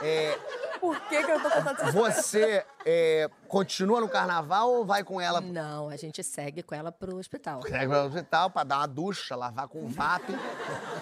é, 0.00 0.38
Por 0.78 1.00
que, 1.02 1.22
que 1.22 1.30
eu 1.30 1.40
tô 1.42 1.50
contando 1.50 1.82
isso? 1.82 1.92
você 1.92 2.64
é, 2.84 3.28
continua 3.46 4.00
no 4.00 4.08
carnaval 4.08 4.70
ou 4.70 4.84
vai 4.84 5.02
com 5.04 5.20
ela 5.20 5.40
Não, 5.40 5.88
a 5.88 5.96
gente 5.96 6.22
segue 6.22 6.62
com 6.62 6.74
ela 6.74 6.90
pro 6.92 7.16
hospital. 7.16 7.60
Pega 7.60 7.86
no 7.86 8.06
hospital 8.08 8.50
pra 8.50 8.64
dar 8.64 8.78
uma 8.78 8.86
ducha, 8.88 9.36
lavar 9.36 9.68
com 9.68 9.86
VAP. 9.86 10.24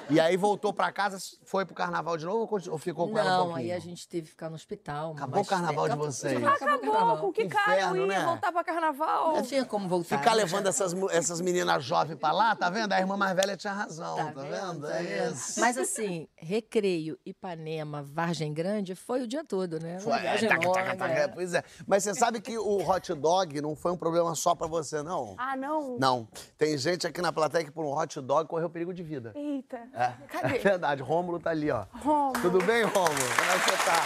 E 0.09 0.21
aí 0.21 0.37
voltou 0.37 0.73
pra 0.73 0.93
casa, 0.93 1.19
foi 1.45 1.65
pro 1.65 1.75
carnaval 1.75 2.17
de 2.17 2.25
novo 2.25 2.49
ou 2.71 2.79
ficou 2.79 3.09
com 3.11 3.19
ela 3.19 3.29
um 3.29 3.39
Não, 3.39 3.45
pouquinho? 3.47 3.67
aí 3.67 3.73
a 3.73 3.79
gente 3.79 4.09
teve 4.09 4.23
que 4.25 4.31
ficar 4.31 4.49
no 4.49 4.55
hospital. 4.55 5.13
Acabou 5.13 5.43
o 5.43 5.47
carnaval 5.47 5.89
de 5.89 5.97
vocês. 5.97 6.45
Acabou, 6.45 6.77
o 6.77 6.93
carnaval. 6.93 7.19
com 7.19 7.33
que 7.33 7.45
Inferno, 7.45 7.65
cara 7.65 7.97
eu 7.97 7.97
ia 7.97 8.07
né? 8.07 8.25
voltar 8.25 8.53
pra 8.53 8.63
carnaval? 8.65 9.35
Não 9.35 9.43
tinha 9.43 9.65
como 9.65 9.89
voltar. 9.89 10.19
Ficar 10.19 10.31
né? 10.31 10.37
levando 10.37 10.67
essas, 10.69 10.95
essas 11.11 11.41
meninas 11.41 11.85
jovens 11.85 12.17
pra 12.19 12.31
lá, 12.33 12.55
tá 12.55 12.71
vendo? 12.71 12.93
A 12.93 12.99
irmã 13.01 13.17
mais 13.17 13.35
velha 13.35 13.57
tinha 13.57 13.73
razão, 13.73 14.17
tá, 14.17 14.33
Tá 14.33 14.43
vendo? 14.43 14.83
Tá 14.87 14.95
É 15.01 15.03
vendo? 15.03 15.35
isso. 15.35 15.61
Mas 15.61 15.77
assim, 15.77 16.29
Recreio, 16.37 17.19
Ipanema, 17.27 18.03
Vargem 18.03 18.53
Grande, 18.53 18.95
foi 18.95 19.23
o 19.23 19.27
dia 19.27 19.45
todo, 19.45 19.81
né? 19.81 19.99
Foi, 20.01 20.19
viagem 20.19 20.49
taca, 20.49 20.71
taca, 20.73 20.97
taca, 20.97 21.13
é. 21.13 21.29
Pois 21.29 21.53
é. 21.55 21.65
Mas 21.87 22.05
você 22.05 22.15
sabe 22.15 22.41
que 22.41 22.57
o 22.57 22.89
hot 22.89 23.13
dog 23.15 23.61
não 23.61 23.75
foi 23.75 23.93
um 23.93 23.97
problema 23.97 24.35
só 24.35 24.55
pra 24.55 24.67
você, 24.67 25.03
não? 25.03 25.35
Ah, 25.39 25.57
não? 25.57 25.99
Não. 25.99 26.29
Tem 26.57 26.77
gente 26.79 27.07
aqui 27.07 27.21
na 27.21 27.33
plateia 27.33 27.65
que 27.65 27.71
por 27.71 27.85
um 27.85 27.97
hot 27.97 28.21
dog 28.21 28.49
correu 28.49 28.71
perigo 28.71 28.95
de 28.95 29.03
vida. 29.03 29.33
Eita. 29.35 29.81
É. 29.97 30.13
Cadê? 30.29 30.57
É 30.57 30.59
verdade. 30.59 31.03
Rômulo 31.03 31.41
tá 31.41 31.51
ali, 31.51 31.71
ó. 31.71 31.87
Rômulo. 31.93 32.41
Tudo 32.43 32.65
bem, 32.65 32.83
Rômulo? 32.85 33.07
Como 33.09 33.51
é 33.51 33.59
que 33.59 33.71
você 33.71 33.77
tá? 33.85 34.03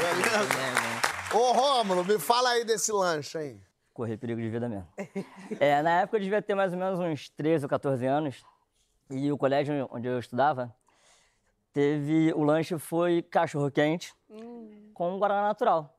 Beleza? 0.00 1.36
Ô, 1.36 1.52
Rômulo, 1.52 2.04
me 2.04 2.18
fala 2.18 2.50
aí 2.50 2.64
desse 2.64 2.92
lanche, 2.92 3.40
hein? 3.40 3.62
correr 3.94 4.16
perigo 4.16 4.40
de 4.40 4.50
vida 4.50 4.68
mesmo. 4.68 4.88
É, 5.60 5.80
na 5.80 6.00
época 6.00 6.16
eu 6.16 6.20
devia 6.20 6.42
ter 6.42 6.54
mais 6.56 6.72
ou 6.72 6.78
menos 6.78 6.98
uns 6.98 7.28
13 7.30 7.64
ou 7.64 7.68
14 7.68 8.04
anos. 8.04 8.44
E 9.08 9.30
o 9.30 9.38
colégio 9.38 9.88
onde 9.90 10.08
eu 10.08 10.18
estudava 10.18 10.74
teve. 11.72 12.32
O 12.34 12.42
lanche 12.42 12.76
foi 12.78 13.22
cachorro-quente 13.22 14.12
com 14.92 15.18
guaraná 15.18 15.48
natural. 15.48 15.96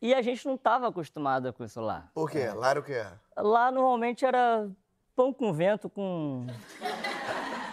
E 0.00 0.14
a 0.14 0.22
gente 0.22 0.46
não 0.46 0.54
estava 0.54 0.86
acostumado 0.88 1.52
com 1.52 1.64
isso 1.64 1.80
lá. 1.80 2.08
Por 2.14 2.30
quê? 2.30 2.48
Lá 2.50 2.70
era 2.70 2.80
o 2.80 2.82
quê? 2.84 3.04
Lá 3.36 3.72
normalmente 3.72 4.24
era 4.24 4.70
pão 5.16 5.32
com 5.32 5.52
vento 5.52 5.90
com. 5.90 6.46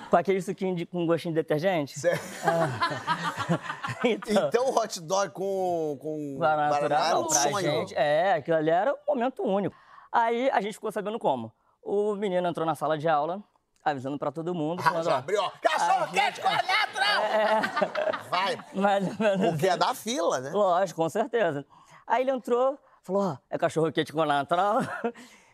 com 0.10 0.18
aquele 0.18 0.42
suquinho 0.42 0.76
de, 0.76 0.86
com 0.86 1.06
gostinho 1.06 1.34
de 1.34 1.42
detergente. 1.42 2.00
Cê- 2.00 2.14
Então, 4.04 4.48
Então 4.48 4.66
o 4.70 4.78
hot 4.78 5.00
dog 5.02 5.32
com, 5.32 5.98
com 6.02 6.36
Guaraná 6.38 6.70
Guaraná 6.70 6.86
era 6.96 7.00
natural, 7.00 7.22
um 7.24 7.28
pra 7.28 7.40
sonho. 7.40 7.60
gente. 7.72 7.96
É, 7.96 8.34
aquilo 8.34 8.58
ali 8.58 8.70
era 8.70 8.94
um 8.94 8.98
momento 9.16 9.44
único. 9.44 9.76
Aí 10.12 10.50
a 10.52 10.62
gente 10.62 10.74
ficou 10.74 10.92
sabendo 10.92 11.20
como. 11.20 11.52
O 11.82 12.16
menino 12.16 12.48
entrou 12.48 12.66
na 12.66 12.74
sala 12.76 12.98
de 12.98 13.08
aula, 13.08 13.44
avisando 13.84 14.18
pra 14.18 14.32
todo 14.32 14.54
mundo, 14.56 14.82
Ah, 14.86 15.02
já 15.04 15.18
abriu, 15.18 15.42
ó. 15.42 15.52
Cachorro 15.62 16.12
quente 16.12 16.42
com 16.42 16.50
natural! 16.50 18.26
Vai. 18.30 18.58
mais 18.74 19.08
ou 19.08 19.16
menos 19.20 19.50
Porque 19.50 19.68
é 19.68 19.78
da 19.78 19.94
fila, 19.94 20.40
né? 20.40 20.50
Lógico, 20.52 21.02
com 21.02 21.10
certeza. 21.10 21.66
Aí 22.08 22.22
ele 22.24 22.32
entrou, 22.32 22.78
falou, 23.04 23.24
ó, 23.24 23.38
é 23.50 23.58
cachorro 23.58 23.92
quente 23.92 24.12
com 24.14 24.24
natural. 24.26 24.80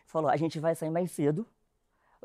falou, 0.06 0.30
a 0.30 0.36
gente 0.36 0.58
vai 0.60 0.74
sair 0.74 0.90
mais 0.90 1.10
cedo 1.10 1.46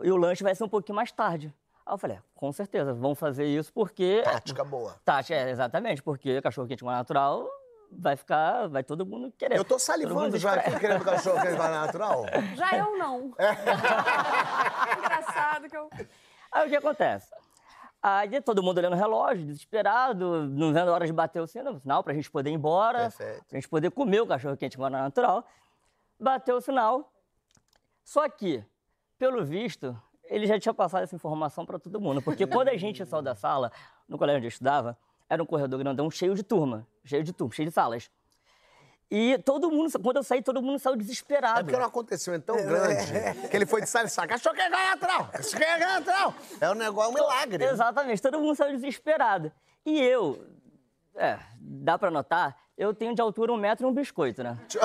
e 0.04 0.12
o 0.12 0.16
lanche 0.18 0.44
vai 0.44 0.54
ser 0.56 0.64
um 0.64 0.70
pouquinho 0.70 0.96
mais 0.96 1.12
tarde. 1.12 1.54
Aí 1.88 1.94
eu 1.94 1.98
falei, 1.98 2.18
é, 2.18 2.22
com 2.36 2.52
certeza, 2.52 2.94
vamos 2.94 3.18
fazer 3.18 3.46
isso 3.46 3.72
porque... 3.72 4.22
Tática 4.26 4.64
boa. 4.66 4.96
Tati, 5.06 5.34
é, 5.34 5.50
exatamente, 5.50 6.04
porque 6.04 6.42
cachorro 6.42 6.68
quente 6.68 6.84
com 6.84 6.92
natural 6.92 7.48
vai 7.90 8.18
ficar, 8.18 8.68
vai 8.68 8.84
todo 8.84 9.06
mundo 9.06 9.32
querer. 9.38 9.58
Eu 9.58 9.64
tô 9.64 9.80
salivando 9.80 10.38
já 10.38 10.56
aqui 10.56 10.78
querendo 10.78 11.06
cachorro 11.06 11.42
quente 11.42 11.56
com 11.56 11.64
natural. 11.64 12.26
Já 12.58 12.78
eu 12.78 12.98
não. 12.98 13.32
Engraçado 14.98 15.70
que 15.70 15.78
eu. 15.78 15.90
Aí 16.52 16.68
o 16.68 16.70
que 16.70 16.76
acontece? 16.76 17.34
Aí 18.04 18.42
todo 18.42 18.62
mundo 18.62 18.78
olhando 18.80 18.94
o 18.94 18.98
relógio, 18.98 19.46
desesperado, 19.46 20.48
não 20.50 20.74
vendo 20.74 20.92
a 20.92 20.94
hora 20.94 21.06
de 21.06 21.14
bater 21.14 21.42
o 21.42 21.48
sino, 21.48 21.80
sinal 21.80 22.04
pra 22.04 22.14
gente 22.14 22.30
poder 22.30 22.50
ir 22.50 22.54
embora, 22.54 23.04
Perfeito. 23.04 23.46
pra 23.46 23.58
gente 23.58 23.70
poder 23.70 23.90
comer 23.92 24.20
o 24.20 24.28
cachorro 24.28 24.58
quente 24.58 24.78
com 24.78 24.90
natural. 24.90 25.46
Bateu 26.20 26.58
o 26.58 26.62
sinal. 26.62 27.10
Só 28.04 28.28
que, 28.28 28.62
pelo 29.18 29.46
visto, 29.46 29.98
ele 30.30 30.46
já 30.48 30.60
tinha 30.60 30.74
passado 30.74 31.04
essa 31.04 31.16
informação 31.16 31.66
pra 31.66 31.78
todo 31.80 32.00
mundo. 32.00 32.22
Porque 32.22 32.46
quando 32.48 32.70
a 32.70 32.78
gente 32.78 33.06
saiu 33.06 33.22
da 33.22 33.36
sala, 33.36 33.72
no 34.08 34.18
colégio 34.18 34.38
onde 34.38 34.48
eu 34.48 34.50
estudava, 34.50 34.98
era 35.30 35.42
um 35.42 35.46
corredor 35.46 35.80
grandão 35.80 36.10
cheio 36.10 36.34
de 36.36 36.44
turma, 36.44 36.88
cheio 37.04 37.24
de 37.24 37.34
turma, 37.34 37.54
cheio 37.54 37.68
de 37.68 37.74
salas. 37.74 38.10
E 39.10 39.38
todo 39.40 39.72
mundo, 39.72 39.90
quando 40.02 40.18
eu 40.18 40.24
saí, 40.24 40.42
todo 40.42 40.62
mundo 40.62 40.80
saiu 40.80 40.96
É 40.96 40.98
desesperado. 40.98 41.60
porque 41.62 41.76
era 41.76 41.86
um 41.86 41.88
acontecimento 41.88 42.44
tão 42.44 42.58
grande 42.58 43.06
que 43.50 43.56
ele 43.56 43.66
foi 43.66 43.82
de 43.82 43.88
sala 43.88 44.06
e 44.06 44.10
saca. 44.10 44.28
Cachorro 44.28 44.54
quente 44.56 44.70
com 44.70 44.78
natural! 44.78 45.30
Cachorro 45.32 45.64
quente 45.64 45.80
com 45.80 45.94
natural! 45.94 46.34
É 46.60 46.70
um 46.70 46.74
negócio, 46.74 47.10
é 47.10 47.12
um 47.12 47.14
milagre. 47.14 47.64
Exatamente, 47.64 48.22
todo 48.22 48.40
mundo 48.40 48.56
saiu 48.56 48.76
desesperado. 48.76 49.50
E 49.86 49.98
eu, 50.02 50.46
é, 51.16 51.40
dá 51.58 51.98
pra 51.98 52.12
notar, 52.12 52.58
eu 52.78 52.94
tenho 52.94 53.16
de 53.16 53.22
altura 53.22 53.54
um 53.54 53.58
metro 53.58 53.88
e 53.88 53.90
um 53.90 53.94
biscoito, 53.94 54.44
né? 54.44 54.58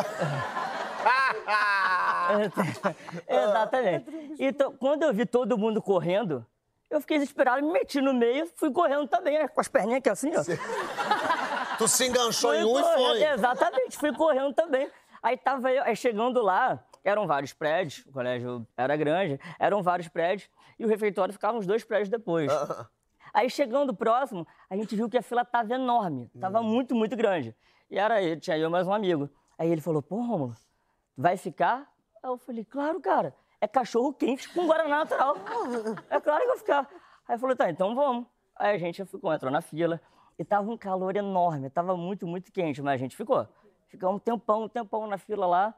Exatamente. 3.28 4.36
Então, 4.38 4.76
quando 4.76 5.02
eu 5.02 5.12
vi 5.12 5.26
todo 5.26 5.56
mundo 5.58 5.80
correndo, 5.82 6.46
eu 6.90 7.00
fiquei 7.00 7.18
desesperado, 7.18 7.64
me 7.64 7.72
meti 7.72 8.00
no 8.00 8.12
meio, 8.12 8.46
fui 8.56 8.70
correndo 8.70 9.08
também, 9.08 9.46
com 9.48 9.60
as 9.60 9.68
perninhas 9.68 9.98
aqui 9.98 10.10
assim, 10.10 10.30
ó. 10.36 10.42
Tu 11.78 11.88
se 11.88 12.06
enganchou 12.06 12.54
em 12.54 12.64
um 12.64 12.78
e 12.78 12.82
foi. 12.82 13.22
Exatamente, 13.22 13.96
fui 13.96 14.12
correndo 14.14 14.52
também. 14.54 14.90
Aí 15.22 15.36
tava 15.36 15.70
eu, 15.70 15.82
aí 15.84 15.96
chegando 15.96 16.42
lá, 16.42 16.84
eram 17.04 17.26
vários 17.26 17.52
prédios, 17.52 18.04
o 18.06 18.12
colégio 18.12 18.66
era 18.76 18.96
grande, 18.96 19.40
eram 19.58 19.82
vários 19.82 20.08
prédios, 20.08 20.50
e 20.78 20.84
o 20.84 20.88
refeitório 20.88 21.32
ficava 21.32 21.56
uns 21.56 21.66
dois 21.66 21.84
prédios 21.84 22.08
depois. 22.08 22.50
Aí 23.32 23.48
chegando 23.48 23.94
próximo, 23.94 24.46
a 24.68 24.76
gente 24.76 24.94
viu 24.94 25.08
que 25.08 25.16
a 25.16 25.22
fila 25.22 25.44
tava 25.44 25.72
enorme, 25.74 26.30
tava 26.40 26.62
muito, 26.62 26.94
muito 26.94 27.16
grande. 27.16 27.54
E 27.90 27.98
era 27.98 28.22
eu, 28.22 28.38
tinha 28.38 28.58
eu 28.58 28.68
mais 28.68 28.86
um 28.86 28.92
amigo. 28.92 29.30
Aí 29.58 29.70
ele 29.70 29.80
falou, 29.80 30.02
pô, 30.02 30.16
Romulo, 30.16 30.54
vai 31.16 31.36
ficar? 31.36 31.91
Aí 32.22 32.30
eu 32.30 32.38
falei, 32.38 32.64
claro, 32.64 33.00
cara, 33.00 33.34
é 33.60 33.66
cachorro 33.66 34.12
quente 34.12 34.48
com 34.50 34.66
Guaraná 34.66 34.98
natural. 34.98 35.36
É 36.08 36.20
claro 36.20 36.38
que 36.40 36.44
eu 36.44 36.48
vou 36.50 36.58
ficar. 36.58 36.88
Aí 37.28 37.38
falou, 37.38 37.56
tá, 37.56 37.68
então 37.70 37.94
vamos. 37.94 38.26
Aí 38.56 38.76
a 38.76 38.78
gente 38.78 39.04
ficou, 39.04 39.32
entrou 39.32 39.50
na 39.50 39.60
fila, 39.60 40.00
e 40.38 40.44
tava 40.44 40.70
um 40.70 40.76
calor 40.76 41.16
enorme, 41.16 41.68
tava 41.68 41.96
muito, 41.96 42.26
muito 42.26 42.52
quente, 42.52 42.80
mas 42.80 42.94
a 42.94 42.96
gente 42.96 43.16
ficou. 43.16 43.46
Ficamos 43.88 44.16
um 44.16 44.18
tempão, 44.18 44.64
um 44.64 44.68
tempão 44.68 45.06
na 45.06 45.18
fila 45.18 45.46
lá. 45.46 45.74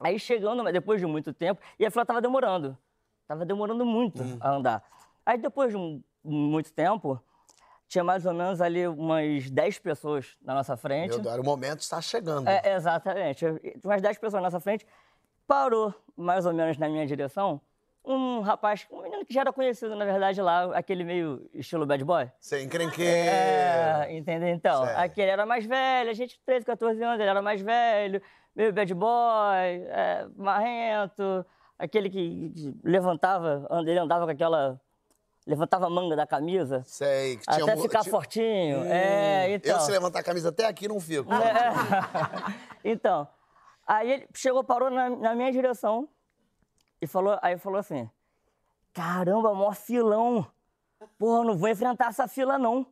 Aí 0.00 0.18
chegando, 0.18 0.62
mas 0.64 0.72
depois 0.72 1.00
de 1.00 1.06
muito 1.06 1.32
tempo, 1.32 1.60
e 1.78 1.84
a 1.86 1.90
fila 1.90 2.04
tava 2.04 2.20
demorando. 2.20 2.76
Tava 3.26 3.44
demorando 3.44 3.84
muito 3.86 4.22
a 4.40 4.50
andar. 4.50 4.82
Aí 5.24 5.38
depois 5.38 5.70
de 5.70 5.76
um- 5.76 6.02
muito 6.22 6.72
tempo, 6.72 7.20
tinha 7.86 8.02
mais 8.02 8.24
ou 8.26 8.32
menos 8.34 8.60
ali 8.60 8.86
umas 8.88 9.50
10 9.50 9.78
pessoas 9.78 10.36
na 10.42 10.54
nossa 10.54 10.76
frente. 10.76 11.10
Meu 11.10 11.20
Deus, 11.20 11.36
o 11.36 11.42
momento 11.42 11.80
está 11.80 12.00
chegando. 12.00 12.48
É, 12.48 12.74
exatamente. 12.74 13.44
Umas 13.84 14.02
10 14.02 14.18
pessoas 14.18 14.42
na 14.42 14.48
nossa 14.48 14.60
frente. 14.60 14.86
Parou, 15.46 15.94
mais 16.16 16.46
ou 16.46 16.52
menos 16.52 16.78
na 16.78 16.88
minha 16.88 17.06
direção, 17.06 17.60
um 18.04 18.40
rapaz, 18.40 18.86
um 18.90 19.02
menino 19.02 19.24
que 19.24 19.32
já 19.32 19.40
era 19.42 19.52
conhecido, 19.52 19.94
na 19.96 20.04
verdade, 20.04 20.40
lá, 20.40 20.76
aquele 20.76 21.04
meio 21.04 21.48
estilo 21.54 21.86
bad 21.86 22.04
boy. 22.04 22.30
Sem 22.40 22.64
encrenqueiro. 22.66 23.30
É, 23.30 24.08
entendeu? 24.10 24.48
Então, 24.48 24.84
Certo. 24.84 24.98
aquele 24.98 25.30
era 25.30 25.46
mais 25.46 25.64
velho, 25.64 26.10
a 26.10 26.12
gente, 26.14 26.38
13, 26.44 26.66
14 26.66 27.02
anos, 27.02 27.20
ele 27.20 27.28
era 27.30 27.40
mais 27.42 27.60
velho, 27.62 28.20
meio 28.54 28.72
bad 28.72 28.92
boy, 28.94 29.08
é, 29.88 30.26
marrento, 30.36 31.44
aquele 31.78 32.10
que 32.10 32.52
levantava, 32.82 33.66
ele 33.86 33.98
andava 33.98 34.24
com 34.26 34.30
aquela. 34.32 34.78
levantava 35.46 35.86
a 35.86 35.90
manga 35.90 36.14
da 36.16 36.26
camisa. 36.26 36.82
Sei, 36.86 37.36
que 37.38 37.42
tinha 37.44 37.64
Até 37.64 37.74
mu- 37.76 37.82
ficar 37.82 38.00
tinha- 38.00 38.10
fortinho. 38.10 38.78
Hum, 38.80 38.84
é, 38.86 39.50
então. 39.54 39.72
Eu, 39.72 39.80
se 39.80 39.90
levantar 39.90 40.20
a 40.20 40.22
camisa 40.22 40.48
até 40.50 40.66
aqui, 40.66 40.88
não 40.88 41.00
fico. 41.00 41.30
É. 41.32 41.72
então, 42.84 43.26
aí 43.86 44.10
ele 44.12 44.28
chegou, 44.34 44.62
parou 44.64 44.90
na, 44.90 45.10
na 45.10 45.34
minha 45.34 45.50
direção 45.52 46.08
e 47.00 47.06
falou, 47.06 47.38
aí 47.42 47.56
falou 47.58 47.78
assim: 47.78 48.08
Caramba, 48.92 49.54
mó 49.54 49.72
filão. 49.72 50.46
Porra, 51.18 51.44
não 51.44 51.56
vou 51.56 51.68
enfrentar 51.68 52.08
essa 52.08 52.26
fila, 52.28 52.58
não. 52.58 52.86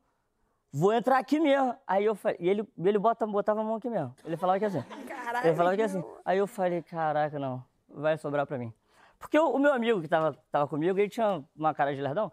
Vou 0.72 0.92
entrar 0.92 1.18
aqui 1.18 1.38
mesmo. 1.38 1.74
Aí 1.86 2.04
eu 2.04 2.14
falei, 2.14 2.36
e 2.40 2.48
ele, 2.48 2.68
ele 2.78 2.98
bota, 2.98 3.26
botava 3.26 3.60
a 3.60 3.64
mão 3.64 3.76
aqui 3.76 3.88
mesmo. 3.90 4.14
Ele 4.24 4.36
falava 4.36 4.58
que 4.58 4.64
assim. 4.64 4.82
Caralho. 5.06 5.46
Ele 5.46 5.56
falava 5.56 5.76
que 5.76 5.82
assim. 5.82 6.04
Aí 6.24 6.38
eu 6.38 6.46
falei, 6.46 6.82
caraca, 6.82 7.38
não, 7.38 7.62
vai 7.88 8.16
sobrar 8.18 8.46
pra 8.46 8.58
mim. 8.58 8.72
Porque 9.18 9.38
o, 9.38 9.50
o 9.50 9.58
meu 9.58 9.72
amigo 9.72 10.00
que 10.00 10.08
tava, 10.08 10.36
tava 10.50 10.66
comigo, 10.66 10.98
ele 10.98 11.08
tinha 11.08 11.44
uma 11.54 11.72
cara 11.74 11.94
de 11.94 12.00
lerdão, 12.00 12.32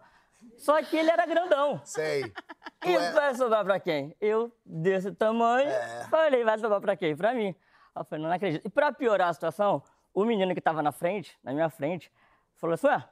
só 0.56 0.82
que 0.82 0.96
ele 0.96 1.10
era 1.10 1.24
grandão. 1.26 1.80
Sei. 1.84 2.32
E 2.84 2.96
é- 2.96 3.12
vai 3.12 3.34
sobrar 3.34 3.62
pra 3.64 3.78
quem? 3.78 4.16
Eu, 4.20 4.50
desse 4.64 5.12
tamanho, 5.12 5.68
É. 5.68 6.06
falei, 6.10 6.42
vai 6.42 6.58
sobrar 6.58 6.80
pra 6.80 6.96
quem? 6.96 7.14
Pra 7.14 7.32
mim. 7.34 7.54
Aí 8.00 8.02
eu 8.02 8.04
falei, 8.06 8.24
não 8.24 8.32
acredito. 8.32 8.64
E 8.64 8.70
pra 8.70 8.90
piorar 8.92 9.28
a 9.28 9.32
situação, 9.34 9.82
o 10.14 10.24
menino 10.24 10.54
que 10.54 10.60
tava 10.60 10.82
na 10.82 10.90
frente, 10.90 11.38
na 11.44 11.52
minha 11.52 11.68
frente, 11.68 12.10
falou 12.56 12.72
assim, 12.72 12.86
ué, 12.86 13.04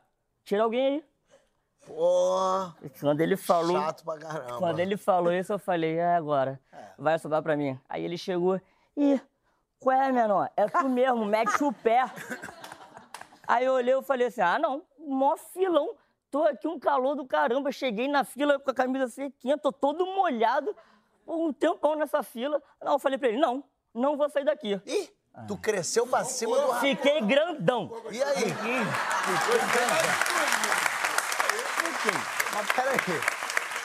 tira 0.42 0.62
alguém 0.62 0.86
aí. 0.86 1.04
Pô, 1.86 2.72
E 2.82 2.88
Quando 2.88 3.20
ele 3.20 3.36
falou, 3.36 3.78
chato 3.78 4.02
pra 4.02 4.18
caramba. 4.18 4.58
quando 4.58 4.78
ele 4.78 4.96
falou 4.96 5.32
isso, 5.32 5.52
eu 5.52 5.58
falei, 5.58 5.98
é 5.98 6.16
agora, 6.16 6.58
vai 6.96 7.18
sobrar 7.18 7.42
pra 7.42 7.54
mim. 7.54 7.78
Aí 7.86 8.02
ele 8.02 8.16
chegou, 8.16 8.58
ih, 8.96 9.20
qual 9.78 9.94
é, 9.94 10.10
menor? 10.10 10.50
É 10.56 10.66
tu 10.66 10.88
mesmo, 10.88 11.24
mete 11.26 11.62
o 11.62 11.70
pé. 11.72 12.04
Aí 13.46 13.66
eu 13.66 13.74
olhei 13.74 13.94
e 13.94 14.02
falei 14.02 14.28
assim, 14.28 14.40
ah, 14.40 14.58
não, 14.58 14.82
mó 14.98 15.36
filão. 15.36 15.94
Tô 16.30 16.44
aqui 16.44 16.66
um 16.66 16.78
calor 16.78 17.14
do 17.14 17.26
caramba, 17.26 17.70
cheguei 17.72 18.08
na 18.08 18.24
fila 18.24 18.58
com 18.58 18.70
a 18.70 18.74
camisa 18.74 19.08
sequinha, 19.08 19.56
tô 19.58 19.70
todo 19.70 20.04
molhado, 20.06 20.74
um 21.26 21.52
tempão 21.52 21.94
nessa 21.94 22.22
fila. 22.22 22.62
Não, 22.82 22.92
eu 22.94 22.98
falei 22.98 23.18
pra 23.18 23.28
ele, 23.28 23.38
não, 23.38 23.62
não 23.94 24.16
vou 24.16 24.28
sair 24.30 24.44
daqui. 24.44 24.80
Ih, 24.86 25.10
tu 25.46 25.56
cresceu 25.56 26.06
pra 26.06 26.24
cima 26.24 26.56
do 26.56 26.62
rapaz. 26.62 26.80
Fiquei 26.80 27.20
grandão. 27.22 27.90
E 28.10 28.22
aí? 28.22 28.34
Fiquei 28.36 28.78
Mas 32.54 32.72
peraí. 32.72 32.98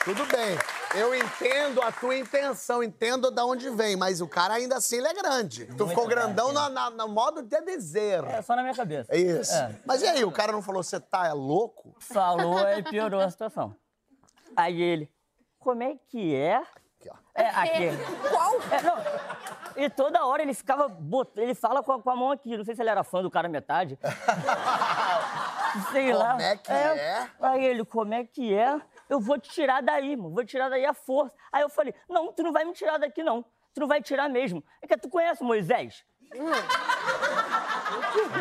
Tudo 0.03 0.25
bem. 0.25 0.57
Eu 0.95 1.15
entendo 1.15 1.81
a 1.81 1.91
tua 1.91 2.15
intenção, 2.15 2.83
entendo 2.83 3.31
de 3.31 3.41
onde 3.41 3.69
vem, 3.69 3.95
mas 3.95 4.21
o 4.21 4.27
cara 4.27 4.55
ainda 4.55 4.75
assim 4.75 4.97
ele 4.97 5.07
é 5.07 5.13
grande. 5.13 5.65
Tu 5.65 5.87
ficou 5.87 6.05
grandão 6.07 6.51
na, 6.51 6.69
na- 6.69 6.89
no 6.91 7.07
modo 7.07 7.41
de 7.41 7.61
dizer. 7.61 8.23
É 8.25 8.41
só 8.41 8.55
na 8.55 8.61
minha 8.61 8.75
cabeça. 8.75 9.11
É 9.11 9.17
isso. 9.17 9.53
É. 9.53 9.75
Mas 9.85 10.01
e 10.03 10.07
aí, 10.07 10.23
o 10.23 10.31
cara 10.31 10.51
não 10.51 10.61
falou, 10.61 10.83
você 10.83 10.99
tá 10.99 11.25
é 11.27 11.33
louco? 11.33 11.95
Falou 11.99 12.59
e 12.69 12.83
piorou 12.83 13.21
a 13.21 13.29
situação. 13.29 13.75
Aí 14.55 14.79
ele, 14.81 15.09
como 15.57 15.81
é 15.81 15.95
que 16.09 16.35
é? 16.35 16.57
Aqui, 16.57 17.09
ó. 17.09 17.15
É, 17.33 17.47
aqui. 17.49 17.89
Qual? 18.29 18.51
não. 18.83 18.97
E 19.75 19.89
toda 19.89 20.25
hora 20.25 20.41
ele 20.41 20.53
ficava 20.53 20.87
botando, 20.87 21.43
ele 21.43 21.55
fala 21.55 21.83
com 21.83 21.93
a, 21.93 22.01
com 22.01 22.09
a 22.09 22.15
mão 22.15 22.31
aqui. 22.31 22.57
Não 22.57 22.63
sei 22.63 22.75
se 22.75 22.81
ele 22.81 22.89
era 22.89 23.03
fã 23.03 23.21
do 23.21 23.31
cara 23.31 23.47
metade. 23.47 23.97
sei 25.91 26.13
lá. 26.13 26.31
Como 26.31 26.41
é 26.41 26.57
que 26.57 26.71
é? 26.71 27.29
Aí 27.41 27.65
ele, 27.65 27.85
como 27.85 28.13
é 28.13 28.23
que 28.23 28.53
é? 28.53 28.79
Eu 29.09 29.19
vou 29.19 29.39
te 29.39 29.49
tirar 29.49 29.81
daí, 29.81 30.15
mano. 30.15 30.33
Vou 30.33 30.43
te 30.43 30.49
tirar 30.49 30.69
daí 30.69 30.85
à 30.85 30.93
força. 30.93 31.33
Aí 31.51 31.61
eu 31.61 31.69
falei, 31.69 31.93
não, 32.09 32.31
tu 32.31 32.43
não 32.43 32.51
vai 32.51 32.65
me 32.65 32.73
tirar 32.73 32.97
daqui, 32.97 33.23
não. 33.23 33.43
Tu 33.73 33.79
não 33.79 33.87
vai 33.87 34.01
tirar 34.01 34.29
mesmo. 34.29 34.63
É 34.81 34.87
que 34.87 34.97
tu 34.97 35.09
conhece 35.09 35.41
o 35.41 35.45
Moisés? 35.45 36.05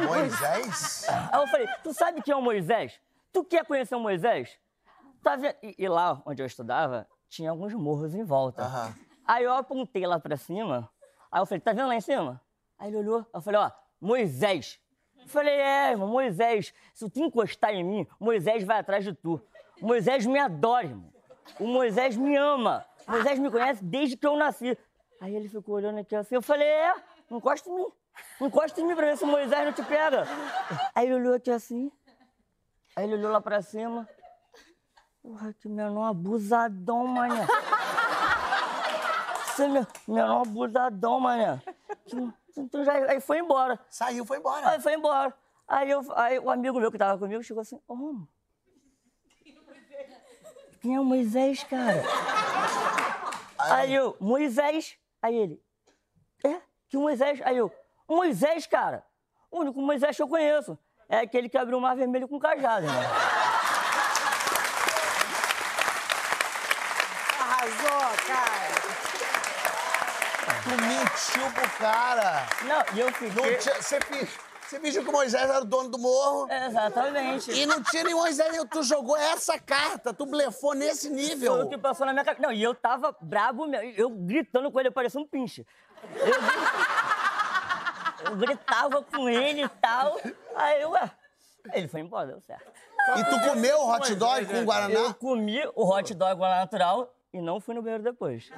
Moisés? 0.07 1.07
Aí 1.09 1.41
eu 1.41 1.47
falei, 1.47 1.67
tu 1.83 1.93
sabe 1.93 2.23
quem 2.23 2.33
é 2.33 2.37
o 2.37 2.43
Moisés? 2.43 3.01
Tu 3.33 3.45
quer 3.45 3.65
conhecer 3.65 3.95
o 3.95 4.01
Moisés? 4.01 4.59
Tá 5.23 5.37
vendo? 5.37 5.55
E, 5.63 5.75
e 5.79 5.89
lá 5.89 6.21
onde 6.27 6.43
eu 6.43 6.47
estudava, 6.47 7.07
tinha 7.29 7.51
alguns 7.51 7.73
morros 7.75 8.15
em 8.15 8.25
volta. 8.25 8.63
Aí 9.27 9.45
eu 9.45 9.55
apontei 9.55 10.07
lá 10.07 10.19
pra 10.19 10.37
cima, 10.37 10.91
aí 11.33 11.41
eu 11.41 11.47
falei, 11.47 11.61
tá 11.61 11.73
vendo 11.73 11.89
lá 11.89 11.97
em 11.97 12.01
cima? 12.01 12.41
Aí 12.79 12.89
ele 12.89 12.99
olhou, 12.99 13.27
eu 13.33 13.41
falei, 13.41 13.61
ó, 13.61 13.71
Moisés. 14.01 14.79
Eu 15.19 15.29
falei, 15.29 15.55
é, 15.55 15.93
irmão, 15.93 16.09
Moisés, 16.09 16.75
se 16.93 17.09
tu 17.09 17.21
encostar 17.21 17.73
em 17.73 17.83
mim, 17.83 18.07
Moisés 18.21 18.63
vai 18.65 18.79
atrás 18.79 19.05
de 19.05 19.15
tu. 19.15 19.41
Moisés 19.81 20.27
me 20.27 20.39
adora, 20.39 20.87
irmão. 20.87 21.13
O 21.59 21.67
Moisés 21.67 22.17
me 22.17 22.37
ama. 22.37 22.85
O 23.07 23.13
Moisés 23.13 23.39
me 23.39 23.51
conhece 23.51 23.83
desde 23.85 24.17
que 24.17 24.27
eu 24.27 24.37
nasci. 24.37 24.77
Aí 25.21 25.35
ele 25.35 25.49
ficou 25.49 25.77
olhando 25.77 25.99
aqui 25.99 26.15
assim, 26.15 26.35
eu 26.35 26.43
falei, 26.43 26.67
é, 26.67 26.95
encosta 27.31 27.69
em 27.71 27.75
mim. 27.75 27.87
Encosta 28.41 28.81
em 28.81 28.85
mim 28.85 28.95
pra 28.95 29.07
ver 29.07 29.17
se 29.17 29.25
o 29.25 29.27
Moisés 29.27 29.65
não 29.65 29.73
te 29.73 29.83
pega. 29.83 30.25
Aí 30.95 31.07
ele 31.07 31.15
olhou 31.15 31.35
aqui 31.35 31.51
assim, 31.51 31.91
aí 32.95 33.05
ele 33.05 33.15
olhou 33.15 33.31
lá 33.31 33.41
pra 33.41 33.63
cima. 33.63 34.09
Porra, 35.23 35.53
que 35.53 35.69
menor 35.69 36.07
abusadão, 36.07 37.07
mané. 37.07 37.47
Você 39.55 39.65
é 39.65 39.69
me- 39.69 39.87
menor 40.09 40.43
abusadão, 40.43 41.21
mané. 41.21 41.61
Então 42.57 42.85
já, 42.85 42.93
aí 42.95 43.21
foi 43.21 43.39
embora. 43.39 43.79
Saiu, 43.89 44.25
foi 44.25 44.39
embora. 44.39 44.69
Aí 44.71 44.81
foi 44.81 44.95
embora. 44.95 45.35
Aí, 45.69 45.91
eu, 45.91 46.03
aí 46.17 46.39
o 46.39 46.51
amigo 46.51 46.79
meu 46.81 46.91
que 46.91 46.99
tava 46.99 47.19
comigo 47.19 47.43
chegou 47.43 47.61
assim, 47.63 47.81
ô, 47.89 48.15
quem 50.81 50.97
é 50.97 51.01
o 51.01 51.05
Moisés, 51.05 51.63
cara? 51.65 52.03
Aí 53.59 53.95
eu, 53.95 54.17
Moisés. 54.21 54.97
Aí 55.23 55.37
ele, 55.37 55.63
é? 56.45 56.61
Que 56.89 56.97
Moisés? 56.97 57.41
Aí 57.45 57.57
eu, 57.57 57.73
Moisés, 58.09 58.67
cara. 58.67 59.05
O 59.51 59.61
único 59.61 59.81
Moisés 59.81 60.17
que 60.17 60.23
eu 60.23 60.29
conheço. 60.29 60.79
É 61.09 61.19
aquele 61.21 61.49
que 61.49 61.57
abriu 61.59 61.79
o 61.79 61.81
mar 61.81 61.95
vermelho 61.95 62.27
com 62.27 62.39
cajado, 62.39 62.87
né? 62.87 62.93
Arrasou, 67.39 68.27
cara. 68.27 68.73
Tu 70.63 70.71
mentiu 70.71 71.51
pro 71.53 71.71
cara. 71.79 72.47
Não, 72.65 72.97
e 72.97 73.01
eu 73.01 73.13
fiquei... 73.13 73.59
Você 73.59 73.99
você 74.73 74.81
fingiu 74.81 75.03
que 75.03 75.11
o 75.11 75.13
Moisés 75.13 75.43
era 75.43 75.61
o 75.61 75.67
dono 75.67 75.91
do 75.91 75.99
morro. 75.99 76.49
Exatamente. 76.51 77.51
E 77.53 77.67
não 77.67 77.83
tinha 77.83 78.05
nem 78.05 78.15
Moisés, 78.15 78.57
tu 78.71 78.83
jogou 78.83 79.15
essa 79.19 79.59
carta, 79.59 80.15
tu 80.15 80.25
blefou 80.25 80.73
nesse 80.73 81.09
Foi 81.09 81.11
o 81.11 81.15
nível. 81.15 81.69
que 81.69 81.77
passou 81.77 82.07
na 82.07 82.15
minha 82.15 82.25
cabeça. 82.25 82.43
Não, 82.43 82.51
e 82.51 82.63
eu 82.63 82.75
tava 82.75 83.15
brabo 83.21 83.67
mesmo. 83.67 83.93
Eu 83.99 84.09
gritando 84.09 84.73
com 84.73 84.81
ele, 84.81 84.89
eu 84.89 84.93
parecia 84.93 85.21
um 85.21 85.27
pinche. 85.27 85.67
Eu, 86.17 86.35
eu 88.31 88.37
gritava 88.37 89.03
com 89.03 89.29
ele 89.29 89.63
e 89.65 89.69
tal. 89.69 90.19
Aí 90.57 90.81
eu, 90.81 90.93
ué. 90.93 91.11
Ele 91.75 91.87
foi 91.87 92.01
embora, 92.01 92.29
deu 92.29 92.41
certo. 92.41 92.73
E 93.19 93.25
tu 93.25 93.41
comeu 93.51 93.79
o 93.79 93.93
hot 93.93 94.15
dog 94.15 94.47
com 94.47 94.57
Eu 94.57 94.65
Guaraná? 94.65 95.13
comi 95.15 95.61
o 95.75 95.85
hot 95.85 96.15
dog 96.15 96.41
lá 96.41 96.61
natural 96.61 97.13
e 97.31 97.43
não 97.43 97.61
fui 97.61 97.75
no 97.75 97.83
banheiro 97.83 98.03
depois. 98.05 98.51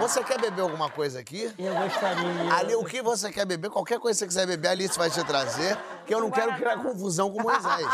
Você 0.00 0.22
quer 0.22 0.40
beber 0.40 0.62
alguma 0.62 0.88
coisa 0.90 1.18
aqui? 1.20 1.52
Eu 1.58 1.74
gostaria. 1.74 2.54
Ali, 2.54 2.74
o 2.76 2.84
que 2.84 3.02
você 3.02 3.30
quer 3.32 3.44
beber, 3.44 3.68
qualquer 3.70 3.98
coisa 3.98 4.16
que 4.16 4.32
você 4.32 4.40
quiser 4.40 4.46
beber, 4.46 4.68
a 4.68 4.70
Alice 4.72 4.96
vai 4.98 5.10
te 5.10 5.22
trazer, 5.24 5.76
que 6.06 6.14
eu 6.14 6.20
não 6.20 6.30
quero 6.30 6.54
criar 6.54 6.76
confusão 6.82 7.30
com 7.32 7.42
Moisés. 7.42 7.86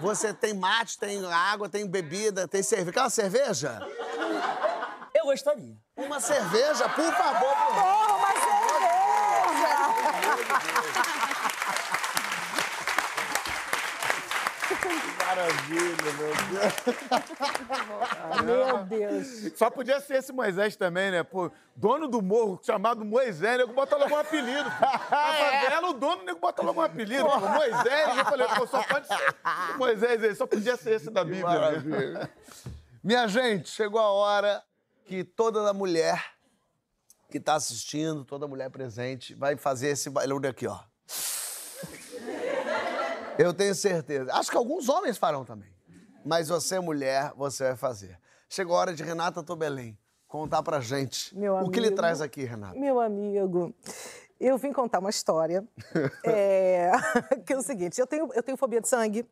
Você 0.00 0.32
tem 0.32 0.54
mate, 0.54 0.98
tem 0.98 1.24
água, 1.32 1.68
tem 1.68 1.86
bebida, 1.86 2.48
tem 2.48 2.62
cerveja. 2.62 2.92
Quer 2.92 3.00
uma 3.00 3.10
cerveja? 3.10 3.86
Eu 5.14 5.24
gostaria. 5.26 5.76
Uma 5.96 6.18
cerveja, 6.20 6.88
por 6.88 7.12
favor. 7.12 7.54
por- 7.54 7.74
Porra, 7.74 8.14
uma 8.14 8.32
cerveja! 8.32 8.64
Maravilha, 15.26 16.12
meu 16.12 16.34
Deus. 16.50 16.74
Meu 18.44 18.84
Deus. 18.84 19.52
Só 19.56 19.70
podia 19.70 20.00
ser 20.00 20.16
esse 20.16 20.32
Moisés 20.32 20.76
também, 20.76 21.10
né? 21.10 21.22
Pô, 21.22 21.50
dono 21.74 22.06
do 22.08 22.20
morro, 22.20 22.60
chamado 22.62 23.04
Moisés, 23.04 23.58
nego 23.58 23.72
bota 23.72 23.96
logo 23.96 24.14
um 24.14 24.18
apelido. 24.18 24.68
Na 24.80 24.98
favela, 24.98 25.88
o 25.88 25.92
dono, 25.94 26.24
nego 26.24 26.38
bota 26.38 26.62
logo 26.62 26.80
um 26.80 26.84
apelido. 26.84 27.24
Pô, 27.24 27.38
Moisés, 27.40 28.18
eu 28.18 28.24
falei, 28.24 28.46
pô, 28.48 28.66
só 28.66 28.82
pode 28.82 29.06
ser 29.06 29.34
Moisés 29.78 30.22
aí, 30.24 30.34
só 30.34 30.46
podia 30.46 30.76
ser 30.76 30.94
esse 30.94 31.10
da 31.10 31.24
Bíblia. 31.24 31.80
né? 31.80 32.30
Minha 33.02 33.26
gente, 33.26 33.68
chegou 33.68 34.00
a 34.00 34.10
hora 34.10 34.62
que 35.04 35.24
toda 35.24 35.72
mulher 35.72 36.34
que 37.30 37.40
tá 37.40 37.54
assistindo, 37.54 38.24
toda 38.24 38.46
mulher 38.46 38.70
presente, 38.70 39.34
vai 39.34 39.56
fazer 39.56 39.88
esse 39.88 40.08
barulho 40.08 40.48
aqui, 40.48 40.66
ó. 40.68 40.78
Eu 43.38 43.52
tenho 43.52 43.74
certeza. 43.74 44.32
Acho 44.32 44.50
que 44.50 44.56
alguns 44.56 44.88
homens 44.88 45.16
farão 45.16 45.44
também. 45.44 45.72
Mas 46.24 46.48
você, 46.48 46.78
mulher, 46.80 47.32
você 47.36 47.64
vai 47.64 47.76
fazer. 47.76 48.18
Chegou 48.48 48.76
a 48.76 48.80
hora 48.80 48.94
de 48.94 49.02
Renata 49.02 49.42
Tobelém 49.42 49.98
contar 50.26 50.62
pra 50.62 50.80
gente 50.80 51.36
Meu 51.36 51.54
o 51.56 51.70
que 51.70 51.78
lhe 51.78 51.86
amigo. 51.86 52.00
traz 52.00 52.20
aqui, 52.20 52.44
Renata. 52.44 52.78
Meu 52.78 53.00
amigo, 53.00 53.74
eu 54.40 54.56
vim 54.58 54.72
contar 54.72 54.98
uma 54.98 55.10
história. 55.10 55.64
é, 56.24 56.90
que 57.46 57.52
é 57.52 57.56
o 57.56 57.62
seguinte, 57.62 58.00
eu 58.00 58.06
tenho, 58.06 58.30
eu 58.32 58.42
tenho 58.42 58.56
fobia 58.56 58.80
de 58.80 58.88
sangue. 58.88 59.28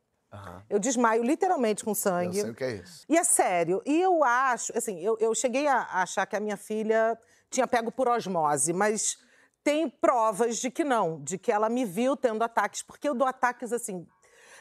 Eu 0.71 0.79
desmaio 0.79 1.23
literalmente 1.23 1.85
com 1.85 1.91
Eu 1.91 1.95
sangue. 1.95 2.41
sei 2.41 2.51
o 2.51 2.55
que 2.55 2.65
é 2.65 2.77
isso. 2.77 3.05
E 3.07 3.19
é 3.19 3.25
sério. 3.25 3.83
E 3.85 4.01
eu 4.01 4.25
acho, 4.25 4.77
assim, 4.77 4.99
eu, 5.01 5.19
eu 5.21 5.35
cheguei 5.35 5.67
a 5.69 5.83
achar 6.01 6.25
que 6.25 6.35
a 6.35 6.41
minha 6.41 6.57
filha 6.57 7.19
tinha 7.51 7.67
pego 7.67 7.93
por 7.93 8.09
osmose, 8.09 8.73
mas 8.73 9.19
tem 9.65 9.89
provas 9.89 10.59
de 10.59 10.71
que 10.71 10.85
não, 10.85 11.23
de 11.23 11.39
que 11.39 11.53
ela 11.53 11.69
me 11.69 11.85
viu 11.85 12.17
tendo 12.17 12.43
ataques, 12.43 12.83
porque 12.83 13.09
eu 13.09 13.15
dou 13.15 13.27
ataques 13.27 13.73
assim. 13.73 14.07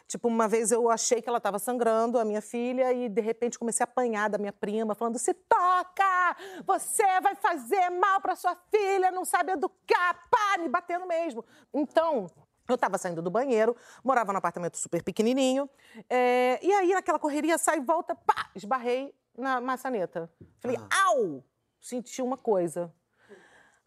Tipo, 0.07 0.27
uma 0.27 0.47
vez 0.47 0.71
eu 0.71 0.89
achei 0.89 1.21
que 1.21 1.29
ela 1.29 1.37
estava 1.37 1.57
sangrando, 1.57 2.19
a 2.19 2.25
minha 2.25 2.41
filha, 2.41 2.91
e 2.91 3.07
de 3.07 3.21
repente 3.21 3.57
comecei 3.57 3.83
a 3.83 3.85
apanhar 3.85 4.29
da 4.29 4.37
minha 4.37 4.51
prima, 4.51 4.93
falando: 4.93 5.17
se 5.17 5.33
toca! 5.33 6.35
Você 6.65 7.03
vai 7.21 7.33
fazer 7.35 7.89
mal 7.91 8.19
para 8.19 8.35
sua 8.35 8.55
filha, 8.69 9.11
não 9.11 9.23
sabe 9.23 9.53
educar, 9.53 10.27
pá, 10.29 10.57
me 10.59 10.67
batendo 10.67 11.07
mesmo. 11.07 11.45
Então, 11.73 12.27
eu 12.67 12.75
estava 12.75 12.97
saindo 12.97 13.21
do 13.21 13.31
banheiro, 13.31 13.75
morava 14.03 14.33
num 14.33 14.39
apartamento 14.39 14.77
super 14.77 15.01
pequenininho, 15.01 15.69
é, 16.09 16.59
e 16.61 16.73
aí 16.73 16.93
naquela 16.93 17.19
correria, 17.19 17.57
sai 17.57 17.77
e 17.77 17.81
volta, 17.81 18.13
pá, 18.13 18.49
esbarrei 18.53 19.15
na 19.37 19.61
maçaneta. 19.61 20.29
Falei, 20.59 20.77
au! 21.07 21.43
Senti 21.79 22.21
uma 22.21 22.37
coisa. 22.37 22.93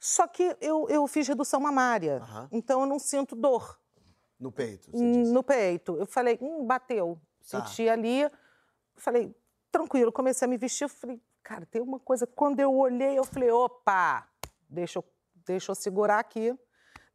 Só 0.05 0.27
que 0.27 0.55
eu, 0.61 0.87
eu 0.91 1.07
fiz 1.07 1.27
redução 1.27 1.59
mamária, 1.59 2.19
Aham. 2.19 2.49
então 2.53 2.83
eu 2.83 2.87
não 2.87 2.99
sinto 2.99 3.35
dor 3.35 3.81
No 4.39 4.53
peito, 4.53 4.91
no 4.93 5.43
peito. 5.43 5.97
Eu 5.97 6.05
falei, 6.05 6.39
hum, 6.43 6.67
bateu. 6.67 7.19
Tá. 7.51 7.65
Senti 7.65 7.89
ali. 7.89 8.31
Falei, 8.97 9.35
tranquilo. 9.73 10.13
Comecei 10.13 10.45
a 10.45 10.49
me 10.49 10.59
vestir. 10.59 10.85
Eu 10.85 10.91
falei, 10.91 11.19
cara, 11.43 11.65
tem 11.65 11.81
uma 11.81 11.99
coisa. 11.99 12.27
Quando 12.27 12.61
eu 12.61 12.77
olhei, 12.77 13.19
eu 13.19 13.25
falei, 13.25 13.51
opa, 13.51 14.29
deixa 14.69 14.99
eu, 14.99 15.05
deixa 15.47 15.71
eu 15.73 15.75
segurar 15.75 16.19
aqui. 16.19 16.55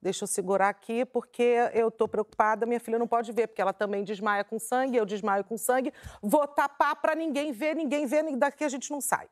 Deixa 0.02 0.24
eu 0.24 0.28
segurar 0.28 0.70
aqui, 0.70 1.06
porque 1.06 1.70
eu 1.76 1.92
tô 1.92 2.08
preocupada. 2.08 2.66
Minha 2.66 2.80
filha 2.80 2.98
não 2.98 3.08
pode 3.08 3.32
ver, 3.32 3.50
porque 3.50 3.62
ela 3.62 3.74
também 3.74 4.04
desmaia 4.04 4.44
com 4.44 4.58
sangue, 4.58 4.98
eu 4.98 5.06
desmaio 5.06 5.44
com 5.44 5.60
sangue. 5.60 5.94
Vou 6.24 6.48
tapar 6.48 6.96
para 6.96 7.14
ninguém 7.14 7.52
ver, 7.52 7.76
ninguém 7.76 8.08
ver, 8.08 8.36
daqui 8.36 8.64
a 8.64 8.70
gente 8.70 8.90
não 8.90 9.00
sai. 9.00 9.30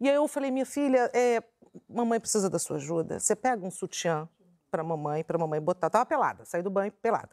E 0.00 0.08
aí 0.08 0.14
eu 0.14 0.28
falei, 0.28 0.50
minha 0.50 0.66
filha, 0.66 1.10
é, 1.12 1.42
mamãe 1.88 2.20
precisa 2.20 2.48
da 2.48 2.58
sua 2.58 2.76
ajuda. 2.76 3.18
Você 3.18 3.34
pega 3.34 3.64
um 3.64 3.70
sutiã 3.70 4.28
para 4.70 4.82
mamãe, 4.84 5.24
para 5.24 5.38
mamãe 5.38 5.60
botar. 5.60 5.90
Tava 5.90 6.06
pelada, 6.06 6.44
saí 6.44 6.62
do 6.62 6.70
banho 6.70 6.92
pelada. 6.92 7.30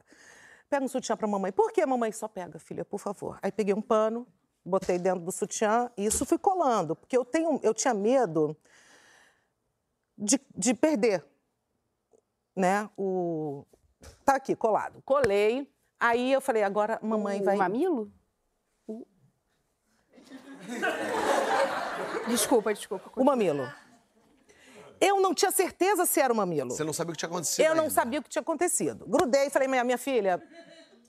Pega 0.69 0.83
um 0.83 0.87
sutiã 0.87 1.15
para 1.15 1.27
mamãe. 1.27 1.51
Por 1.51 1.71
que 1.71 1.85
mamãe 1.85 2.11
só 2.11 2.27
pega, 2.27 2.57
filha, 2.57 2.83
por 2.83 2.99
favor? 2.99 3.37
Aí 3.41 3.51
peguei 3.51 3.73
um 3.73 3.81
pano, 3.81 4.27
botei 4.65 4.97
dentro 4.97 5.21
do 5.21 5.31
sutiã 5.31 5.91
e 5.95 6.05
isso 6.05 6.25
fui 6.25 6.37
colando, 6.37 6.95
porque 6.95 7.15
eu 7.15 7.23
tenho, 7.23 7.59
eu 7.61 7.73
tinha 7.73 7.93
medo 7.93 8.57
de, 10.17 10.39
de 10.55 10.73
perder, 10.73 11.23
né? 12.55 12.89
O 12.97 13.63
tá 14.23 14.35
aqui 14.35 14.55
colado. 14.55 15.01
Colei. 15.03 15.71
Aí 15.99 16.33
eu 16.33 16.41
falei, 16.41 16.63
agora 16.63 16.99
mamãe 17.01 17.41
o 17.41 17.43
vai 17.45 17.55
mamilo? 17.55 18.11
Desculpa, 22.27 22.73
desculpa. 22.73 23.11
O 23.15 23.23
mamilo. 23.23 23.71
Eu 24.99 25.21
não 25.21 25.33
tinha 25.33 25.51
certeza 25.51 26.05
se 26.05 26.19
era 26.19 26.33
o 26.33 26.35
mamilo. 26.35 26.71
Você 26.71 26.83
não 26.83 26.93
sabia 26.93 27.11
o 27.11 27.13
que 27.13 27.19
tinha 27.19 27.29
acontecido 27.29 27.65
Eu 27.65 27.75
não 27.75 27.83
ainda. 27.83 27.93
sabia 27.93 28.19
o 28.19 28.23
que 28.23 28.29
tinha 28.29 28.41
acontecido. 28.41 29.05
Grudei 29.07 29.47
e 29.47 29.49
falei, 29.49 29.67
minha, 29.67 29.83
minha 29.83 29.97
filha, 29.97 30.41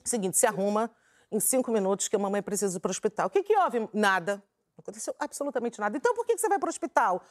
seguinte, 0.03 0.37
se 0.37 0.45
arruma 0.45 0.91
em 1.31 1.39
cinco 1.39 1.71
minutos 1.71 2.07
que 2.07 2.15
a 2.15 2.19
mamãe 2.19 2.41
precisa 2.41 2.77
ir 2.77 2.79
para 2.79 2.89
o 2.89 2.91
hospital. 2.91 3.27
O 3.27 3.29
que, 3.29 3.43
que 3.43 3.55
houve? 3.57 3.89
Nada. 3.93 4.35
Não 4.77 4.81
aconteceu 4.83 5.15
absolutamente 5.19 5.79
nada. 5.79 5.97
Então 5.97 6.13
por 6.13 6.25
que, 6.25 6.35
que 6.35 6.41
você 6.41 6.49
vai 6.49 6.59
para 6.59 6.67
o 6.67 6.69
hospital? 6.69 7.23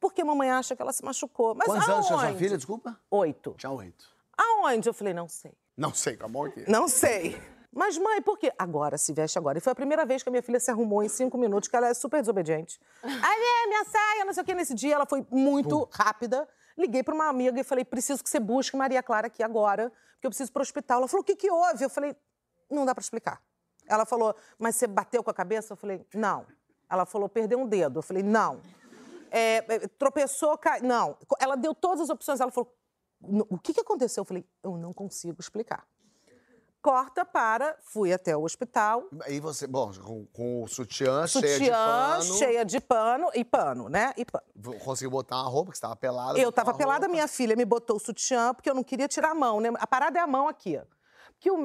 Porque 0.00 0.22
a 0.22 0.24
mamãe 0.24 0.50
acha 0.50 0.74
que 0.76 0.80
ela 0.82 0.92
se 0.92 1.04
machucou. 1.04 1.54
Mas 1.54 1.66
Quantos 1.66 1.88
anos 1.88 2.06
tinha 2.06 2.18
sua 2.18 2.26
aonde? 2.28 2.38
filha, 2.38 2.56
desculpa? 2.56 2.98
Oito. 3.10 3.54
Tinha 3.58 3.70
oito. 3.72 4.06
Aonde? 4.38 4.88
Eu 4.88 4.94
falei, 4.94 5.12
não 5.14 5.28
sei. 5.28 5.52
Não 5.76 5.92
sei, 5.92 6.16
com 6.16 6.26
a 6.26 6.28
mão 6.28 6.44
aqui. 6.44 6.64
Não 6.70 6.88
sei. 6.88 7.36
Mas, 7.76 7.98
mãe, 7.98 8.22
por 8.22 8.38
quê? 8.38 8.50
Agora, 8.58 8.96
se 8.96 9.12
veste 9.12 9.36
agora. 9.36 9.58
E 9.58 9.60
foi 9.60 9.70
a 9.70 9.76
primeira 9.76 10.06
vez 10.06 10.22
que 10.22 10.30
a 10.30 10.32
minha 10.32 10.42
filha 10.42 10.58
se 10.58 10.70
arrumou 10.70 11.02
em 11.02 11.10
cinco 11.10 11.36
minutos, 11.36 11.68
que 11.68 11.76
ela 11.76 11.88
é 11.88 11.92
super 11.92 12.22
desobediente. 12.22 12.80
Aí, 13.04 13.10
é, 13.12 13.66
minha 13.66 13.84
saia, 13.84 14.24
não 14.24 14.32
sei 14.32 14.42
o 14.42 14.46
quê. 14.46 14.54
Nesse 14.54 14.72
dia, 14.72 14.94
ela 14.94 15.04
foi 15.04 15.26
muito 15.30 15.86
rápida. 15.92 16.48
Liguei 16.78 17.02
para 17.02 17.14
uma 17.14 17.28
amiga 17.28 17.60
e 17.60 17.62
falei, 17.62 17.84
preciso 17.84 18.24
que 18.24 18.30
você 18.30 18.40
busque 18.40 18.74
Maria 18.78 19.02
Clara 19.02 19.26
aqui 19.26 19.42
agora, 19.42 19.92
porque 20.14 20.26
eu 20.26 20.30
preciso 20.30 20.50
para 20.52 20.60
o 20.60 20.62
hospital. 20.62 21.00
Ela 21.00 21.08
falou, 21.08 21.20
o 21.20 21.24
que, 21.24 21.36
que 21.36 21.50
houve? 21.50 21.84
Eu 21.84 21.90
falei, 21.90 22.16
não 22.70 22.86
dá 22.86 22.94
para 22.94 23.02
explicar. 23.02 23.42
Ela 23.86 24.06
falou, 24.06 24.34
mas 24.58 24.76
você 24.76 24.86
bateu 24.86 25.22
com 25.22 25.30
a 25.30 25.34
cabeça? 25.34 25.74
Eu 25.74 25.76
falei, 25.76 26.06
não. 26.14 26.46
Ela 26.88 27.04
falou, 27.04 27.28
perdeu 27.28 27.58
um 27.58 27.66
dedo. 27.66 27.98
Eu 27.98 28.02
falei, 28.02 28.22
não. 28.22 28.62
É, 29.30 29.56
é, 29.56 29.78
tropeçou, 29.98 30.56
cai... 30.56 30.80
Não. 30.80 31.18
Ela 31.38 31.56
deu 31.56 31.74
todas 31.74 32.00
as 32.00 32.08
opções. 32.08 32.40
Ela 32.40 32.50
falou, 32.50 32.74
o 33.50 33.58
que, 33.58 33.74
que 33.74 33.80
aconteceu? 33.80 34.22
Eu 34.22 34.24
falei, 34.24 34.48
eu 34.62 34.78
não 34.78 34.94
consigo 34.94 35.36
explicar. 35.40 35.86
Corta 36.86 37.24
para, 37.24 37.74
fui 37.82 38.12
até 38.12 38.36
o 38.36 38.44
hospital, 38.44 39.08
Aí 39.24 39.40
você, 39.40 39.66
bom, 39.66 39.90
com, 39.92 40.24
com 40.26 40.62
o 40.62 40.68
sutiã, 40.68 41.26
cheia 41.26 41.42
de 41.42 41.52
sutiã, 41.54 41.74
pano. 41.74 42.22
cheia 42.22 42.64
de 42.64 42.80
pano 42.80 43.28
e 43.34 43.44
pano, 43.44 43.88
né? 43.88 44.12
E 44.16 44.24
pano. 44.24 44.78
Conseguiu 44.84 45.10
botar 45.10 45.42
uma 45.42 45.50
roupa, 45.50 45.72
que 45.72 45.76
estava 45.76 45.96
pelada. 45.96 46.38
Eu 46.38 46.44
botou 46.44 46.52
tava 46.52 46.70
uma 46.70 46.78
pelada, 46.78 47.08
minha 47.08 47.26
filha 47.26 47.56
me 47.56 47.64
botou 47.64 47.96
o 47.96 47.98
sutiã, 47.98 48.54
porque 48.54 48.70
eu 48.70 48.74
não 48.74 48.84
queria 48.84 49.08
tirar 49.08 49.32
a 49.32 49.34
mão, 49.34 49.60
né? 49.60 49.68
A 49.80 49.84
parada 49.84 50.16
é 50.16 50.22
a 50.22 50.28
mão 50.28 50.46
aqui. 50.46 50.80
Porque 51.32 51.50
o, 51.50 51.64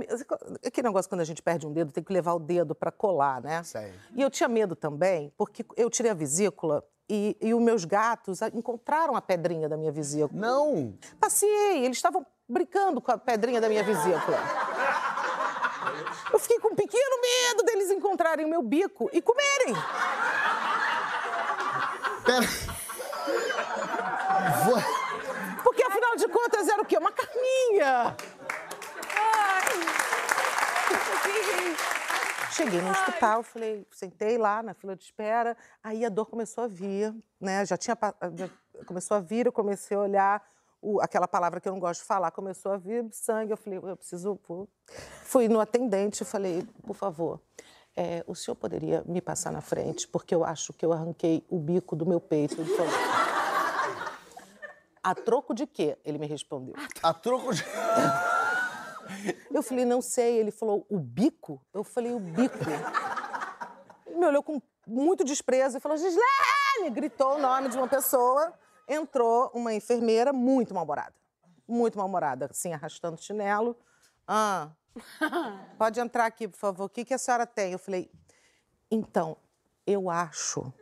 aquele 0.66 0.88
negócio 0.88 1.08
quando 1.08 1.22
a 1.22 1.24
gente 1.24 1.44
perde 1.44 1.68
um 1.68 1.72
dedo, 1.72 1.92
tem 1.92 2.04
que 2.04 2.12
levar 2.12 2.34
o 2.34 2.40
dedo 2.40 2.74
para 2.74 2.92
colar, 2.92 3.44
né? 3.44 3.62
Sei. 3.62 3.94
E 4.16 4.24
eu 4.24 4.30
tinha 4.32 4.50
medo 4.50 4.76
também, 4.76 5.32
porque 5.38 5.64
eu 5.78 5.88
tirei 5.92 6.10
a 6.10 6.16
vesícula 6.16 6.84
e, 7.08 7.38
e 7.40 7.54
os 7.54 7.62
meus 7.62 7.86
gatos 7.86 8.42
encontraram 8.56 9.16
a 9.16 9.22
pedrinha 9.22 9.70
da 9.70 9.78
minha 9.78 9.92
vesícula. 9.92 10.42
Não! 10.42 10.98
Passei, 11.20 11.86
eles 11.86 11.98
estavam 11.98 12.26
brincando 12.50 13.00
com 13.00 13.12
a 13.12 13.18
pedrinha 13.18 13.62
da 13.62 13.70
minha 13.70 13.84
vesícula. 13.84 14.38
Eu 16.32 16.40
fiquei 16.40 16.60
com 16.60 16.70
um 16.70 16.76
pequeno 16.76 17.22
medo 17.22 17.64
deles 17.64 17.92
encontrarem 17.92 18.46
o 18.46 18.50
meu 18.50 18.62
bico 18.62 19.10
e 19.14 19.22
comerem. 19.22 19.74
Pera. 22.26 22.48
Vou- 24.66 24.82
Porque 25.64 25.84
afinal 25.84 26.16
de 26.16 26.28
contas 26.28 26.68
era 26.68 26.82
o 26.82 26.86
quê? 26.86 26.98
Uma 26.98 27.12
carninha. 27.12 28.16
Cheguei 32.52 32.82
no 32.82 32.92
hospital, 32.92 33.44
falei, 33.44 33.88
sentei 33.92 34.38
lá 34.38 34.62
na 34.62 34.74
fila 34.74 34.96
de 34.96 35.04
espera, 35.06 35.58
aí 35.82 36.06
a 36.06 36.10
dor 36.10 36.26
começou 36.26 36.66
a 36.66 36.68
vir, 36.68 37.14
né? 37.40 37.66
Já 37.66 37.78
tinha 37.78 37.98
já 38.36 38.50
começou 38.86 39.18
a 39.18 39.20
vir, 39.20 39.46
eu 39.46 39.52
comecei 39.52 39.96
a 39.96 40.00
olhar 40.02 40.44
o- 40.82 41.00
aquela 41.02 41.28
palavra 41.28 41.60
que 41.62 41.68
eu 41.68 41.72
não 41.74 41.80
gosto 41.80 42.02
de 42.02 42.08
falar, 42.08 42.32
começou 42.32 42.72
a 42.72 42.78
vir 42.78 43.08
sangue, 43.12 43.52
eu 43.54 43.58
falei, 43.58 43.80
eu 43.82 43.96
preciso, 43.98 44.40
vou. 44.48 44.68
fui 45.24 45.48
no 45.48 45.60
atendente, 45.60 46.24
e 46.24 46.26
falei, 46.26 46.66
por 46.86 46.96
favor, 46.96 47.40
é, 47.96 48.24
o 48.28 48.34
senhor 48.36 48.56
poderia 48.56 49.04
me 49.06 49.22
passar 49.22 49.52
na 49.52 49.62
frente, 49.62 50.08
porque 50.08 50.34
eu 50.34 50.44
acho 50.44 50.74
que 50.74 50.86
eu 50.86 50.92
arranquei 50.94 51.46
o 51.50 51.60
bico 51.60 51.96
do 51.96 52.06
meu 52.06 52.20
peito. 52.20 52.60
Ele 52.60 52.76
falou, 52.76 52.92
a 55.04 55.16
troco 55.16 55.54
de 55.54 55.66
quê? 55.68 55.98
Ele 56.06 56.18
me 56.18 56.28
respondeu. 56.28 56.76
A 57.02 57.14
troco 57.14 57.54
de. 57.54 57.64
Eu 59.52 59.62
falei, 59.64 59.84
não 59.84 60.02
sei. 60.02 60.38
Ele 60.38 60.52
falou, 60.52 60.86
o 60.90 60.98
bico? 61.00 61.60
Eu 61.74 61.84
falei, 61.84 62.14
o 62.14 62.20
bico. 62.20 62.56
Ele 64.08 64.16
me 64.18 64.26
olhou 64.26 64.44
com 64.44 64.62
muito 64.88 65.24
desprezo 65.24 65.78
e 65.78 65.80
falou, 65.80 65.98
Gislene! 65.98 66.90
Gritou 66.92 67.36
o 67.36 67.40
nome 67.40 67.70
de 67.70 67.78
uma 67.78 67.88
pessoa. 67.88 68.54
Entrou 68.94 69.50
uma 69.54 69.74
enfermeira 69.74 70.34
muito 70.34 70.74
mal-humorada. 70.74 71.16
Muito 71.66 71.98
mal-humorada, 71.98 72.50
assim, 72.52 72.74
arrastando 72.74 73.16
o 73.16 73.22
chinelo. 73.24 73.78
Ah, 74.28 74.72
pode 75.80 75.98
entrar 76.02 76.26
aqui, 76.26 76.46
por 76.46 76.58
favor. 76.58 76.84
O 76.84 76.90
que, 76.90 77.06
que 77.06 77.14
a 77.14 77.18
senhora 77.18 77.48
tem? 77.48 77.72
Eu 77.72 77.80
falei, 77.80 78.12
então, 78.92 79.38
eu 79.88 80.10
acho 80.10 80.74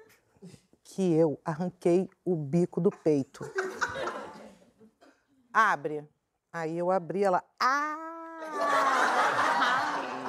que 0.83 1.13
eu 1.13 1.39
arranquei 1.45 2.09
o 2.25 2.35
bico 2.35 2.81
do 2.81 2.89
peito. 2.89 3.45
Abre. 5.53 6.03
Aí 6.51 6.79
eu 6.79 6.89
abri, 6.89 7.23
ela. 7.23 7.43
Ah! 7.59 7.95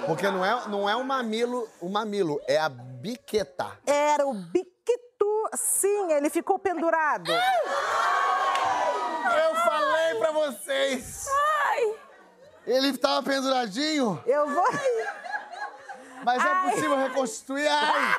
Porque 0.07 0.31
não 0.31 0.45
é, 0.45 0.69
não 0.69 0.87
é 0.87 0.95
o 0.95 1.03
mamilo, 1.03 1.67
o 1.81 1.89
mamilo, 1.89 2.39
é 2.47 2.59
a 2.59 2.69
biqueta. 2.69 3.79
Era 3.87 4.27
o 4.27 4.35
biquito. 4.35 4.80
Sim, 5.55 6.13
ele 6.13 6.31
ficou 6.31 6.59
pendurado. 6.59 7.31
Eu 7.31 7.39
falei 9.57 10.15
pra 10.19 10.31
vocês! 10.33 11.27
Ele 12.67 12.97
tava 12.99 13.23
penduradinho, 13.23 14.23
Eu 14.27 14.47
vou. 14.49 14.65
mas 16.23 16.45
é 16.45 16.49
Ai. 16.49 16.71
possível 16.71 16.97
reconstituir. 16.99 17.67
Ai, 17.67 18.17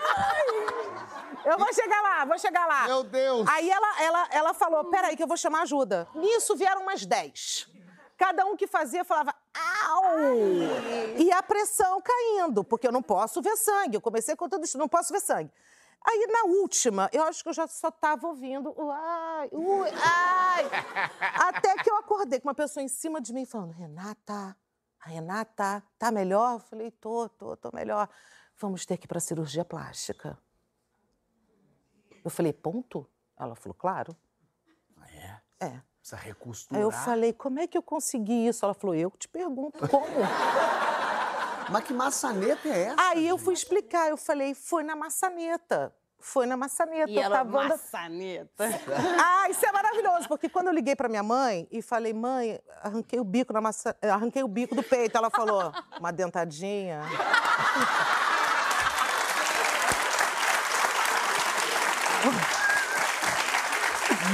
Eu 1.46 1.58
vou 1.58 1.72
chegar 1.74 2.02
lá, 2.02 2.26
vou 2.26 2.40
chegar 2.40 2.66
lá. 2.66 2.88
meu 2.88 3.04
Deus! 3.04 3.48
Aí 3.48 3.70
ela, 3.70 4.02
ela, 4.04 4.28
ela 4.32 4.54
falou: 4.54 4.86
peraí, 4.86 5.16
que 5.16 5.24
eu 5.24 5.28
vou 5.28 5.38
chamar 5.38 5.62
ajuda. 5.62 6.08
Nisso 6.16 6.56
vieram 6.56 6.82
umas 6.82 7.06
10. 7.06 7.70
Cada 8.18 8.46
um 8.46 8.56
que 8.56 8.68
fazia 8.68 9.04
falava, 9.04 9.34
au! 9.84 10.04
E 11.18 11.32
a 11.32 11.42
pressão 11.42 12.02
caindo, 12.02 12.64
porque 12.64 12.88
eu 12.88 12.92
não 12.92 13.02
posso 13.02 13.42
ver 13.42 13.56
sangue. 13.58 13.96
Eu 13.98 14.02
comecei 14.02 14.36
com 14.36 14.50
tudo 14.50 14.66
isso, 14.66 14.78
não 14.78 14.88
posso 14.88 15.12
ver 15.14 15.22
sangue. 15.22 15.52
Aí, 16.04 16.28
na 16.28 16.46
última, 16.46 17.10
eu 17.14 17.24
acho 17.24 17.44
que 17.44 17.50
eu 17.50 17.54
já 17.54 17.68
só 17.68 17.90
estava 17.90 18.28
ouvindo 18.28 18.74
o 18.76 18.92
ai, 18.92 19.50
ui, 19.52 19.90
ai. 19.90 20.66
Até 21.48 21.76
que 21.84 21.90
eu 21.90 21.96
acordei 21.98 22.40
com 22.40 22.48
uma 22.48 22.56
pessoa 22.56 22.84
em 22.84 22.88
cima 22.88 23.22
de 23.22 23.32
mim 23.34 23.46
falando, 23.46 23.72
Renata, 23.72 24.58
a 25.00 25.10
Renata, 25.10 25.84
tá 26.00 26.12
melhor? 26.12 26.54
Eu 26.54 26.60
falei, 26.60 26.92
tô, 26.92 27.30
tô, 27.30 27.56
tô 27.56 27.70
melhor. 27.74 28.10
Vamos 28.58 28.86
ter 28.86 28.98
que 28.98 29.06
ir 29.06 29.08
para 29.08 29.20
cirurgia 29.20 29.64
plástica. 29.64 30.38
Eu 32.24 32.30
falei, 32.30 32.54
ponto? 32.54 33.08
Ela 33.40 33.56
falou, 33.56 33.76
claro. 33.76 34.16
É? 35.14 35.66
É. 35.66 35.82
Precisa 36.00 36.18
Aí 36.18 36.28
recosturar. 36.28 36.82
eu 36.82 36.92
falei, 36.92 37.32
como 37.32 37.60
é 37.60 37.68
que 37.68 37.78
eu 37.78 37.84
consegui 37.84 38.48
isso? 38.48 38.66
Ela 38.66 38.74
falou, 38.74 38.96
eu 38.96 39.12
te 39.12 39.28
pergunto, 39.28 39.88
como? 39.88 40.08
Mas 41.72 41.84
que 41.86 41.94
maçaneta 41.94 42.68
é 42.68 42.84
essa? 42.88 42.96
Aí 43.10 43.28
eu 43.28 43.38
fui 43.38 43.54
explicar, 43.54 44.10
eu 44.10 44.18
falei, 44.18 44.54
foi 44.54 44.84
na 44.84 44.96
maçaneta. 44.96 45.94
Foi 46.20 46.46
na 46.46 46.56
maçaneta. 46.56 47.10
E 47.10 47.18
ela, 47.18 47.38
tava 47.38 47.50
andando- 47.60 47.70
maçaneta. 47.70 48.66
Ah, 49.20 49.50
isso 49.50 49.66
é 49.66 49.72
maravilhoso, 49.72 50.28
porque 50.28 50.48
quando 50.50 50.68
eu 50.68 50.74
liguei 50.74 50.96
pra 50.96 51.10
minha 51.10 51.24
mãe 51.24 51.68
e 51.72 51.82
falei, 51.82 52.14
mãe, 52.14 52.60
arranquei 52.84 53.20
o 53.20 53.24
bico 53.24 53.52
na 53.54 53.62
maçã, 53.62 53.96
arranquei 54.02 54.44
o 54.44 54.48
bico 54.48 54.76
do 54.76 54.84
peito, 54.84 55.18
ela 55.18 55.30
falou, 55.32 55.72
uma 56.00 56.12
dentadinha. 56.12 57.02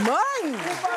Mãe! 0.05 0.96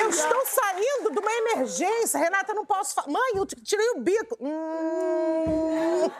Eu 0.00 0.10
estou 0.10 0.46
saindo 0.46 1.10
de 1.12 1.18
uma 1.18 1.32
emergência. 1.32 2.18
Renata, 2.18 2.52
eu 2.52 2.56
não 2.56 2.66
posso 2.66 2.94
falar. 2.94 3.08
Mãe, 3.08 3.32
eu 3.34 3.46
tirei 3.46 3.88
o 3.90 4.00
bico. 4.00 4.36
Hum. 4.40 6.10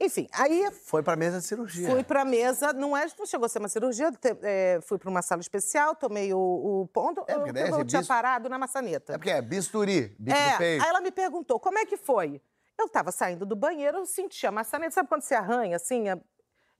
Enfim, 0.00 0.26
aí 0.32 0.68
Foi 0.86 1.00
pra 1.02 1.14
mesa 1.14 1.38
de 1.38 1.44
cirurgia. 1.46 1.88
Fui 1.88 2.02
pra 2.02 2.24
mesa, 2.24 2.72
não, 2.72 2.96
é, 2.96 3.06
não 3.16 3.24
chegou 3.24 3.46
a 3.46 3.48
ser 3.48 3.60
uma 3.60 3.68
cirurgia, 3.68 4.10
te- 4.10 4.36
é, 4.42 4.80
fui 4.82 4.98
pra 4.98 5.08
uma 5.08 5.22
sala 5.22 5.40
especial, 5.40 5.94
tomei 5.94 6.34
o, 6.34 6.38
o 6.82 6.88
ponto, 6.88 7.20
É, 7.28 7.34
porque 7.34 7.50
eu, 7.50 7.54
daí 7.54 7.62
eu 7.68 7.76
esse 7.76 7.84
tinha 7.84 8.00
bis- 8.00 8.08
parado 8.08 8.48
na 8.48 8.58
maçaneta. 8.58 9.12
É 9.12 9.16
porque 9.18 9.30
é 9.30 9.40
bisturi, 9.40 10.16
bico 10.18 10.36
É, 10.36 10.52
do 10.52 10.58
peito. 10.58 10.82
aí 10.82 10.88
ela 10.88 11.00
me 11.00 11.12
perguntou, 11.12 11.60
como 11.60 11.78
é 11.78 11.86
que 11.86 11.96
foi? 11.96 12.40
Eu 12.76 12.88
tava 12.88 13.12
saindo 13.12 13.46
do 13.46 13.54
banheiro, 13.54 13.98
eu 13.98 14.06
senti 14.06 14.44
a 14.44 14.50
maçaneta, 14.50 14.90
sabe 14.92 15.08
quando 15.08 15.22
você 15.22 15.34
arranha, 15.36 15.76
assim? 15.76 16.08
é- 16.08 16.18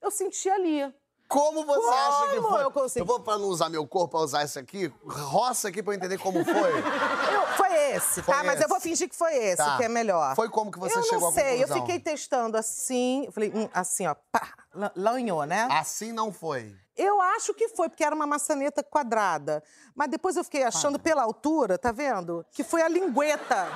Eu 0.01 0.11
senti 0.11 0.49
ali. 0.49 0.93
Como 1.33 1.65
você 1.65 1.89
acha 1.89 2.27
que 2.29 2.35
Como 2.35 2.49
foi? 2.49 2.63
eu 2.63 2.71
consegui? 2.71 3.05
vou, 3.05 3.19
pra 3.19 3.37
não 3.37 3.45
usar 3.47 3.69
meu 3.69 3.87
corpo, 3.87 4.09
pra 4.11 4.19
usar 4.19 4.43
isso 4.43 4.59
aqui, 4.59 4.93
roça 5.05 5.67
aqui 5.69 5.81
pra 5.81 5.93
eu 5.93 5.97
entender 5.97 6.17
como 6.19 6.43
foi. 6.45 6.53
Eu- 7.33 7.47
foi 7.57 7.73
esse, 7.95 8.21
Foi 8.21 8.33
tá? 8.35 8.43
Mas 8.43 8.61
eu 8.61 8.67
vou 8.67 8.77
esse. 8.77 8.89
fingir 8.89 9.09
que 9.09 9.15
foi 9.15 9.35
esse, 9.35 9.57
Tá. 9.57 9.77
que 9.77 9.83
é 9.83 9.89
melhor. 9.89 10.35
Foi 10.35 10.49
como 10.49 10.71
que 10.71 10.77
você 10.79 10.97
eu 10.97 11.03
chegou 11.03 11.21
não 11.21 11.27
à 11.29 11.31
sei, 11.31 11.43
conclusão? 11.57 11.77
eu 11.77 11.81
fiquei 11.81 11.99
testando 11.99 12.57
assim, 12.57 13.25
eu 13.25 13.31
falei, 13.31 13.51
hum, 13.53 13.67
assim, 13.73 14.05
ó, 14.07 14.15
pá, 14.31 14.53
la- 14.73 14.91
lanhou, 14.95 15.43
né? 15.45 15.67
Assim 15.71 16.11
não 16.11 16.31
foi. 16.31 16.75
Eu 16.95 17.19
acho 17.21 17.53
que 17.55 17.69
foi, 17.69 17.89
porque 17.89 18.03
era 18.03 18.15
uma 18.15 18.27
maçaneta 18.27 18.83
quadrada. 18.83 19.63
Mas 19.95 20.09
depois 20.09 20.35
eu 20.35 20.43
fiquei 20.43 20.63
achando 20.63 20.99
pela 20.99 21.23
altura, 21.23 21.77
tá 21.77 21.91
vendo? 21.91 22.45
Que 22.51 22.63
foi 22.63 22.81
a 22.83 22.87
lingueta. 22.87 23.67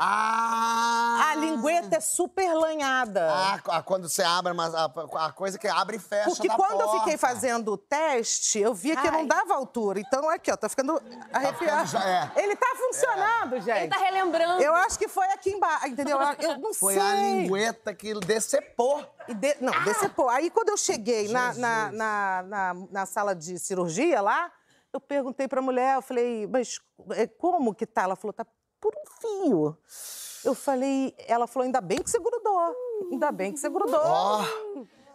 Ah! 0.00 1.30
A 1.30 1.34
lingueta 1.34 1.96
é 1.96 2.00
super 2.00 2.52
lanhada. 2.54 3.28
Ah, 3.66 3.82
quando 3.82 4.08
você 4.08 4.22
abre, 4.22 4.52
mas 4.52 4.74
a, 4.74 4.84
a 5.26 5.32
coisa 5.32 5.58
que 5.58 5.66
abre 5.68 5.96
e 5.96 6.00
fecha 6.00 6.30
Porque 6.30 6.48
da 6.48 6.54
quando 6.56 6.80
eu 6.80 6.88
fiquei 7.00 7.18
porta. 7.18 7.34
fazendo 7.34 7.72
o 7.72 7.76
teste, 7.76 8.58
eu 8.60 8.72
via 8.74 8.96
que 8.96 9.10
não 9.10 9.20
Ai. 9.20 9.26
dava 9.26 9.54
altura. 9.54 10.00
Então, 10.00 10.28
aqui, 10.30 10.50
ó, 10.50 10.56
tá 10.56 10.68
ficando 10.68 11.00
arrepiado. 11.32 11.88
já 11.90 12.08
é. 12.08 12.32
Ele 12.36 12.56
tá 12.56 12.66
funcionando, 12.76 13.60
gente. 13.60 13.78
Ele 13.78 13.88
tá 13.88 13.98
relembrando. 13.98 14.62
Eu 14.62 14.74
acho 14.74 14.98
que 14.98 15.08
foi 15.08 15.26
aqui 15.32 15.50
embaixo, 15.50 15.88
entendeu? 15.88 16.18
Eu 16.38 16.58
não 16.58 16.72
Foi 16.72 16.94
sei. 16.94 17.02
a 17.02 17.14
lingueta 17.14 17.92
que 17.94 18.14
decepou. 18.20 19.04
E 19.26 19.34
de- 19.34 19.56
Não, 19.60 19.72
decepou. 19.84 20.28
Aí, 20.28 20.50
quando 20.50 20.68
eu 20.70 20.76
cheguei 20.76 21.28
na, 21.28 21.52
na, 21.54 21.92
na, 21.92 22.42
na, 22.42 22.74
na 22.90 23.06
sala 23.06 23.34
de 23.34 23.58
cirurgia 23.58 24.20
lá, 24.20 24.50
eu 24.92 25.00
perguntei 25.00 25.46
pra 25.48 25.60
mulher, 25.60 25.96
eu 25.96 26.02
falei, 26.02 26.46
mas 26.46 26.80
é, 27.10 27.26
como 27.26 27.74
que 27.74 27.84
tá? 27.86 28.02
Ela 28.02 28.16
falou, 28.16 28.32
tá 28.32 28.46
por 28.80 28.92
um 28.94 29.20
fio. 29.20 29.76
Eu 30.44 30.54
falei, 30.54 31.14
ela 31.26 31.46
falou, 31.46 31.64
ainda 31.66 31.80
bem 31.80 31.98
que 32.02 32.10
você 32.10 32.18
grudou. 32.18 32.74
Ainda 33.10 33.32
bem 33.32 33.52
que 33.52 33.58
você 33.58 33.68
grudou. 33.68 34.00
Ó. 34.00 34.44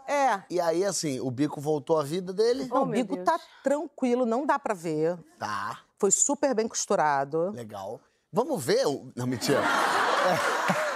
É. 0.07 0.43
E 0.49 0.59
aí, 0.59 0.83
assim, 0.83 1.19
o 1.21 1.31
bico 1.31 1.61
voltou 1.61 1.97
à 1.97 2.03
vida 2.03 2.33
dele? 2.33 2.67
o 2.69 2.75
Oh, 2.81 2.85
meu 2.85 3.01
bico 3.03 3.15
Deus. 3.15 3.25
tá 3.25 3.39
tranquilo, 3.63 4.25
não 4.25 4.45
dá 4.45 4.59
pra 4.59 4.73
ver. 4.73 5.17
Tá, 5.39 5.79
Foi 5.97 6.11
super 6.11 6.53
bem 6.53 6.67
costurado. 6.67 7.51
legal. 7.51 8.01
Vamos 8.31 8.63
ver 8.63 8.85
o... 8.85 9.11
Não, 9.15 9.25
mentira. 9.27 9.59
É. 9.59 10.93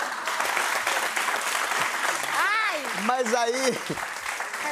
Mas 3.06 3.34
aí, 3.34 3.78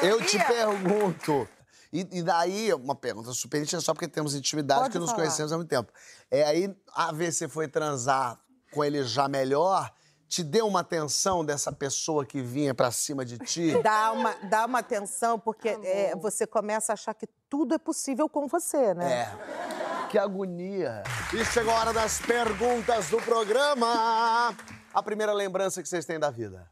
eu 0.01 0.21
te 0.25 0.37
pergunto... 0.43 1.47
E, 1.95 2.19
e 2.19 2.23
daí, 2.23 2.73
uma 2.73 2.93
pergunta 2.95 3.31
super 3.31 3.61
íntima, 3.61 3.79
só 3.79 3.93
porque 3.93 4.07
temos 4.07 4.35
intimidade, 4.35 4.81
Pode 4.81 4.91
que 4.91 4.99
nos 4.99 5.11
falar. 5.11 5.21
conhecemos 5.23 5.53
há 5.53 5.55
muito 5.55 5.69
tempo. 5.69 5.91
É 6.29 6.43
aí, 6.43 6.75
a 6.93 7.11
ver 7.13 7.31
se 7.31 7.47
foi 7.47 7.67
transar 7.69 8.37
com 8.73 8.83
ele 8.83 9.01
já 9.03 9.29
melhor, 9.29 9.89
te 10.27 10.43
deu 10.43 10.67
uma 10.67 10.81
atenção 10.81 11.45
dessa 11.45 11.71
pessoa 11.71 12.25
que 12.25 12.41
vinha 12.41 12.73
pra 12.75 12.91
cima 12.91 13.23
de 13.23 13.37
ti? 13.37 13.71
Dá 13.81 14.11
uma, 14.11 14.33
dá 14.49 14.65
uma 14.65 14.79
atenção, 14.79 15.39
porque 15.39 15.69
é, 15.69 16.13
você 16.17 16.45
começa 16.45 16.91
a 16.91 16.95
achar 16.95 17.13
que 17.13 17.27
tudo 17.49 17.73
é 17.73 17.77
possível 17.77 18.27
com 18.27 18.45
você, 18.47 18.93
né? 18.93 19.21
É. 19.21 20.07
Que 20.09 20.17
agonia. 20.17 21.03
E 21.33 21.45
chegou 21.45 21.73
a 21.73 21.79
hora 21.79 21.93
das 21.93 22.19
perguntas 22.19 23.09
do 23.09 23.21
programa. 23.21 24.53
A 24.93 25.01
primeira 25.03 25.31
lembrança 25.31 25.81
que 25.81 25.87
vocês 25.87 26.05
têm 26.05 26.19
da 26.19 26.29
vida. 26.29 26.69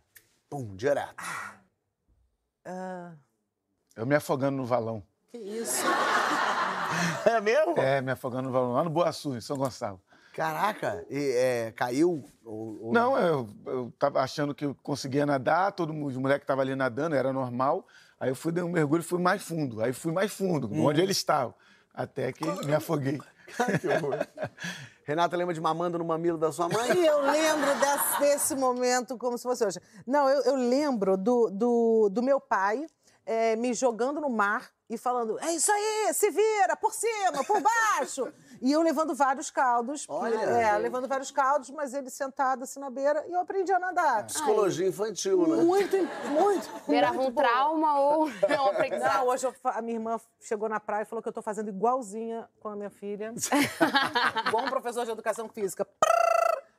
Pum, 0.50 0.76
direto. 0.76 1.16
Ah, 2.66 3.14
Eu 3.96 4.06
me 4.06 4.16
afogando 4.16 4.58
no 4.58 4.66
valão. 4.66 5.04
Que 5.34 5.38
isso? 5.40 5.82
É 7.26 7.42
mesmo? 7.42 7.74
É, 7.78 8.02
me 8.02 8.12
afogando 8.12 8.44
no 8.50 8.52
valão, 8.52 8.74
lá 8.74 8.84
no 8.84 8.90
Boa 8.90 9.12
Sul, 9.12 9.36
em 9.36 9.42
São 9.42 9.58
Gonçalo. 9.58 10.00
Caraca, 10.36 11.04
e, 11.10 11.32
é, 11.32 11.72
caiu? 11.72 12.24
Ou- 12.46 12.86
ou- 12.86 12.94
Não, 12.94 13.18
eu, 13.18 13.50
eu 13.66 13.94
tava 13.98 14.20
achando 14.22 14.54
que 14.54 14.64
eu 14.66 14.76
conseguia 14.84 15.26
nadar, 15.26 15.72
todo 15.72 15.92
mundo, 15.94 16.10
os 16.10 16.18
moleques 16.18 16.44
estavam 16.44 16.62
ali 16.62 16.76
nadando, 16.76 17.16
era 17.16 17.34
normal. 17.34 17.88
Aí 18.20 18.30
eu 18.30 18.36
fui, 18.36 18.52
dei 18.52 18.64
um 18.64 18.70
mergulho 18.70 19.00
e 19.02 19.04
fui 19.04 19.20
mais 19.20 19.42
fundo. 19.42 19.82
Aí 19.82 19.92
fui 19.92 20.12
mais 20.12 20.32
fundo, 20.32 20.70
onde 20.72 21.02
eles 21.02 21.18
estavam. 21.18 21.56
Até 21.94 22.32
que 22.32 22.46
me 22.66 22.76
afoguei. 22.76 23.20
Que 23.82 23.88
horror. 23.88 24.16
Renata 25.06 25.36
lembra 25.36 25.54
de 25.54 25.62
mamando 25.62 25.98
no 25.98 26.06
mamilo 26.06 26.38
da 26.38 26.52
sua 26.52 26.70
mãe? 26.70 26.96
E 26.96 27.06
eu 27.06 27.22
lembro 27.22 27.70
desse, 27.80 28.20
desse 28.20 28.56
momento 28.56 29.18
como 29.18 29.38
se 29.38 29.44
fosse 29.44 29.66
hoje. 29.66 29.80
Não, 30.06 30.30
eu, 30.30 30.42
eu 30.44 30.56
lembro 30.56 31.18
do, 31.18 31.50
do, 31.50 32.10
do 32.12 32.22
meu 32.22 32.40
pai 32.40 32.86
eh, 33.26 33.56
me 33.56 33.74
jogando 33.74 34.22
no 34.22 34.30
mar 34.30 34.70
e 34.94 34.98
falando: 34.98 35.40
é 35.40 35.52
isso 35.54 35.72
aí, 35.72 36.14
se 36.14 36.30
vira, 36.30 36.76
por 36.76 36.94
cima, 36.94 37.44
por 37.44 37.62
baixo. 37.62 38.32
E 38.62 38.72
eu 38.72 38.82
levando 38.82 39.14
vários 39.14 39.50
caldos. 39.50 40.06
Olha. 40.08 40.36
É, 40.36 40.78
levando 40.78 41.08
vários 41.08 41.32
caldos, 41.32 41.70
mas 41.70 41.94
ele 41.94 42.10
sentado 42.10 42.64
assim 42.64 42.80
na 42.80 42.90
beira 42.90 43.26
e 43.28 43.34
eu 43.34 43.40
aprendi 43.40 43.72
a 43.72 43.80
nadar. 43.80 44.26
Psicologia 44.26 44.88
infantil, 44.88 45.48
né? 45.48 45.64
Muito, 45.64 45.98
muito. 45.98 46.70
Muito 46.88 47.12
um 47.20 47.32
bom. 47.32 47.32
trauma 47.32 48.00
ou 48.00 48.30
é 48.30 48.62
um 48.62 48.68
aprendizado? 48.72 49.18
Não, 49.18 49.28
hoje 49.28 49.48
eu 49.48 49.54
a 49.64 49.82
minha 49.82 49.96
irmã 49.96 50.20
chegou 50.40 50.70
na 50.70 50.80
praia 50.80 51.04
e 51.04 51.06
falou 51.06 51.22
que 51.22 51.30
eu 51.30 51.34
tô 51.34 51.42
fazendo 51.42 51.70
igualzinha 51.70 52.50
com 52.60 52.70
a 52.70 52.76
minha 52.76 52.90
filha. 52.90 53.34
Um 54.54 54.70
professor 54.70 55.04
de 55.06 55.12
educação 55.12 55.50
física. 55.50 55.86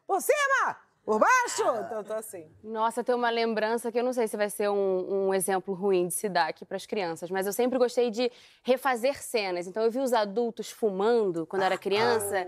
Por 0.06 0.20
cima! 0.22 0.76
Por 1.04 1.18
baixo! 1.18 1.62
Então 1.84 1.98
eu 1.98 2.04
tô 2.04 2.14
assim. 2.14 2.50
Nossa, 2.62 3.04
tenho 3.04 3.18
uma 3.18 3.28
lembrança 3.28 3.92
que 3.92 3.98
eu 3.98 4.04
não 4.04 4.12
sei 4.12 4.26
se 4.26 4.36
vai 4.36 4.48
ser 4.48 4.70
um, 4.70 5.26
um 5.28 5.34
exemplo 5.34 5.74
ruim 5.74 6.08
de 6.08 6.14
se 6.14 6.28
dar 6.28 6.48
aqui 6.48 6.64
para 6.64 6.76
as 6.78 6.86
crianças, 6.86 7.30
mas 7.30 7.46
eu 7.46 7.52
sempre 7.52 7.78
gostei 7.78 8.10
de 8.10 8.32
refazer 8.62 9.22
cenas. 9.22 9.66
Então 9.66 9.82
eu 9.82 9.90
vi 9.90 9.98
os 9.98 10.14
adultos 10.14 10.70
fumando 10.70 11.46
quando 11.46 11.60
eu 11.62 11.66
era 11.66 11.76
criança 11.76 12.46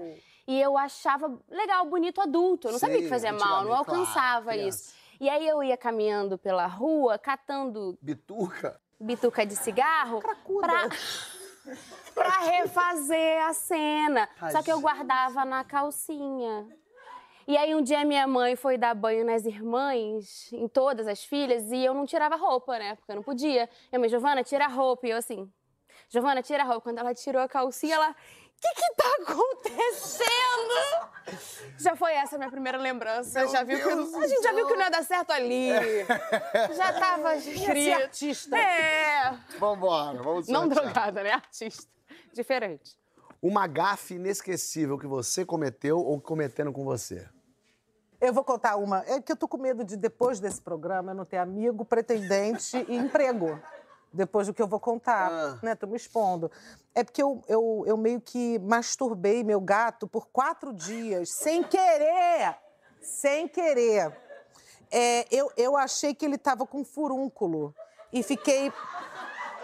e 0.48 0.58
eu 0.60 0.78
achava 0.78 1.38
legal, 1.50 1.84
bonito 1.86 2.20
adulto. 2.20 2.68
Eu 2.68 2.72
não 2.72 2.78
sabia 2.78 2.96
Sei, 2.96 3.04
que 3.04 3.10
fazia 3.10 3.32
mal, 3.32 3.62
não 3.64 3.68
claro, 3.68 3.90
alcançava 3.90 4.52
criança. 4.52 4.68
isso. 4.68 4.94
E 5.20 5.28
aí 5.28 5.46
eu 5.46 5.62
ia 5.62 5.76
caminhando 5.76 6.38
pela 6.38 6.66
rua, 6.66 7.18
catando 7.18 7.98
Bituca? 8.00 8.80
bituca 8.98 9.44
de 9.44 9.54
cigarro 9.56 10.20
Cracuda. 10.20 10.66
pra, 10.66 10.88
pra 12.14 12.38
refazer 12.40 13.42
a 13.44 13.52
cena. 13.52 14.28
Só 14.50 14.62
que 14.62 14.72
eu 14.72 14.80
guardava 14.80 15.44
na 15.44 15.62
calcinha. 15.62 16.66
E 17.46 17.56
aí 17.56 17.74
um 17.74 17.82
dia 17.82 18.04
minha 18.04 18.26
mãe 18.26 18.56
foi 18.56 18.76
dar 18.76 18.94
banho 18.94 19.24
nas 19.24 19.44
irmãs, 19.44 20.52
em 20.52 20.66
todas 20.66 21.06
as 21.06 21.22
filhas, 21.24 21.70
e 21.70 21.84
eu 21.84 21.94
não 21.94 22.04
tirava 22.04 22.34
roupa, 22.36 22.78
né? 22.78 22.96
Porque 22.96 23.12
eu 23.12 23.16
não 23.16 23.22
podia. 23.22 23.68
Minha 23.92 24.00
mãe, 24.00 24.08
Giovana, 24.08 24.42
tira 24.42 24.64
a 24.64 24.68
roupa. 24.68 25.06
E 25.06 25.10
eu 25.10 25.16
assim, 25.16 25.50
Giovana, 26.08 26.42
tira 26.42 26.64
a 26.64 26.66
roupa. 26.66 26.80
Quando 26.82 26.98
ela 26.98 27.14
tirou 27.14 27.40
a 27.40 27.48
calcinha, 27.48 27.94
ela. 27.94 28.10
O 28.10 28.58
que 28.58 28.74
que 28.74 28.94
tá 28.94 29.16
acontecendo? 29.22 30.26
Já 31.78 31.94
foi 31.94 32.14
essa 32.14 32.36
a 32.36 32.38
minha 32.38 32.50
primeira 32.50 32.78
lembrança. 32.78 33.40
Meu 33.40 33.48
já 33.50 33.62
viu 33.62 33.78
que 33.78 33.88
a 34.18 34.26
gente 34.26 34.42
já 34.42 34.52
viu 34.52 34.66
que 34.66 34.74
não 34.74 34.82
ia 34.82 34.90
dar 34.90 35.04
certo 35.04 35.30
ali. 35.30 35.68
Já 36.74 36.92
tava 36.98 37.38
ser 37.38 37.52
escrito. 37.52 38.02
artista. 38.02 38.56
É. 38.56 39.36
Vambora, 39.58 40.22
vamos 40.22 40.48
Não 40.48 40.62
sortear. 40.62 40.84
drogada, 40.84 41.22
né? 41.22 41.32
Artista. 41.32 41.86
Diferente. 42.32 42.96
Uma 43.42 43.66
gafe 43.66 44.14
inesquecível 44.14 44.98
que 44.98 45.06
você 45.06 45.44
cometeu 45.44 45.98
ou 45.98 46.18
cometeram 46.20 46.72
com 46.72 46.84
você? 46.84 47.28
Eu 48.26 48.32
vou 48.32 48.42
contar 48.42 48.74
uma. 48.74 49.04
É 49.06 49.20
que 49.20 49.30
eu 49.30 49.36
tô 49.36 49.46
com 49.46 49.56
medo 49.56 49.84
de, 49.84 49.96
depois 49.96 50.40
desse 50.40 50.60
programa, 50.60 51.12
eu 51.12 51.14
não 51.14 51.24
ter 51.24 51.36
amigo, 51.36 51.84
pretendente 51.84 52.76
e 52.88 52.96
emprego. 52.96 53.56
Depois 54.12 54.48
do 54.48 54.52
que 54.54 54.60
eu 54.60 54.66
vou 54.66 54.80
contar, 54.80 55.30
Ah. 55.30 55.58
né? 55.62 55.76
Tô 55.76 55.86
me 55.86 55.94
expondo. 55.96 56.50
É 56.92 57.04
porque 57.04 57.22
eu, 57.22 57.40
eu, 57.46 57.84
eu 57.86 57.96
meio 57.96 58.20
que 58.20 58.58
masturbei 58.58 59.44
meu 59.44 59.60
gato 59.60 60.08
por 60.08 60.26
quatro 60.26 60.72
dias, 60.72 61.30
sem 61.34 61.62
querer. 61.62 62.56
Sem 63.00 63.46
querer. 63.46 64.12
É, 64.90 65.24
eu, 65.30 65.48
eu 65.56 65.76
achei 65.76 66.12
que 66.12 66.24
ele 66.24 66.36
tava 66.36 66.66
com 66.66 66.84
furúnculo. 66.84 67.72
E 68.12 68.24
fiquei. 68.24 68.72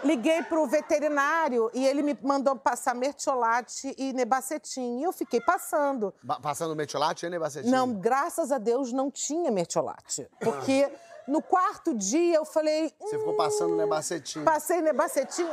Liguei 0.03 0.43
pro 0.43 0.65
veterinário 0.67 1.69
e 1.73 1.85
ele 1.87 2.01
me 2.01 2.17
mandou 2.21 2.55
passar 2.55 2.93
mertiolate 2.93 3.93
e 3.97 4.11
nebacetim. 4.13 4.99
E 4.99 5.03
eu 5.03 5.11
fiquei 5.13 5.39
passando. 5.39 6.13
Ba- 6.21 6.39
Passando 6.41 6.75
metiolate, 6.75 7.27
né, 7.29 7.39
Bacetinho? 7.39 7.71
Não, 7.71 7.93
graças 7.93 8.51
a 8.51 8.57
Deus 8.57 8.91
não 8.91 9.09
tinha 9.09 9.49
mertiolate. 9.49 10.27
Porque 10.41 10.91
no 11.27 11.41
quarto 11.41 11.93
dia 11.95 12.35
eu 12.35 12.43
falei. 12.45 12.93
Você 12.99 13.15
"Hum, 13.15 13.19
ficou 13.19 13.33
passando, 13.35 13.75
né, 13.77 13.85
Bacetinho? 13.85 14.43
Passei 14.43 14.81
nebacetim. 14.81 15.47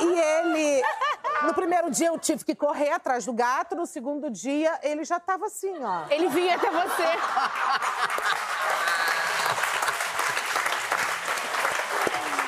E 0.00 0.04
ele. 0.18 0.82
No 1.42 1.52
primeiro 1.54 1.90
dia 1.90 2.08
eu 2.08 2.18
tive 2.18 2.44
que 2.44 2.54
correr 2.54 2.90
atrás 2.92 3.24
do 3.26 3.32
gato, 3.32 3.74
no 3.76 3.86
segundo 3.86 4.30
dia 4.30 4.78
ele 4.82 5.04
já 5.04 5.18
tava 5.20 5.46
assim, 5.46 5.72
ó. 5.82 6.04
Ele 6.10 6.28
vinha 6.28 6.54
até 6.56 6.70
você. 6.70 7.04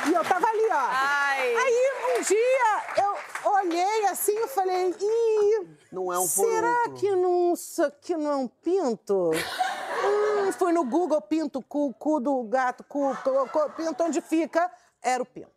E 0.09 0.13
eu 0.13 0.25
tava 0.25 0.47
ali, 0.47 0.69
ó. 0.72 0.72
Ai. 0.91 1.55
Aí 1.55 1.93
um 2.19 2.23
dia 2.23 3.05
eu 3.05 3.51
olhei 3.53 4.07
assim 4.07 4.37
e 4.37 4.49
falei, 4.49 4.95
ih. 5.01 5.69
Não 5.91 6.13
é 6.13 6.19
um 6.19 6.27
Será 6.27 6.89
que 6.97 7.15
não, 7.15 7.53
isso 7.55 7.83
aqui 7.85 8.17
não 8.17 8.33
é 8.33 8.37
um 8.37 8.49
pinto? 8.49 9.31
hum, 9.33 10.53
fui 10.53 10.73
no 10.73 10.85
Google, 10.85 11.21
pinto, 11.21 11.61
cu, 11.63 11.93
cu 11.95 12.21
do 12.21 12.43
gato, 12.45 12.85
cu, 12.85 13.17
cu, 13.23 13.49
cu, 13.49 13.71
pinto, 13.71 14.05
onde 14.05 14.21
fica? 14.21 14.71
Era 15.03 15.23
o 15.23 15.27
pinto. 15.27 15.51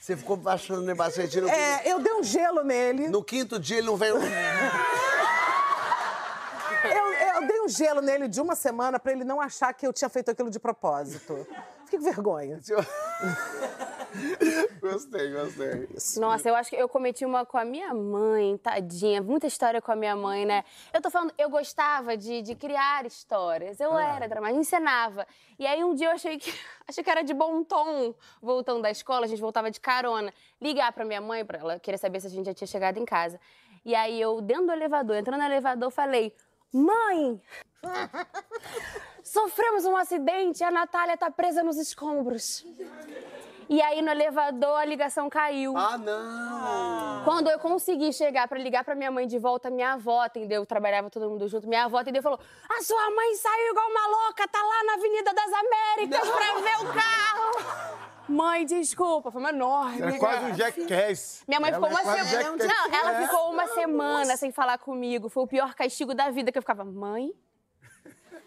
Você 0.00 0.16
ficou 0.16 0.36
passando, 0.36 0.82
né, 0.82 0.94
Bacetinho? 0.94 1.44
No, 1.44 1.48
É, 1.50 1.82
eu 1.86 2.00
dei 2.00 2.12
um 2.12 2.22
gelo 2.22 2.62
nele. 2.64 3.08
no 3.08 3.22
quinto 3.22 3.58
dia 3.58 3.78
ele 3.78 3.86
não 3.86 3.96
veio... 3.96 4.16
Eu, 6.84 7.12
eu 7.12 7.46
dei 7.46 7.60
um 7.60 7.68
gelo 7.68 8.00
nele 8.00 8.26
de 8.26 8.40
uma 8.40 8.56
semana 8.56 8.98
pra 8.98 9.12
ele 9.12 9.22
não 9.24 9.40
achar 9.40 9.72
que 9.72 9.86
eu 9.86 9.92
tinha 9.92 10.08
feito 10.08 10.30
aquilo 10.30 10.50
de 10.50 10.58
propósito. 10.58 11.46
Fiquei 11.84 11.98
com 11.98 12.04
vergonha. 12.04 12.58
gostei, 14.80 15.32
gostei. 15.32 15.88
Nossa, 16.20 16.48
eu 16.48 16.54
acho 16.54 16.70
que 16.70 16.76
eu 16.76 16.88
cometi 16.88 17.24
uma 17.24 17.46
com 17.46 17.56
a 17.56 17.64
minha 17.64 17.94
mãe, 17.94 18.56
tadinha. 18.58 19.22
Muita 19.22 19.46
história 19.46 19.80
com 19.80 19.92
a 19.92 19.96
minha 19.96 20.14
mãe, 20.14 20.44
né? 20.44 20.64
Eu 20.92 21.00
tô 21.00 21.10
falando, 21.10 21.32
eu 21.38 21.48
gostava 21.48 22.16
de, 22.16 22.42
de 22.42 22.54
criar 22.54 23.06
histórias. 23.06 23.80
Eu 23.80 23.98
era 23.98 24.28
dramática, 24.28 24.60
encenava. 24.60 25.26
E 25.58 25.66
aí 25.66 25.82
um 25.82 25.94
dia 25.94 26.08
eu 26.08 26.12
achei 26.12 26.38
que 26.38 26.52
achei 26.86 27.02
que 27.02 27.10
era 27.10 27.22
de 27.22 27.32
bom 27.32 27.62
tom, 27.64 28.14
voltando 28.40 28.82
da 28.82 28.90
escola, 28.90 29.24
a 29.24 29.28
gente 29.28 29.40
voltava 29.40 29.70
de 29.70 29.80
carona. 29.80 30.32
Ligar 30.60 30.92
pra 30.92 31.04
minha 31.04 31.20
mãe, 31.20 31.44
pra 31.44 31.58
ela 31.58 31.78
querer 31.78 31.98
saber 31.98 32.20
se 32.20 32.26
a 32.26 32.30
gente 32.30 32.46
já 32.46 32.54
tinha 32.54 32.68
chegado 32.68 32.98
em 32.98 33.04
casa. 33.04 33.40
E 33.84 33.94
aí 33.94 34.20
eu, 34.20 34.40
dentro 34.40 34.66
do 34.66 34.72
elevador, 34.72 35.16
entrando 35.16 35.40
no 35.40 35.46
elevador, 35.46 35.90
falei: 35.90 36.34
Mãe! 36.72 37.40
Sofremos 39.22 39.84
um 39.84 39.96
acidente 39.96 40.60
e 40.62 40.64
a 40.64 40.70
Natália 40.70 41.16
tá 41.16 41.30
presa 41.30 41.62
nos 41.62 41.76
escombros. 41.76 42.64
E 43.68 43.80
aí 43.80 44.02
no 44.02 44.10
elevador 44.10 44.76
a 44.80 44.84
ligação 44.84 45.30
caiu. 45.30 45.74
Ah, 45.76 45.96
não! 45.96 47.24
Quando 47.24 47.48
eu 47.48 47.58
consegui 47.58 48.12
chegar 48.12 48.46
pra 48.48 48.58
ligar 48.58 48.84
pra 48.84 48.94
minha 48.94 49.10
mãe 49.10 49.26
de 49.26 49.38
volta, 49.38 49.70
minha 49.70 49.92
avó 49.94 50.20
atendeu, 50.22 50.66
trabalhava 50.66 51.08
todo 51.08 51.30
mundo 51.30 51.48
junto. 51.48 51.66
Minha 51.68 51.84
avó 51.84 51.98
atendeu 51.98 52.20
e 52.20 52.22
falou: 52.22 52.38
A 52.68 52.82
sua 52.82 53.10
mãe 53.10 53.34
saiu 53.36 53.70
igual 53.70 53.88
uma 53.88 54.06
louca, 54.08 54.46
tá 54.48 54.58
lá 54.62 54.84
na 54.84 54.94
Avenida 54.94 55.32
das 55.32 55.50
Américas 55.52 56.28
pra 56.28 56.54
ver 56.60 56.84
o 56.84 56.92
carro. 56.92 57.92
Mãe, 58.28 58.64
desculpa, 58.66 59.30
foi 59.30 59.40
uma 59.40 59.50
enorme. 59.50 60.02
Era 60.02 60.18
quase 60.18 60.44
um 60.46 60.54
Jackass. 60.54 61.42
Minha 61.46 61.60
mãe 61.60 61.70
Ela 61.70 61.76
ficou 61.80 61.88
é 61.88 61.92
uma 61.92 62.02
quase 62.02 62.30
semana. 62.30 62.64
Não, 62.66 62.94
ela 62.98 63.12
É. 63.12 63.26
ficou 63.26 63.50
uma 63.52 63.66
semana 63.68 64.36
sem 64.36 64.52
falar 64.52 64.78
comigo. 64.78 65.28
Foi 65.28 65.44
o 65.44 65.46
pior 65.46 65.74
castigo 65.74 66.14
da 66.14 66.30
vida 66.30 66.50
que 66.52 66.58
eu 66.58 66.62
ficava, 66.62 66.84
mãe? 66.84 67.32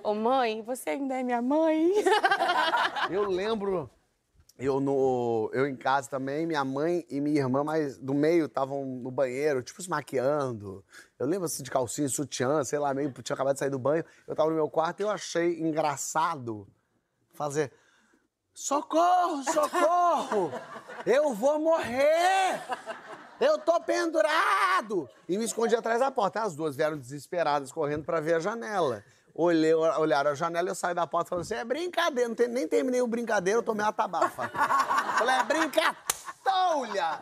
Ô 0.06 0.14
mãe, 0.14 0.62
você 0.62 0.92
ainda 0.92 1.20
é 1.20 1.24
minha 1.24 1.42
mãe? 1.42 1.92
Eu 3.10 3.28
lembro, 3.28 3.90
eu, 4.56 4.80
no, 4.80 5.50
eu 5.52 5.68
em 5.68 5.76
casa 5.76 6.08
também, 6.08 6.46
minha 6.46 6.64
mãe 6.64 7.04
e 7.10 7.20
minha 7.20 7.40
irmã, 7.40 7.64
mas 7.64 7.98
do 7.98 8.14
meio, 8.14 8.46
estavam 8.46 8.86
no 8.86 9.10
banheiro, 9.10 9.64
tipo, 9.64 9.82
se 9.82 9.90
maquiando. 9.90 10.86
Eu 11.18 11.26
lembro 11.26 11.46
assim 11.46 11.64
de 11.64 11.72
calcinha, 11.72 12.08
sutiã, 12.08 12.64
sei 12.64 12.78
lá, 12.78 12.94
meio 12.94 13.12
tinha 13.24 13.34
acabado 13.34 13.56
de 13.56 13.60
sair 13.60 13.72
do 13.72 13.80
banho. 13.80 14.06
Eu 14.28 14.36
tava 14.36 14.50
no 14.52 14.56
meu 14.56 14.70
quarto 14.70 15.00
e 15.00 15.04
eu 15.04 15.10
achei 15.10 15.60
engraçado 15.60 16.68
fazer. 17.34 17.74
Socorro, 18.54 19.44
socorro! 19.44 20.52
Eu 21.04 21.34
vou 21.34 21.60
morrer! 21.60 22.62
Eu 23.42 23.58
tô 23.58 23.82
pendurado! 23.82 25.10
E 25.28 25.36
me 25.36 25.46
escondi 25.46 25.76
atrás 25.76 26.00
da 26.00 26.12
porta. 26.12 26.44
As 26.44 26.56
duas 26.56 26.76
vieram 26.76 26.96
desesperadas, 26.96 27.72
correndo 27.72 28.06
pra 28.06 28.22
ver 28.22 28.36
a 28.36 28.40
janela. 28.40 29.04
Olhei, 29.38 29.74
olharam 29.74 30.32
a 30.32 30.34
janela, 30.34 30.70
eu 30.70 30.76
saí 30.76 30.94
da 30.94 31.06
porta 31.06 31.28
e 31.28 31.30
falei 31.30 31.42
assim: 31.42 31.56
é 31.56 31.66
brincadeira, 31.66 32.30
não 32.30 32.36
tem- 32.36 32.48
nem 32.48 32.66
terminei 32.66 33.02
o 33.02 33.08
brincadeiro, 33.08 33.60
eu 33.60 33.64
tomei 33.64 33.86
uma 33.86 33.92
tabafa. 33.92 34.50
falei, 35.20 35.36
é 35.36 35.44
brincadeira 35.44 35.98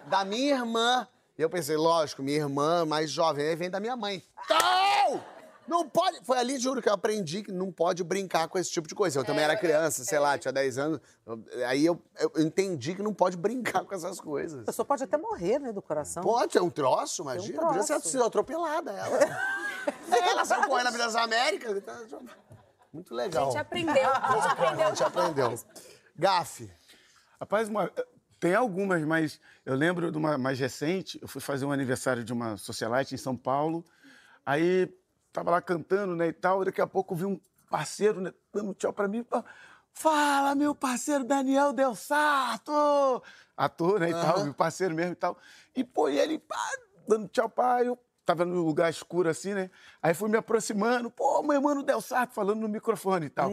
da 0.05 0.23
minha 0.23 0.55
irmã. 0.55 1.07
E 1.37 1.41
eu 1.41 1.49
pensei, 1.49 1.75
lógico, 1.75 2.21
minha 2.21 2.37
irmã 2.37 2.85
mais 2.85 3.09
jovem, 3.09 3.55
vem 3.55 3.69
da 3.69 3.79
minha 3.79 3.95
mãe. 3.95 4.23
Não! 4.47 5.42
Não 5.67 5.87
pode. 5.87 6.19
Foi 6.25 6.37
ali, 6.37 6.57
juro, 6.59 6.81
que 6.81 6.89
eu 6.89 6.93
aprendi 6.93 7.41
que 7.43 7.51
não 7.51 7.71
pode 7.71 8.03
brincar 8.03 8.47
com 8.47 8.57
esse 8.59 8.69
tipo 8.69 8.87
de 8.87 8.93
coisa. 8.93 9.19
Eu 9.19 9.23
também 9.23 9.43
era 9.43 9.55
criança, 9.55 10.03
sei 10.03 10.19
lá, 10.19 10.37
tinha 10.37 10.51
10 10.51 10.77
anos. 10.77 10.99
Aí 11.67 11.85
eu, 11.85 12.01
eu 12.19 12.31
entendi 12.43 12.93
que 12.95 13.01
não 13.01 13.13
pode 13.13 13.37
brincar 13.37 13.83
com 13.85 13.95
essas 13.95 14.19
coisas. 14.19 14.61
A 14.61 14.65
pessoa 14.65 14.85
pode 14.85 15.03
até 15.03 15.17
morrer, 15.17 15.59
né, 15.59 15.71
do 15.71 15.81
coração. 15.81 16.21
Pode, 16.21 16.57
é 16.57 16.61
um 16.61 16.69
troço, 16.69 17.21
imagina. 17.21 17.57
É 17.61 17.63
um 17.63 17.67
Podia 17.67 17.83
ser 17.83 17.99
troço. 17.99 18.23
atropelada 18.23 18.91
ela. 18.91 19.19
É, 20.09 20.29
ela 20.29 20.45
saiu 20.45 20.65
correndo 20.67 20.97
das 20.97 21.13
Américas. 21.13 21.75
então, 21.75 22.21
Muito 22.93 23.13
A 23.13 23.17
legal. 23.17 23.45
gente 23.51 23.57
aprendeu, 23.59 24.09
a 24.13 24.31
gente 24.35 24.47
aprendeu. 24.47 24.85
A 24.85 24.89
gente 24.89 25.03
aprendeu. 25.03 25.59
Gafe. 26.15 26.71
Rapaz, 27.39 27.67
uma- 27.67 27.91
tem 28.39 28.53
algumas, 28.55 29.03
mas 29.03 29.39
eu 29.65 29.75
lembro 29.75 30.09
de 30.09 30.17
uma 30.17 30.37
mais 30.37 30.57
recente. 30.59 31.19
Eu 31.21 31.27
fui 31.27 31.41
fazer 31.41 31.65
um 31.65 31.71
aniversário 31.71 32.23
de 32.23 32.31
uma 32.31 32.55
socialite 32.55 33.13
em 33.13 33.17
São 33.17 33.35
Paulo. 33.35 33.83
Aí 34.45 34.89
tava 35.33 35.51
lá 35.51 35.61
cantando, 35.61 36.15
né, 36.15 36.27
e 36.27 36.33
tal. 36.33 36.61
E 36.61 36.65
daqui 36.65 36.79
a 36.79 36.87
pouco 36.87 37.15
vi 37.15 37.25
um 37.25 37.39
parceiro, 37.69 38.21
né, 38.21 38.31
dando 38.53 38.73
tchau 38.75 38.93
pra 38.93 39.07
mim. 39.07 39.25
Fala, 39.91 40.55
meu 40.55 40.73
parceiro 40.73 41.23
Daniel 41.23 41.73
Del 41.73 41.95
Sarto! 41.95 43.21
Ator, 43.57 43.99
né, 43.99 44.09
e 44.09 44.13
tal, 44.13 44.43
meu 44.43 44.53
parceiro 44.53 44.95
mesmo 44.95 45.11
e 45.11 45.15
tal. 45.15 45.37
E, 45.75 45.83
pô, 45.83 46.07
e 46.07 46.17
ele 46.17 46.39
pá, 46.39 46.57
dando 47.07 47.27
tchau 47.27 47.49
pra 47.49 47.83
eu. 47.83 47.97
Tava 48.25 48.45
num 48.45 48.61
lugar 48.61 48.89
escuro 48.89 49.27
assim, 49.27 49.53
né? 49.53 49.69
Aí 50.01 50.13
fui 50.13 50.29
me 50.29 50.37
aproximando. 50.37 51.11
Pô, 51.11 51.43
meu 51.43 51.55
irmão 51.55 51.83
Del 51.83 51.99
Sarto 51.99 52.33
falando 52.33 52.61
no 52.61 52.69
microfone 52.69 53.25
e 53.25 53.29
tal. 53.29 53.51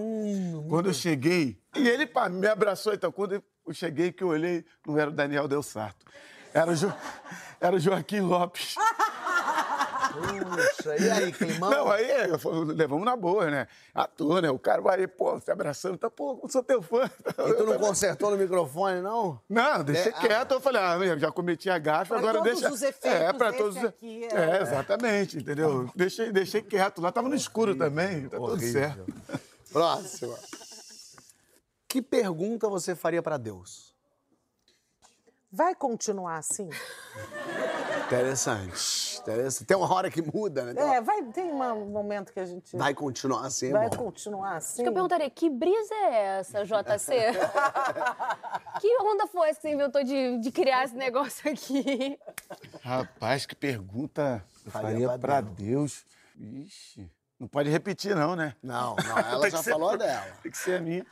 Quando 0.68 0.86
eu 0.86 0.94
cheguei, 0.94 1.60
e 1.74 1.88
ele 1.88 2.06
pá, 2.06 2.28
me 2.28 2.46
abraçou 2.46 2.94
e 2.94 2.98
tal. 2.98 3.12
Quando 3.12 3.34
eu 3.34 3.42
cheguei, 3.72 4.12
que 4.12 4.22
eu 4.22 4.28
olhei, 4.28 4.64
não 4.86 4.96
era 4.96 5.10
o 5.10 5.12
Daniel 5.12 5.48
Del 5.48 5.62
Sarto. 5.62 6.06
Era 6.54 6.70
o, 6.70 6.76
jo... 6.76 6.86
era 7.60 7.74
o 7.74 7.80
Joaquim 7.80 8.20
Lopes. 8.20 8.76
Puxa, 10.12 10.96
e 10.96 11.10
aí, 11.10 11.32
climão? 11.32 11.70
Não, 11.70 11.90
aí 11.90 12.10
é, 12.10 12.26
levamos 12.74 13.04
na 13.04 13.16
boa, 13.16 13.50
né? 13.50 13.66
Ator, 13.94 14.42
né? 14.42 14.50
O 14.50 14.58
cara 14.58 14.80
vai, 14.82 15.06
pô, 15.06 15.38
se 15.40 15.50
abraçando, 15.50 15.96
tá, 15.98 16.10
pô, 16.10 16.38
eu 16.42 16.48
sou 16.48 16.62
teu 16.62 16.82
fã. 16.82 17.08
E 17.28 17.54
tu 17.54 17.64
não 17.66 17.78
consertou 17.78 18.30
no 18.30 18.36
microfone, 18.36 19.00
não? 19.00 19.40
Não, 19.48 19.84
deixei 19.84 20.12
É, 20.12 20.14
ah. 20.16 20.20
quieto. 20.20 20.52
Eu 20.52 20.60
falei, 20.60 20.80
ah, 20.82 21.16
já 21.18 21.30
cometi 21.30 21.70
a 21.70 21.78
gafe, 21.78 22.08
Pra 22.08 22.18
agora 22.18 22.38
todos 22.38 22.60
deixa... 22.60 22.74
os 22.74 22.82
efeitos, 22.82 23.20
é, 23.20 23.32
pra 23.32 23.52
todos 23.52 23.76
os... 23.76 23.84
aqui 23.84 24.24
é- 24.24 24.58
É, 24.58 24.62
exatamente, 24.62 25.36
entendeu? 25.38 25.90
Deixei, 25.94 26.32
deixei 26.32 26.62
quieto. 26.62 27.00
Lá 27.00 27.12
tava 27.12 27.28
no 27.28 27.34
escuro 27.34 27.74
também, 27.74 28.28
tá 28.28 28.36
tudo 28.36 28.52
Horrível. 28.52 28.72
certo. 28.72 29.06
Próxima. 29.72 30.36
Que 31.86 32.00
pergunta 32.02 32.68
você 32.68 32.94
faria 32.94 33.22
pra 33.22 33.36
Deus? 33.36 33.89
Vai 35.52 35.74
continuar 35.74 36.36
assim? 36.38 36.68
Interessante. 38.06 39.18
Interessante. 39.20 39.64
Tem 39.66 39.76
uma 39.76 39.92
hora 39.92 40.10
que 40.10 40.22
muda, 40.22 40.64
né? 40.64 40.74
Tem 40.74 40.82
uma- 40.84 40.94
É, 40.96 41.00
vai, 41.00 41.22
tem 41.24 41.44
um 41.52 41.86
momento 41.86 42.32
que 42.32 42.40
a 42.40 42.44
gente 42.44 42.76
Vai 42.76 42.94
continuar 42.94 43.46
assim, 43.46 43.68
é 43.68 43.72
vai 43.72 43.88
bom. 43.90 43.96
continuar 43.96 44.56
assim. 44.56 44.84
Eu 44.84 44.92
perguntaria, 44.92 45.28
que 45.28 45.50
brisa 45.50 45.94
é 45.94 46.38
essa, 46.38 46.64
JC? 46.64 47.14
que 48.80 48.96
onda 49.02 49.26
foi 49.26 49.48
essa 49.50 49.60
que 49.60 49.68
você 49.68 49.74
inventou 49.74 50.04
de, 50.04 50.38
de 50.38 50.50
criar 50.52 50.84
esse 50.84 50.94
negócio 50.96 51.50
aqui? 51.50 52.18
Rapaz, 52.82 53.44
que 53.46 53.54
pergunta 53.54 54.44
eu 54.64 54.70
Faria 54.72 54.90
faria 54.90 55.08
pra 55.08 55.18
pra 55.18 55.40
Deus. 55.40 56.04
Ixi, 56.38 57.10
não 57.38 57.46
pode 57.48 57.68
repetir 57.70 58.14
não, 58.14 58.34
né? 58.36 58.54
Não, 58.62 58.96
não, 58.96 59.18
ela 59.18 59.50
já 59.50 59.58
que 59.58 59.70
falou 59.70 59.96
dela. 59.96 60.26
Tem 60.42 60.50
que 60.50 60.58
ser 60.58 60.76
a 60.78 60.80
minha. 60.80 61.04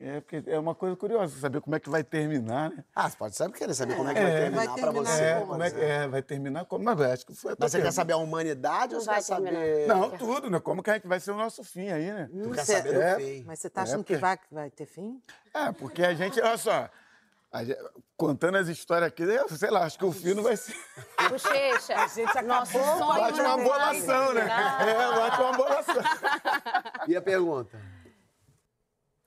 É, 0.00 0.20
porque 0.20 0.42
é 0.48 0.58
uma 0.58 0.74
coisa 0.74 0.96
curiosa, 0.96 1.38
saber 1.38 1.60
como 1.60 1.76
é 1.76 1.80
que 1.80 1.88
vai 1.88 2.02
terminar, 2.02 2.68
né? 2.70 2.84
Ah, 2.94 3.08
você 3.08 3.16
pode 3.16 3.36
saber, 3.36 3.56
querer 3.56 3.74
saber 3.74 3.94
como 3.96 4.10
é 4.10 4.14
que 4.14 4.20
vai 4.20 4.30
É. 4.30 4.40
terminar 4.40 4.56
Vai 4.56 4.66
pra 4.66 4.74
terminar 4.92 5.04
você. 5.12 5.22
É, 5.22 5.40
como 5.40 5.62
é, 5.62 5.70
que- 5.70 5.80
é, 5.80 6.08
vai 6.08 6.22
terminar 6.22 6.64
como? 6.64 6.84
Mas 6.84 7.00
acho 7.00 7.26
que 7.26 7.34
foi 7.34 7.52
a 7.52 7.56
Mas 7.58 7.70
você 7.72 7.80
quer 7.80 7.92
saber 7.92 8.12
a 8.12 8.16
humanidade 8.16 8.94
ou 8.94 8.98
Não 8.98 9.00
você 9.00 9.06
vai 9.06 9.14
quer 9.16 9.22
saber... 9.22 9.50
terminar. 9.50 9.94
Não, 9.94 10.10
tudo, 10.10 10.50
né? 10.50 10.58
Como 10.60 10.82
que 10.82 10.90
a 10.90 10.94
gente 10.94 11.06
vai 11.06 11.20
ser 11.20 11.30
o 11.30 11.36
nosso 11.36 11.62
fim 11.62 11.88
aí, 11.90 12.12
né? 12.12 12.28
Tu 12.42 12.50
quer 12.50 12.64
saber 12.64 12.92
do 12.92 13.00
É. 13.02 13.16
fim. 13.16 13.44
Mas 13.46 13.58
você 13.60 13.70
tá 13.70 13.80
É, 13.80 13.84
achando 13.84 13.98
porque- 13.98 14.14
que 14.14 14.20
vai, 14.20 14.38
vai 14.50 14.70
ter 14.70 14.86
fim? 14.86 15.22
É, 15.54 15.72
porque 15.72 16.02
a 16.04 16.12
gente, 16.12 16.40
olha 16.40 16.58
só, 16.58 16.90
a 17.52 17.64
gente- 17.64 17.78
contando 18.16 18.56
as 18.58 18.66
histórias 18.66 19.08
aqui, 19.08 19.22
eu 19.22 19.48
sei 19.48 19.70
lá, 19.70 19.84
acho 19.84 19.96
que 19.96 20.04
o 20.04 20.10
fim 20.12 20.34
não 20.34 20.42
vai 20.42 20.56
ser. 20.56 20.74
Bochecha, 21.30 22.42
nosso 22.42 22.72
sonho... 22.72 23.06
Bate 23.06 23.40
uma 23.40 23.48
não 23.48 23.56
vai 23.58 23.64
bolação, 23.64 24.34
né? 24.34 24.40
terminar. 24.40 24.88
É, 24.88 25.16
bate 25.20 25.40
uma 25.40 25.52
bolação. 25.52 26.02
E 27.06 27.16
a 27.16 27.22
pergunta? 27.22 27.93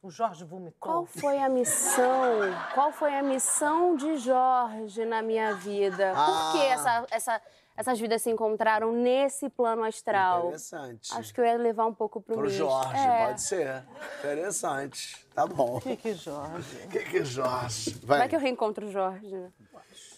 O 0.07 0.09
Jorge 0.11 0.45
vomitou. 0.45 0.79
Qual 0.79 1.05
foi 1.05 1.37
a 1.37 1.49
missão? 1.49 2.39
Qual 2.73 2.93
foi 2.93 3.13
a 3.13 3.21
missão 3.21 3.93
de 3.97 4.15
Jorge 4.15 5.03
na 5.03 5.21
minha 5.21 5.53
vida? 5.55 6.13
Por 6.15 6.51
que 6.53 6.59
Ah. 6.65 6.65
essa, 6.73 7.05
essa, 7.11 7.41
essas 7.75 7.99
vidas 7.99 8.21
se 8.21 8.29
encontraram 8.29 8.93
nesse 8.93 9.49
plano 9.49 9.83
astral? 9.83 10.45
Interessante. 10.47 11.13
Acho 11.13 11.33
que 11.33 11.41
eu 11.41 11.45
ia 11.45 11.57
levar 11.57 11.85
um 11.87 11.93
pouco 11.93 12.21
pro, 12.21 12.35
Pro. 12.35 12.49
Jorge, 12.49 12.95
É. 12.97 13.25
pode 13.27 13.41
ser. 13.41 13.83
Interessante. 14.19 15.27
Tá 15.35 15.45
bom. 15.45 15.75
O 15.75 15.81
que 15.81 15.97
que 15.97 16.13
Jorge? 16.13 16.77
O 16.85 16.87
que 16.87 16.99
que 16.99 17.25
Jorge? 17.25 17.91
Vai 18.05 18.19
Vai. 18.19 18.29
que 18.29 18.35
eu 18.37 18.39
reencontro 18.39 18.87
o 18.87 18.89
Jorge. 18.91 19.27
né? 19.35 19.51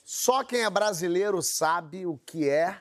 Só 0.05 0.43
quem 0.43 0.63
é 0.65 0.69
brasileiro 0.69 1.41
sabe 1.41 2.05
o 2.05 2.15
que 2.27 2.47
é... 2.47 2.79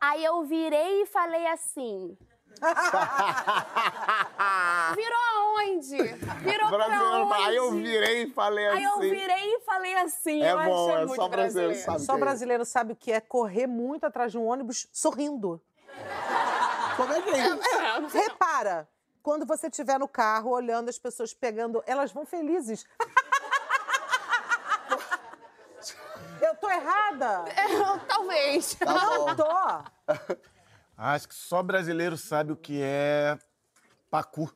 Aí 0.00 0.24
eu 0.24 0.42
virei 0.44 1.02
e 1.02 1.06
falei 1.06 1.46
assim. 1.48 2.16
Virou 4.96 5.18
aonde? 5.36 5.96
Virou 6.42 6.68
pra 6.68 6.86
Brasileiro, 6.86 7.26
onde? 7.26 7.34
aí 7.44 7.56
eu 7.56 7.70
virei 7.72 8.22
e 8.22 8.30
falei 8.30 8.66
Aí 8.68 8.84
eu 8.84 8.92
assim. 8.94 9.10
virei 9.10 9.54
e 9.54 9.60
falei 9.60 9.94
assim. 9.96 10.42
É 10.42 10.54
bom, 10.54 10.90
é 10.90 11.04
muito 11.06 11.16
só 11.16 11.28
brasileiro 11.28 11.68
brasileiro. 11.70 11.84
sabe. 11.84 12.00
Só 12.00 12.14
é 12.14 12.18
brasileiro 12.18 12.64
sabe 12.64 12.92
o 12.92 12.96
que 12.96 13.12
é 13.12 13.20
correr 13.20 13.66
muito 13.66 14.04
atrás 14.04 14.32
de 14.32 14.38
um 14.38 14.46
ônibus 14.46 14.88
sorrindo. 14.92 15.60
Como 16.96 17.12
é 17.12 17.22
que 17.22 17.30
é 17.30 17.48
isso? 17.48 17.60
Repara, 18.16 18.88
quando 19.22 19.46
você 19.46 19.68
estiver 19.68 19.98
no 19.98 20.08
carro 20.08 20.50
olhando 20.50 20.88
as 20.88 20.98
pessoas 20.98 21.32
pegando, 21.34 21.82
elas 21.86 22.12
vão 22.12 22.24
felizes. 22.26 22.84
Eu 26.40 26.54
tô 26.56 26.70
errada? 26.70 27.44
É, 27.50 27.98
Talvez. 28.06 28.74
Tá. 28.76 28.86
Não 28.92 29.36
tô. 29.36 29.44
Acho 30.98 31.28
que 31.28 31.34
só 31.34 31.62
brasileiro 31.62 32.16
sabe 32.16 32.50
o 32.50 32.56
que 32.56 32.80
é 32.82 33.38
pacu. 34.10 34.52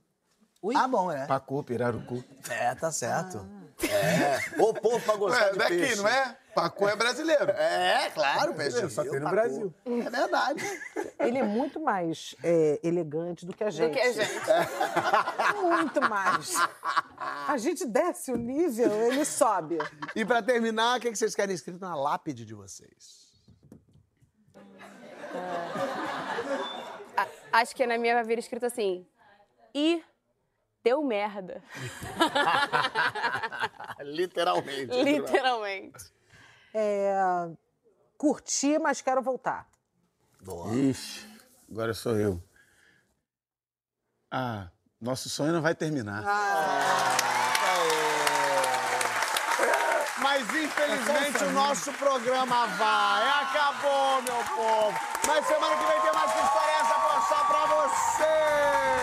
Ah, 0.74 0.88
bom, 0.88 1.10
é. 1.10 1.26
Pacu, 1.26 1.62
pirarucu. 1.62 2.24
É, 2.50 2.74
tá 2.74 2.90
certo. 2.90 3.46
É. 3.82 4.60
O 4.60 4.74
povo 4.74 5.00
pra 5.00 5.16
gostar 5.16 5.50
de 5.50 5.58
daqui, 5.58 5.76
peixe. 5.76 5.96
não 5.96 6.08
é? 6.08 6.36
Pacu 6.54 6.88
é 6.88 6.94
brasileiro. 6.96 7.50
É, 7.50 8.10
claro, 8.10 8.54
peixe. 8.54 8.88
Só 8.90 9.02
tem 9.02 9.14
no 9.14 9.20
pacu. 9.22 9.34
Brasil. 9.34 9.74
É 9.86 10.10
verdade. 10.10 10.80
Ele 11.20 11.38
é 11.38 11.42
muito 11.42 11.80
mais 11.80 12.34
é, 12.42 12.80
elegante 12.82 13.46
do 13.46 13.52
que 13.52 13.62
a 13.64 13.70
gente. 13.70 13.90
Do 13.90 13.94
que 13.94 14.00
a 14.00 14.12
gente. 14.12 14.40
Muito 15.60 16.00
mais. 16.02 16.54
A 17.48 17.56
gente 17.56 17.86
desce 17.86 18.32
o 18.32 18.36
nível, 18.36 18.92
ele 19.02 19.24
sobe. 19.24 19.78
E 20.14 20.24
pra 20.24 20.42
terminar, 20.42 20.98
o 20.98 21.00
que 21.00 21.10
que 21.10 21.16
vocês 21.16 21.34
querem 21.34 21.54
escrito 21.54 21.80
na 21.80 21.94
lápide 21.94 22.44
de 22.44 22.54
vocês? 22.54 23.22
Acho 27.52 27.74
que 27.76 27.86
na 27.86 27.98
minha 27.98 28.14
vai 28.14 28.24
vir 28.24 28.38
escrito 28.38 28.66
assim. 28.66 29.06
E 29.74 30.02
deu 30.82 31.02
merda. 31.02 31.62
Literalmente. 34.00 35.02
Literalmente. 35.02 36.12
É, 36.74 37.14
curti, 38.16 38.78
mas 38.78 39.02
quero 39.02 39.22
voltar. 39.22 39.68
Ixi, 40.72 41.28
agora 41.70 41.94
sou 41.94 42.16
eu. 42.16 42.42
Ah, 44.30 44.70
nosso 45.00 45.28
sonho 45.28 45.52
não 45.52 45.60
vai 45.60 45.74
terminar. 45.74 46.24
Mas 50.18 50.42
infelizmente 50.54 51.44
o 51.44 51.50
nosso 51.52 51.92
programa 51.94 52.66
vai. 52.66 53.28
Acabou, 53.42 54.22
meu 54.22 54.44
povo. 54.56 54.98
Mas 55.26 55.46
semana 55.46 55.76
que 55.76 55.84
vem 55.84 56.00
tem 56.00 56.12
mais 56.12 56.32
que 57.92 59.01